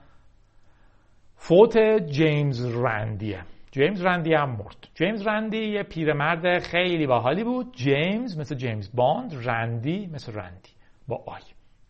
فوت 1.35 1.79
جیمز 2.11 2.77
رندیه. 2.77 3.43
جیمز 3.71 4.03
رندی 4.03 4.35
هم 4.35 4.51
مرد. 4.51 4.89
جیمز 4.95 5.27
رندی 5.27 5.69
یه 5.69 5.83
پیرمرد 5.83 6.59
خیلی 6.59 7.07
باحالی 7.07 7.45
بود. 7.45 7.75
جیمز 7.75 8.39
مثل 8.39 8.55
جیمز 8.55 8.91
باند 8.95 9.49
رندی 9.49 10.07
مثل 10.07 10.33
رندی. 10.33 10.71
با 11.09 11.25
I. 11.27 11.43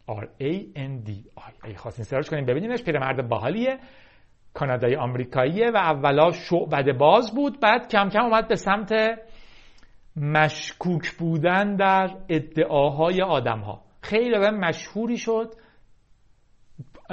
R 0.09 0.25
A 0.41 0.79
N 0.79 1.09
D 1.09 1.11
I. 1.41 1.53
اگه 1.63 1.77
خواستین 1.77 2.05
سرچ 2.05 2.31
کنیم 2.31 2.45
ببینینش 2.45 2.83
پیرمرد 2.83 3.29
باحالیه. 3.29 3.79
کانادایی 4.55 4.97
آمریکاییه 4.97 5.71
و 5.71 5.77
اولا 5.77 6.31
شعبده 6.31 6.93
باز 6.93 7.35
بود 7.35 7.61
بعد 7.61 7.89
کم 7.89 8.09
کم 8.09 8.21
اومد 8.21 8.49
به 8.49 8.57
سمت 8.57 8.93
مشکوک 10.17 11.11
بودن 11.11 11.77
در 11.77 12.11
ادعاهای 12.29 13.23
آدم 13.23 13.59
ها 13.59 13.81
خیلی 14.01 14.39
به 14.39 14.51
مشهوری 14.51 15.17
شد. 15.17 15.55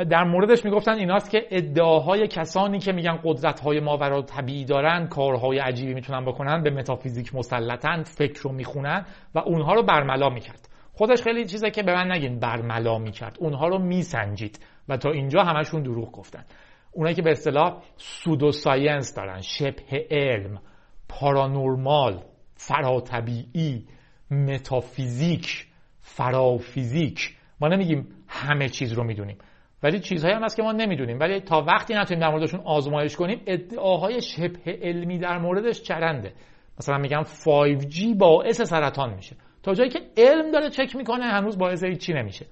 در 0.09 0.23
موردش 0.23 0.65
می‌گفتن 0.65 0.93
ایناست 0.93 1.31
که 1.31 1.47
ادعاهای 1.51 2.27
کسانی 2.27 2.79
که 2.79 2.91
میگن 2.91 3.19
قدرت 3.23 3.59
های 3.59 3.79
ماورا 3.79 4.21
طبیعی 4.21 4.65
دارن 4.65 5.07
کارهای 5.07 5.59
عجیبی 5.59 5.93
می‌تونن 5.93 6.25
بکنن 6.25 6.63
به 6.63 6.69
متافیزیک 6.69 7.35
مسلطن 7.35 8.03
فکر 8.03 8.41
رو 8.41 8.51
می‌خونن 8.51 9.05
و 9.35 9.39
اونها 9.39 9.73
رو 9.73 9.83
برملا 9.83 10.29
می‌کرد. 10.29 10.67
خودش 10.93 11.21
خیلی 11.21 11.45
چیزه 11.45 11.71
که 11.71 11.83
به 11.83 11.93
من 11.93 12.11
نگین 12.11 12.39
برملا 12.39 12.97
می‌کرد. 12.97 13.37
اونها 13.39 13.67
رو 13.67 13.79
میسنجید 13.79 14.59
و 14.89 14.97
تا 14.97 15.11
اینجا 15.11 15.43
همشون 15.43 15.83
دروغ 15.83 16.11
گفتن. 16.11 16.43
اونایی 16.91 17.15
که 17.15 17.21
به 17.21 17.31
اصطلاح 17.31 17.83
سودو 17.97 18.51
ساینس 18.51 19.15
دارن 19.15 19.41
شبه 19.41 20.07
علم 20.11 20.61
پارانورمال 21.09 22.23
فراتبیعی 22.55 23.85
متافیزیک 24.31 25.67
فرافیزیک. 25.99 27.35
ما 27.61 27.67
نمیگیم 27.67 28.07
همه 28.27 28.69
چیز 28.69 28.93
رو 28.93 29.03
می‌دونیم. 29.03 29.37
ولی 29.83 29.99
چیزهایی 29.99 30.35
هم 30.35 30.43
هست 30.43 30.55
که 30.55 30.63
ما 30.63 30.71
نمی‌دونیم. 30.71 31.19
ولی 31.19 31.39
تا 31.39 31.61
وقتی 31.67 31.93
نتونیم 31.93 32.21
در 32.21 32.29
موردشون 32.29 32.59
آزمایش 32.59 33.15
کنیم 33.15 33.41
ادعاهای 33.45 34.21
شبه 34.21 34.79
علمی 34.81 35.19
در 35.19 35.37
موردش 35.37 35.81
چرنده. 35.81 36.33
مثلا 36.79 36.97
میگم 36.97 37.23
5G 37.23 38.17
باعث 38.17 38.61
سرطان 38.61 39.13
میشه. 39.13 39.35
تا 39.63 39.73
جایی 39.73 39.89
که 39.89 39.99
علم 40.17 40.51
داره 40.51 40.69
چک 40.69 40.95
می‌کنه 40.95 41.23
هنوز 41.23 41.57
باعث 41.57 41.85
چی 41.85 42.13
نمیشه. 42.13 42.45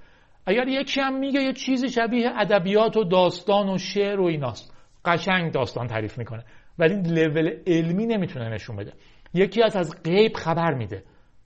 اگر 0.46 0.68
یکی 0.68 1.02
هم 1.02 1.20
میگه 1.20 1.42
یه 1.42 1.54
چیزی 1.54 1.90
شبیه 1.90 2.30
ادبیات 2.36 2.98
و 2.98 3.04
داستان 3.04 3.70
و 3.70 3.78
شعر 3.78 4.20
و 4.20 4.26
ایناست. 4.26 4.74
قشنگ 5.06 5.52
داستان 5.52 5.88
تعریف 5.88 6.18
می‌کنه. 6.18 6.44
ولی 6.80 6.96
لول 6.96 7.50
علمی 7.68 8.06
نمی‌تونه 8.06 8.50
نشون 8.50 8.76
بده. 8.76 8.94
یکی 9.34 9.64
از 9.64 9.76
از 9.76 10.04
غیب 10.04 10.34
خبر 10.36 10.74
میده. 10.74 11.04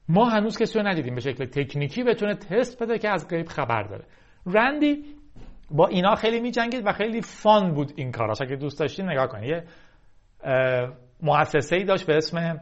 ما 0.09 0.25
هنوز 0.25 0.57
کسی 0.57 0.79
رو 0.79 0.87
ندیدیم 0.87 1.15
به 1.15 1.21
شکل 1.21 1.45
تکنیکی 1.45 2.03
بتونه 2.03 2.35
تست 2.35 2.83
بده 2.83 2.99
که 2.99 3.09
از 3.09 3.27
غیب 3.27 3.47
خبر 3.47 3.83
داره. 3.83 4.05
رندی 4.45 5.03
با 5.71 5.87
اینا 5.87 6.15
خیلی 6.15 6.39
میجنگید 6.39 6.87
و 6.87 6.91
خیلی 6.91 7.21
فان 7.21 7.73
بود 7.73 7.91
این 7.95 8.11
کاراش 8.11 8.41
اگه 8.41 8.55
دوست 8.55 8.79
داشتین 8.79 9.09
نگاه 9.09 9.27
کنید 9.27 9.49
یه 9.49 9.63
مؤسسه 11.21 11.75
ای 11.75 11.83
داشت 11.83 12.07
به 12.07 12.17
اسم 12.17 12.61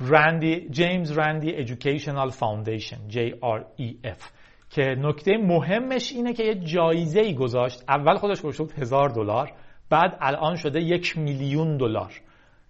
رندی 0.00 0.68
جیمز 0.70 1.18
رندی 1.18 1.56
ادویکیشنال 1.56 2.30
فاوندیشن 2.30 2.96
JREF 3.08 4.22
که 4.70 4.82
نکته 4.82 5.36
مهمش 5.36 6.12
اینه 6.12 6.32
که 6.32 6.44
یه 6.44 6.54
جایزه 6.54 7.20
ای 7.20 7.34
گذاشت. 7.34 7.84
اول 7.88 8.16
خودش 8.16 8.42
گذاشت 8.42 8.78
هزار 8.78 9.08
دلار 9.08 9.52
بعد 9.90 10.18
الان 10.20 10.56
شده 10.56 10.80
یک 10.80 11.18
میلیون 11.18 11.76
دلار. 11.76 12.12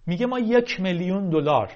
میگه 0.07 0.25
ما 0.25 0.39
یک 0.39 0.79
میلیون 0.79 1.29
دلار 1.29 1.71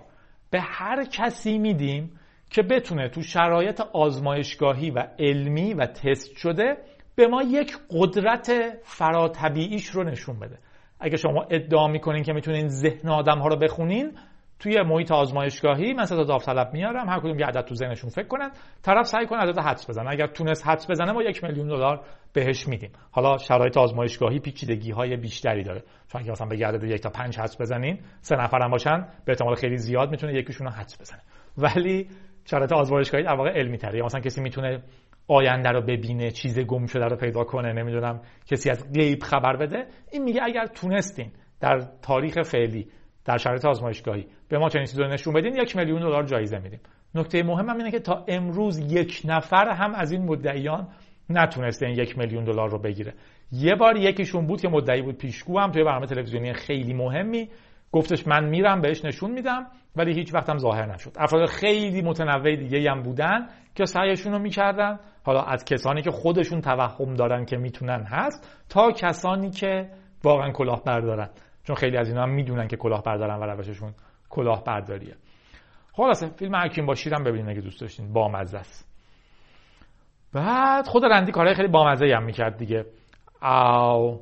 به 0.49 0.61
هر 0.61 1.05
کسی 1.05 1.57
میدیم 1.57 2.19
که 2.49 2.61
بتونه 2.61 3.09
تو 3.09 3.21
شرایط 3.21 3.81
آزمایشگاهی 3.93 4.91
و 4.91 5.07
علمی 5.19 5.73
و 5.73 5.85
تست 5.85 6.37
شده 6.37 6.77
به 7.15 7.27
ما 7.27 7.43
یک 7.43 7.77
قدرت 7.89 8.51
فراتبیعیش 8.83 9.87
رو 9.87 10.03
نشون 10.03 10.39
بده. 10.39 10.57
اگه 10.99 11.17
شما 11.17 11.47
ادعا 11.49 11.87
می‌کنین 11.87 12.23
که 12.23 12.33
می‌تونین 12.33 12.67
ذهن 12.67 13.09
آدم 13.09 13.39
ها 13.39 13.47
رو 13.47 13.55
بخونین 13.55 14.11
توی 14.61 14.81
محیط 14.81 15.11
آزمایشگاهی 15.11 15.93
من 15.93 16.05
تا 16.05 16.23
داوطلب 16.23 16.73
میارم 16.73 17.09
هر 17.09 17.19
کدوم 17.19 17.39
یه 17.39 17.45
عدد 17.45 17.61
تو 17.61 17.75
ذهنشون 17.75 18.09
فکر 18.09 18.27
کنن 18.27 18.51
طرف 18.81 19.07
سعی 19.07 19.25
کنه 19.25 19.39
عدد 19.39 19.59
حدس 19.59 19.89
بزنه. 19.89 20.09
اگر 20.09 20.27
تونست 20.27 20.67
حدس 20.67 20.91
بزنه 20.91 21.11
ما 21.11 21.23
یک 21.23 21.43
میلیون 21.43 21.67
دلار 21.67 22.01
بهش 22.33 22.67
میدیم. 22.67 22.91
حالا 23.11 23.37
شرایط 23.37 23.77
آزمایشگاهی 23.77 24.39
پیچیدگی 24.39 24.91
های 24.91 25.17
بیشتری 25.17 25.63
داره. 25.63 25.83
چون 26.07 26.21
اگه 26.21 26.31
مثلا 26.31 26.47
به 26.47 26.67
عدد 26.67 26.83
یک 26.83 27.01
تا 27.01 27.09
پنج 27.09 27.39
حدس 27.39 27.61
بزنین 27.61 27.99
سه 28.21 28.35
نفرم 28.35 28.71
باشن 28.71 29.07
به 29.25 29.31
احتمال 29.31 29.55
خیلی 29.55 29.77
زیاد 29.77 30.11
می‌تونه 30.11 30.33
یکیشون 30.33 30.67
حدس 30.67 31.01
بزنه. 31.01 31.21
ولی 31.57 32.07
شرایط 32.45 32.73
آزمایشگاهی 32.73 33.23
در 33.23 33.35
واقع 33.35 33.49
علمی 33.49 33.77
تره 33.77 34.03
مثلا 34.03 34.21
کسی 34.21 34.41
می‌تونه 34.41 34.83
آینده 35.27 35.69
رو 35.69 35.81
ببینه 35.81 36.31
چیز 36.31 36.59
گم 36.59 36.85
شده 36.85 37.05
رو 37.05 37.15
پیدا 37.15 37.43
کنه 37.43 37.73
نمی‌دونم 37.73 38.21
کسی 38.45 38.69
از 38.69 38.93
غیب 38.93 39.23
خبر 39.23 39.55
بده. 39.55 39.85
این 40.11 40.23
میگه 40.23 40.41
اگر 40.43 40.65
تونستین 40.65 41.31
در 41.59 41.79
تاریخ 42.01 42.41
فعلی 42.41 42.87
در 43.25 43.37
شرایط 43.37 43.65
آزمایشگاهی 43.65 44.27
به 44.51 44.57
ما 44.57 44.69
چنین 44.69 44.85
چیزی 44.85 45.03
نشون 45.03 45.33
بدین 45.33 45.55
یک 45.55 45.75
میلیون 45.75 46.01
دلار 46.01 46.23
جایزه 46.23 46.59
میدیم. 46.59 46.79
نکته 47.15 47.43
مهم 47.43 47.69
هم 47.69 47.77
اینه 47.77 47.91
که 47.91 47.99
تا 47.99 48.25
امروز 48.27 48.79
یک 48.79 49.21
نفر 49.25 49.69
هم 49.69 49.93
از 49.95 50.11
این 50.11 50.25
مدعیان 50.25 50.87
نتونسته 51.29 51.85
این 51.85 51.99
یک 51.99 52.17
میلیون 52.17 52.43
دلار 52.43 52.69
رو 52.69 52.79
بگیره. 52.79 53.13
یه 53.51 53.75
بار 53.75 53.97
یکیشون 53.97 54.47
بود 54.47 54.61
که 54.61 54.69
مدعی 54.69 55.01
بود 55.01 55.17
پیشگو 55.17 55.59
هم 55.59 55.71
توی 55.71 55.83
برنامه 55.83 56.05
تلویزیونی 56.05 56.53
خیلی 56.53 56.93
مهمی. 56.93 57.49
گفتش 57.91 58.27
من 58.27 58.49
میرم 58.49 58.81
بهش 58.81 59.05
نشون 59.05 59.31
میدم 59.31 59.65
ولی 59.95 60.13
هیچ 60.13 60.33
وقتم 60.33 60.57
ظاهر 60.57 60.93
نشد. 60.93 61.11
افراد 61.17 61.49
خیلی 61.49 62.01
متنوع 62.01 62.55
دیگه 62.55 62.91
هم 62.91 63.01
بودن 63.01 63.47
که 63.75 63.85
سعیشون 63.85 64.33
رو 64.33 64.39
می‌کردن. 64.39 64.99
حالا 65.23 65.41
از 65.41 65.65
کسانی 65.65 66.01
که 66.01 66.11
خودشون 66.11 66.61
توهم 66.61 67.13
دارن 67.13 67.45
که 67.45 67.57
می‌تونن 67.57 68.03
هست 68.03 68.65
تا 68.69 68.91
کسانی 68.91 69.49
که 69.49 69.89
واقعا 70.23 70.51
کلاه 70.51 70.83
بردارن 70.83 71.29
چون 71.63 71.75
خیلی 71.75 71.97
از 71.97 72.09
اینا 72.09 72.23
هم 72.23 72.29
می‌دونن 72.29 72.67
که 72.67 72.77
کلاه 72.77 73.03
بردارن 73.03 73.35
و 73.35 73.43
روششون 73.43 73.93
کلاه 74.31 74.63
برداریه 74.63 75.15
خلاصه 75.93 76.29
فیلم 76.29 76.55
حکیم 76.55 76.85
با 76.85 76.95
شیرم 76.95 77.23
ببینید 77.23 77.49
اگه 77.49 77.61
دوست 77.61 77.81
داشتین. 77.81 78.13
بامزه 78.13 78.57
است. 78.57 78.91
بعد 80.33 80.87
خود 80.87 81.05
رندی 81.05 81.31
کارهای 81.31 81.55
خیلی 81.55 81.67
بامزه 81.67 82.05
هم 82.15 82.23
می‌کرد 82.23 82.57
دیگه. 82.57 82.85
او 83.41 84.21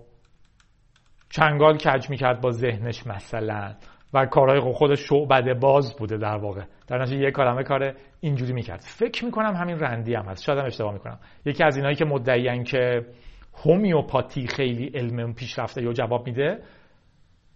چنگال 1.30 1.78
کج 1.78 2.10
می‌کرد 2.10 2.42
با 2.42 2.52
ذهنش 2.52 3.08
مثلا. 3.08 3.76
و 4.14 4.26
کارهای 4.26 4.60
خودش 4.60 5.00
شعبده 5.00 5.54
باز 5.54 5.96
بوده 5.96 6.18
در 6.18 6.38
واقع. 6.38 6.64
در 6.88 7.02
نتیجه 7.02 7.24
یه 7.24 7.32
کارمه 7.32 7.64
کار 7.64 7.94
اینجوری 8.20 8.54
می‌کرد. 8.54 8.80
فکر 8.80 9.26
می‌کنم 9.26 9.56
همین 9.56 9.80
رندی 9.80 10.16
هم 10.16 10.26
هست. 10.26 10.44
شاید 10.44 10.60
هم 10.60 10.66
اشتباه 10.66 10.94
می‌کنم. 10.94 11.20
یکی 11.46 11.64
از 11.64 11.78
اینایی 11.78 11.96
که 11.96 12.06
مدعیان 12.06 12.64
که 12.64 13.06
هومیوپاتی 13.64 14.48
خیلی 14.48 14.92
علم 14.96 15.34
پیشرفته 15.34 15.84
یا 15.84 15.94
جواب 15.94 16.28
میده 16.28 16.60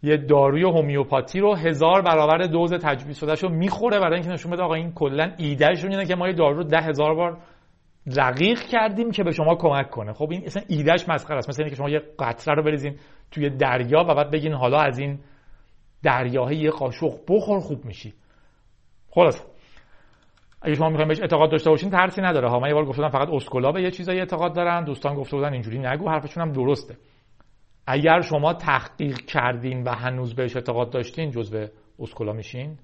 یه 0.03 0.17
داروی 0.17 0.63
هومیوپاتی 0.63 1.39
رو 1.39 1.55
هزار 1.55 2.01
برابر 2.01 2.37
دوز 2.37 2.73
تجویز 2.73 3.17
شده 3.17 3.33
رو 3.33 3.49
می‌خوره 3.49 3.99
برای 3.99 4.13
اینکه 4.13 4.29
نشون 4.29 4.51
بده 4.51 4.63
آقا 4.63 4.73
این 4.73 4.91
کلا 4.91 5.31
ایدهشون 5.37 5.91
اینه 5.91 6.05
که 6.05 6.15
ما 6.15 6.27
یه 6.27 6.33
دارو 6.33 6.57
رو 6.57 6.63
ده 6.63 6.81
هزار 6.81 7.15
بار 7.15 7.37
رقیق 8.17 8.59
کردیم 8.61 9.11
که 9.11 9.23
به 9.23 9.31
شما 9.31 9.55
کمک 9.55 9.89
کنه. 9.89 10.13
خب 10.13 10.31
این 10.31 10.45
اصلا 10.45 10.63
ایدهش 10.67 11.09
مسخره 11.09 11.37
است. 11.37 11.49
مثل 11.49 11.63
اینکه 11.63 11.75
شما 11.75 11.89
یه 11.89 12.01
قطره 12.19 12.55
رو 12.55 12.63
بریزین 12.63 12.95
توی 13.31 13.49
دریا 13.49 13.99
و 13.99 14.15
بعد 14.15 14.31
بگین 14.31 14.53
حالا 14.53 14.79
از 14.79 14.99
این 14.99 15.19
دریاه 16.03 16.55
یه 16.55 16.69
قاشق 16.69 17.13
بخور 17.27 17.59
خوب 17.59 17.85
میشی. 17.85 18.13
خلاص. 19.09 19.45
اگه 20.61 20.75
شما 20.75 20.89
می‌خواین 20.89 21.07
بهش 21.07 21.21
اعتقاد 21.21 21.51
داشته 21.51 21.69
باشین 21.69 21.89
ترسی 21.89 22.21
نداره. 22.21 22.49
ها 22.49 22.59
من 22.59 22.67
یه 22.67 22.73
بار 22.73 22.85
گفتم 22.85 23.09
فقط 23.09 23.29
اسکولا 23.29 23.79
یه 23.79 23.91
چیزایی 23.91 24.19
اعتقاد 24.19 24.55
دارن. 24.55 24.83
دوستان 24.83 25.15
گفته 25.15 25.37
بودن 25.37 25.53
اینجوری 25.53 25.79
نگو 25.79 26.09
حرفشون 26.09 26.43
هم 26.43 26.51
درسته. 26.51 26.97
اگر 27.88 28.21
شما 28.21 28.53
تحقیق 28.53 29.17
کردین 29.17 29.84
و 29.84 29.91
هنوز 29.91 30.36
بهش 30.36 30.55
اعتقاد 30.55 30.89
داشتین 30.89 31.31
جزو 31.31 31.67
اسکولا 31.99 32.34
میشین؟ 32.34 32.77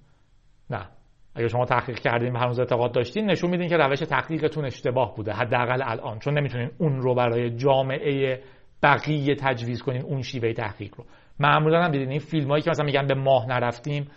نه. 0.70 0.88
اگر 1.36 1.48
شما 1.48 1.66
تحقیق 1.66 2.00
کردین 2.00 2.36
و 2.36 2.40
هنوز 2.40 2.60
اعتقاد 2.60 2.92
داشتین 2.92 3.26
نشون 3.26 3.50
میدین 3.50 3.70
که 3.70 3.78
روش 3.78 4.00
تحقیقتون 4.00 4.66
اشتباه 4.66 5.16
بوده 5.16 5.34
حداقل 5.34 5.82
الان. 5.84 6.20
چون 6.20 6.38
نمی‌تونین 6.38 6.72
اون 6.78 7.02
رو 7.02 7.16
برای 7.16 7.50
جامعه 7.50 8.42
بقیه 8.84 9.36
تجویز 9.36 9.82
کنین 9.82 10.02
اون 10.02 10.22
شیوه 10.22 10.54
تحقیق 10.54 10.96
رو. 10.98 11.06
معمولا 11.40 11.84
هم 11.84 11.92
دیدین 11.92 12.10
این 12.10 12.20
فیلم 12.20 12.50
هایی 12.50 12.64
که 12.64 12.70
مثلا 12.70 12.86
میگن 12.86 13.08
به 13.08 13.14
ماه 13.14 13.48
نرفتیم 13.48 14.08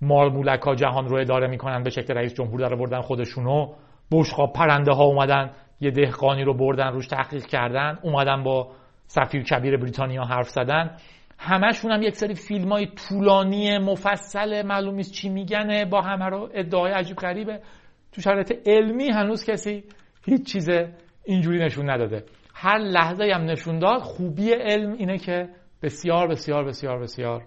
مارمولکا 0.00 0.74
جهان 0.74 1.08
رو 1.08 1.16
اداره 1.16 1.46
می‌کنن 1.46 1.82
به 1.82 1.90
شکل 1.90 2.14
رئیس 2.14 2.34
جمهور 2.34 2.60
در 2.60 2.74
بردن 2.74 3.00
خودشونو. 3.00 3.74
بشقاب 4.12 4.52
پرنده 4.52 4.92
ها 4.92 5.04
اومدن 5.04 5.50
یه 5.80 5.90
دهقانی 5.90 6.44
رو 6.44 6.54
بردن 6.54 6.92
روش 6.92 7.06
تحقیق 7.06 7.46
کردن 7.46 7.98
اومدن 8.02 8.42
با 8.42 8.68
سفیر 9.08 9.42
کبیر 9.42 9.76
بریتانیا 9.76 10.24
حرف 10.24 10.48
زدن. 10.48 10.96
همشون 11.38 11.92
هم 11.92 12.02
یک 12.02 12.16
سری 12.16 12.34
فیلم 12.34 12.72
های 12.72 12.86
طولانی 12.86 13.78
مفصل 13.78 14.66
معلوم 14.66 14.94
نیست 14.94 15.12
چی 15.12 15.28
میگنه 15.28 15.84
با 15.84 16.00
همه 16.00 16.24
رو 16.24 16.48
ادعای 16.54 16.92
عجیب 16.92 17.16
غریبه. 17.16 17.60
تو 18.12 18.20
شرایط 18.20 18.52
علمی 18.66 19.10
هنوز 19.10 19.44
کسی 19.44 19.84
هیچ 20.24 20.52
چیز 20.52 20.70
اینجوری 21.24 21.58
نشون 21.58 21.90
نداده. 21.90 22.24
هر 22.54 22.78
لحظه 22.78 23.32
هم 23.34 23.44
نشون 23.44 23.78
داد 23.78 24.00
خوبی 24.00 24.52
علم 24.52 24.92
اینه 24.92 25.18
که 25.18 25.48
بسیار 25.82 26.28
بسیار 26.28 26.64
بسیار 26.64 26.98
بسیار 26.98 27.42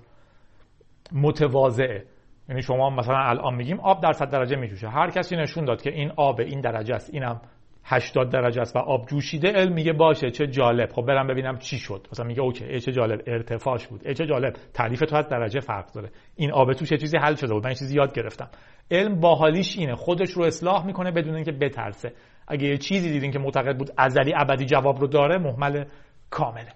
متواضعه. 1.12 2.05
یعنی 2.49 2.62
شما 2.62 2.89
مثلا 2.89 3.18
الان 3.18 3.55
میگیم 3.55 3.80
آب 3.80 4.03
در 4.03 4.12
100 4.12 4.30
درجه 4.30 4.55
میجوشه. 4.55 4.89
هر 4.89 5.09
کسی 5.09 5.36
نشون 5.36 5.66
داد 5.66 5.82
که 5.82 5.89
این 5.89 6.12
آب 6.18 6.39
این 6.39 6.62
درجه 6.62 6.95
است 6.95 7.14
اینم 7.14 7.41
80 7.84 8.29
درجه 8.29 8.61
است 8.61 8.75
و 8.75 8.79
آب 8.79 9.05
جوشیده 9.07 9.51
علم 9.51 9.73
میگه 9.73 9.93
باشه 9.93 10.32
چه 10.32 10.47
جالب. 10.47 10.89
خب 10.89 11.01
برم 11.01 11.27
ببینم 11.27 11.57
چی 11.57 11.77
شد. 11.77 12.07
مثلا 12.11 12.25
میگه 12.25 12.41
اوکی 12.41 12.79
چه 12.79 12.91
جالب 12.91 13.21
ارتفاعش 13.27 13.88
بود. 13.88 14.11
چه 14.11 14.25
جالب 14.25 14.53
تعریف 14.73 14.99
تو 14.99 15.15
از 15.15 15.29
درجه 15.29 15.59
فرق 15.59 15.91
داره. 15.91 16.09
این 16.36 16.51
آب 16.51 16.73
توش 16.73 16.93
چیزی 16.93 17.17
حل 17.17 17.36
شده 17.36 17.53
بود. 17.53 17.67
من 17.67 17.73
چیزی 17.73 17.95
یاد 17.95 18.13
گرفتم. 18.13 18.49
علم 18.91 19.19
باحالیش 19.19 19.77
اینه. 19.77 19.95
خودش 19.95 20.32
رو 20.32 20.43
اصلاح 20.43 20.86
می‌کنه 20.86 21.11
بدون 21.11 21.36
اینکه 21.36 21.51
بترسه. 21.51 22.13
اگه 22.47 22.67
یه 22.67 22.77
چیزی 22.77 23.11
دیدین 23.11 23.32
که 23.32 23.39
معتقد 23.39 23.77
بود 23.77 23.89
ازلی 23.97 24.34
ابدی 24.36 24.65
جواب 24.65 24.99
رو 24.99 25.07
داره 25.07 25.38
محمل 25.38 25.86
کامله 26.29 26.71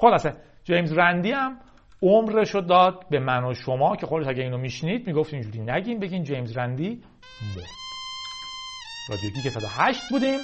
خلاصه 0.00 0.32
جیمز 0.64 0.98
رندی 0.98 1.30
هم 1.30 1.58
عمرش 2.02 2.50
رو 2.50 2.60
داد 2.60 3.04
به 3.10 3.20
من 3.20 3.44
و 3.44 3.54
شما 3.54 3.96
که 3.96 4.06
خودش 4.06 4.26
اگه 4.28 4.42
اینو 4.42 4.58
میشنید 4.58 5.06
می‌گفت 5.06 5.34
اینجوری 5.34 5.60
نگین 5.60 6.00
بگین 6.00 6.22
جیمز 6.22 6.58
رندی 6.58 7.02
مرد. 7.56 7.87
رادیو 9.08 9.30
گیک 9.30 9.48
108 9.48 10.00
بودیم. 10.10 10.38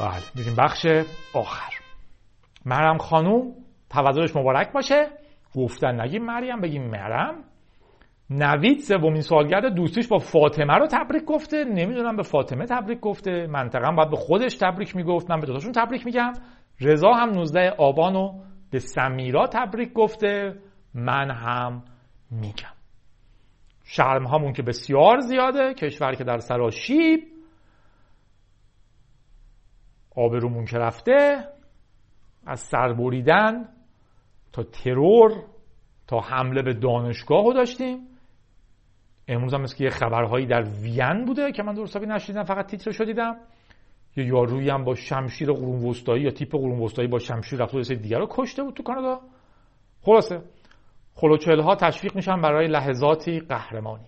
بله 0.00 0.22
میریم 0.34 0.54
بخش 0.58 0.86
آخر. 1.34 1.72
مرم 2.66 2.98
خانوم 2.98 3.54
تولدش 3.90 4.36
مبارک 4.36 4.72
باشه. 4.72 5.08
گفتن 5.54 6.00
نگیم 6.00 6.24
مریم 6.24 6.60
بگیم 6.60 6.90
مرم 6.90 7.44
نوید 8.30 8.80
سومین 8.80 9.20
سالگرد 9.20 9.74
دوستیش 9.74 10.08
با 10.08 10.18
فاطمه 10.18 10.74
رو 10.74 10.86
تبریک 10.86 11.24
گفته. 11.24 11.64
نمی‌دونم 11.64 12.16
به 12.16 12.22
فاطمه 12.22 12.66
تبریک 12.66 13.00
گفته. 13.00 13.46
منطقا 13.46 13.90
باید 13.90 14.10
به 14.10 14.16
خودش 14.16 14.56
تبریک 14.56 14.96
می‌گفت. 14.96 15.30
من 15.30 15.40
به 15.40 15.46
دوتاشون 15.46 15.72
تبریک 15.72 16.06
میگم. 16.06 16.32
رضا 16.80 17.12
هم 17.12 17.30
19 17.30 17.70
آبان 17.70 18.14
رو 18.14 18.40
به 18.70 18.78
سمیرا 18.78 19.46
تبریک 19.46 19.92
گفته. 19.92 20.54
من 20.94 21.30
هم 21.30 21.82
میگم. 22.30 22.77
شرم 23.90 24.26
همون 24.26 24.52
که 24.52 24.62
بسیار 24.62 25.20
زیاده 25.20 25.74
کشور 25.74 26.14
که 26.14 26.24
در 26.24 26.38
سراشیب 26.38 27.20
آبرومون 30.16 30.64
که 30.64 30.78
رفته 30.78 31.44
از 32.46 32.60
سربریدن 32.60 33.68
تا 34.52 34.62
ترور 34.62 35.44
تا 36.06 36.20
حمله 36.20 36.62
به 36.62 36.74
دانشگاه 36.74 37.44
رو 37.44 37.52
داشتیم. 37.52 37.98
امروز 39.28 39.54
هم 39.54 39.60
مثل 39.60 39.84
یه 39.84 39.90
خبرهایی 39.90 40.46
در 40.46 40.62
وین 40.62 41.24
بوده 41.24 41.52
که 41.52 41.62
من 41.62 41.74
درست 41.74 41.96
نشیدم 41.96 42.44
فقط 42.44 42.66
تیترشو 42.66 43.04
دیدم. 43.04 43.36
یه 44.16 44.26
یارویی 44.26 44.70
هم 44.70 44.84
با 44.84 44.94
شمشیر 44.94 45.52
قرون 45.52 45.84
وسطایی 45.84 46.22
یا 46.22 46.30
تیپ 46.30 46.56
قرون 46.56 46.80
وسطایی 46.80 47.08
با 47.08 47.18
شمشیر 47.18 47.58
رفت 47.58 47.74
و 47.74 47.82
دیگر 47.82 48.18
رو 48.18 48.26
کشته 48.30 48.62
بود 48.62 48.74
تو 48.74 48.82
کانادا. 48.82 49.20
خلاصه 50.02 50.42
خلوچل 51.20 51.60
ها 51.60 51.74
تشویق 51.74 52.16
میشن 52.16 52.40
برای 52.40 52.66
لحظاتی 52.66 53.40
قهرمانی. 53.40 54.06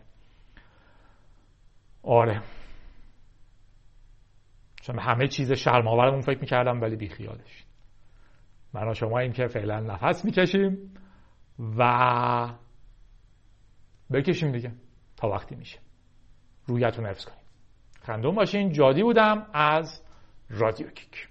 آره. 2.02 2.42
چون 4.82 4.98
همه 4.98 5.28
چیز 5.28 5.52
شرماورمون 5.52 6.20
فکر 6.20 6.38
می‌کردم 6.40 6.80
ولی 6.80 6.96
بیخیالش. 6.96 7.64
من 8.74 8.88
و 8.88 8.94
شما 8.94 9.18
این 9.18 9.32
که 9.32 9.46
فعلا 9.46 9.80
نفس 9.80 10.24
می‌کشیم 10.24 10.94
و 11.78 12.54
بکشیم 14.12 14.52
دیگه 14.52 14.72
تا 15.16 15.28
وقتی 15.28 15.56
میشه. 15.56 15.78
رویتون 16.66 17.06
حفظ 17.06 17.24
کنیم. 17.24 17.40
خندون 18.02 18.34
باشین. 18.34 18.72
جادی 18.72 19.02
بودم 19.02 19.46
از 19.52 20.02
رادیو 20.50 20.90
کیک. 20.90 21.28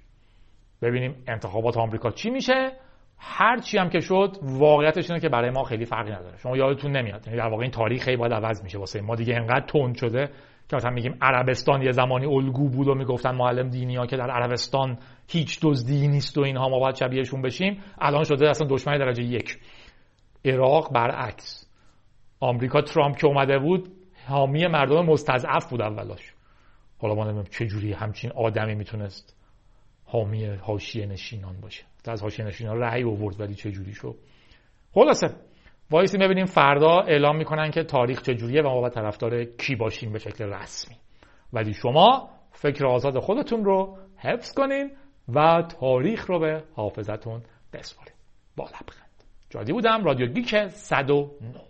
ببینیم 0.81 1.23
انتخابات 1.27 1.77
آمریکا 1.77 2.11
چی 2.11 2.29
میشه. 2.29 2.79
هر 3.19 3.57
چی 3.57 3.77
هم 3.77 3.89
که 3.89 3.99
شد 3.99 4.37
واقعیتش 4.41 5.09
اینه 5.09 5.21
که 5.21 5.29
برای 5.29 5.49
ما 5.49 5.63
خیلی 5.63 5.85
فرقی 5.85 6.11
نداره. 6.11 6.37
شما 6.37 6.57
یادتون 6.57 6.97
نمیاد. 6.97 7.27
یعنی 7.27 7.39
در 7.39 7.47
واقع 7.47 7.61
این 7.61 7.71
تاریخ 7.71 8.03
خیلی 8.03 8.17
باید 8.17 8.33
عوض 8.33 8.63
میشه. 8.63 8.77
واسه 8.77 9.01
ما 9.01 9.15
دیگه 9.15 9.35
انقدر 9.35 9.65
تند 9.65 9.95
شده 9.95 10.29
که 10.69 10.75
مثلا 10.75 10.91
میگیم 10.91 11.17
عربستان 11.21 11.81
یه 11.81 11.91
زمانی 11.91 12.25
الگو 12.25 12.69
بود 12.69 12.87
و 12.87 12.95
می‌گفتن 12.95 13.35
معلم 13.35 13.69
دینی 13.69 13.95
ها 13.95 14.05
که 14.05 14.17
در 14.17 14.31
عربستان 14.31 14.97
هیچ 15.27 15.59
دزدی 15.63 16.07
نیست 16.07 16.37
و 16.37 16.41
اینها 16.41 16.69
ما 16.69 16.79
باید 16.79 16.95
شبیهشون 16.95 17.41
بشیم. 17.41 17.81
الان 18.01 18.23
شده 18.23 18.49
اصلا 18.49 18.67
دشمن 18.67 18.97
درجه 18.97 19.23
یک. 19.23 19.57
عراق 20.45 20.93
برعکس. 20.93 21.65
آمریکا 22.39 22.81
ترامپ 22.81 23.17
که 23.17 23.27
اومده 23.27 23.59
بود 23.59 23.89
حامی 24.27 24.67
مردم 24.67 25.05
مستضعف 25.05 25.69
بود 25.69 25.81
اولاش 25.81 26.33
حالا 27.01 27.15
ما 27.15 27.23
نمی‌دونم 27.23 27.45
چه 27.51 27.65
جوری 27.65 27.93
همچین 27.93 28.31
آدمی 28.31 28.75
می‌تونست 28.75 29.38
حامی 30.11 30.45
حاشیه 30.45 31.05
نشینان 31.05 31.61
باشه. 31.61 31.83
از 32.07 32.21
حاشیه 32.21 32.45
نشینان 32.45 32.77
رأی 32.77 33.03
آورد 33.03 33.39
ولی 33.39 33.55
چه 33.55 33.71
جوری 33.71 33.93
شد؟ 33.93 34.15
خلاصه 34.93 35.35
وایسی 35.91 36.17
ببینیم 36.17 36.45
فردا 36.45 36.99
اعلام 36.99 37.37
می‌کنن 37.37 37.71
که 37.71 37.83
تاریخ 37.83 38.21
چجوریه 38.21 38.61
و 38.61 38.67
ما 38.67 38.81
باید 38.81 38.93
طرفدار 38.93 39.43
کی 39.43 39.75
باشیم 39.75 40.11
به 40.11 40.19
شکل 40.19 40.43
رسمی. 40.43 40.95
ولی 41.53 41.73
شما 41.73 42.29
فکر 42.51 42.85
آزاد 42.85 43.19
خودتون 43.19 43.65
رو 43.65 43.97
حفظ 44.17 44.53
کنین 44.53 44.91
و 45.33 45.63
تاریخ 45.79 46.25
رو 46.25 46.39
به 46.39 46.63
حافظتون 46.73 47.41
بسپارین. 47.73 48.13
با 48.55 48.63
لبخند. 48.63 49.23
جادی 49.49 49.73
بودم 49.73 50.03
رادیو 50.03 50.27
گیک 50.27 50.67
109 50.67 51.68